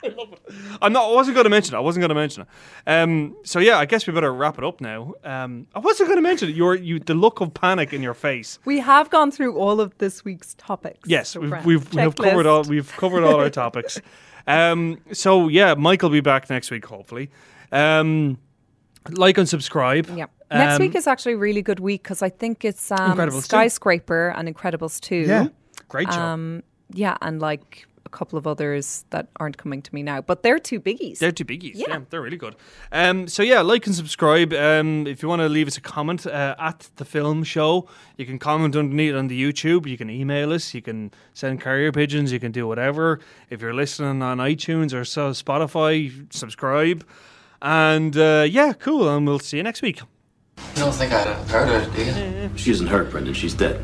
I 0.04 0.08
love 0.08 0.32
it. 0.32 0.40
I'm 0.82 0.92
not. 0.92 1.10
I 1.10 1.14
wasn't 1.14 1.34
going 1.34 1.44
to 1.44 1.50
mention 1.50 1.74
it. 1.74 1.78
I 1.78 1.80
wasn't 1.80 2.02
going 2.02 2.08
to 2.10 2.14
mention 2.14 2.42
it. 2.42 2.48
Um. 2.90 3.36
So 3.44 3.58
yeah, 3.58 3.78
I 3.78 3.84
guess 3.86 4.06
we 4.06 4.12
better 4.12 4.32
wrap 4.32 4.58
it 4.58 4.64
up 4.64 4.80
now. 4.80 5.14
Um. 5.24 5.66
I 5.74 5.78
wasn't 5.78 6.08
going 6.08 6.18
to 6.18 6.22
mention 6.22 6.48
it. 6.48 6.56
Your 6.56 6.74
you 6.74 6.98
the 6.98 7.14
look 7.14 7.40
of 7.40 7.52
panic 7.54 7.92
in 7.92 8.02
your 8.02 8.14
face. 8.14 8.58
We 8.64 8.80
have 8.80 9.10
gone 9.10 9.30
through 9.30 9.56
all 9.56 9.80
of 9.80 9.96
this 9.98 10.24
week's 10.24 10.54
topics. 10.54 11.08
Yes, 11.08 11.36
we've 11.36 11.64
we've, 11.64 11.94
we 11.94 12.00
have 12.02 12.16
covered 12.16 12.46
all 12.46 12.62
we've 12.64 12.90
covered 12.96 13.24
all 13.24 13.36
our 13.40 13.50
topics. 13.50 14.00
Um. 14.46 14.98
So 15.12 15.48
yeah, 15.48 15.74
Mike 15.74 16.02
will 16.02 16.08
be 16.10 16.20
back 16.22 16.48
next 16.48 16.70
week 16.70 16.86
hopefully. 16.86 17.30
Um. 17.70 18.38
Like 19.10 19.38
and 19.38 19.48
subscribe. 19.48 20.08
Yeah. 20.16 20.26
Next 20.50 20.74
Um, 20.74 20.80
week 20.80 20.94
is 20.96 21.06
actually 21.06 21.34
a 21.34 21.38
really 21.38 21.62
good 21.62 21.78
week 21.78 22.02
because 22.02 22.22
I 22.22 22.28
think 22.28 22.64
it's 22.64 22.90
um, 22.90 23.16
Incredibles 23.16 23.42
2. 23.42 23.56
Skyscraper 23.56 24.34
and 24.36 24.52
Incredibles 24.52 24.98
2. 25.00 25.14
Yeah. 25.16 25.48
Great 25.88 26.08
job. 26.08 26.18
Um, 26.18 26.62
yeah, 26.92 27.16
and 27.22 27.40
like 27.40 27.86
a 28.06 28.08
couple 28.08 28.38
of 28.38 28.46
others 28.46 29.04
that 29.10 29.28
aren't 29.36 29.56
coming 29.56 29.82
to 29.82 29.94
me 29.94 30.02
now, 30.02 30.20
but 30.20 30.42
they're 30.42 30.58
two 30.58 30.80
biggies. 30.80 31.18
They're 31.18 31.32
two 31.32 31.44
biggies. 31.44 31.72
Yeah. 31.74 31.86
Yeah. 31.88 32.00
they're 32.10 32.22
really 32.22 32.36
good. 32.36 32.56
Um, 32.92 33.28
so 33.28 33.42
yeah, 33.42 33.60
like 33.60 33.86
and 33.86 33.94
subscribe. 33.94 34.52
Um, 34.52 35.06
if 35.06 35.22
you 35.22 35.28
want 35.28 35.40
to 35.40 35.48
leave 35.48 35.66
us 35.66 35.76
a 35.76 35.80
comment 35.80 36.26
uh, 36.26 36.54
at 36.58 36.90
the 36.96 37.04
film 37.04 37.44
show, 37.44 37.88
you 38.16 38.26
can 38.26 38.38
comment 38.38 38.76
underneath 38.76 39.14
on 39.14 39.28
the 39.28 39.40
YouTube. 39.40 39.86
You 39.86 39.96
can 39.96 40.10
email 40.10 40.52
us. 40.52 40.74
You 40.74 40.82
can 40.82 41.10
send 41.34 41.60
carrier 41.60 41.92
pigeons. 41.92 42.32
You 42.32 42.40
can 42.40 42.52
do 42.52 42.66
whatever. 42.66 43.20
If 43.50 43.60
you're 43.60 43.74
listening 43.74 44.22
on 44.22 44.38
iTunes 44.38 44.92
or 44.94 45.04
so 45.04 45.30
Spotify, 45.30 46.32
subscribe. 46.32 47.06
And 47.62 48.16
uh, 48.16 48.46
yeah, 48.48 48.72
cool. 48.72 49.08
And 49.08 49.26
we'll 49.26 49.38
see 49.38 49.58
you 49.58 49.62
next 49.62 49.82
week. 49.82 50.00
You 50.00 50.82
don't 50.82 50.94
think 50.94 51.12
I'd 51.12 51.26
have 51.26 51.50
heard 51.50 51.68
of 51.68 51.82
it, 51.82 51.96
do 51.96 52.04
you? 52.04 52.50
She 52.56 52.70
isn't 52.70 52.86
hurt, 52.86 53.10
Brendan. 53.10 53.34
She's 53.34 53.54
dead. 53.54 53.80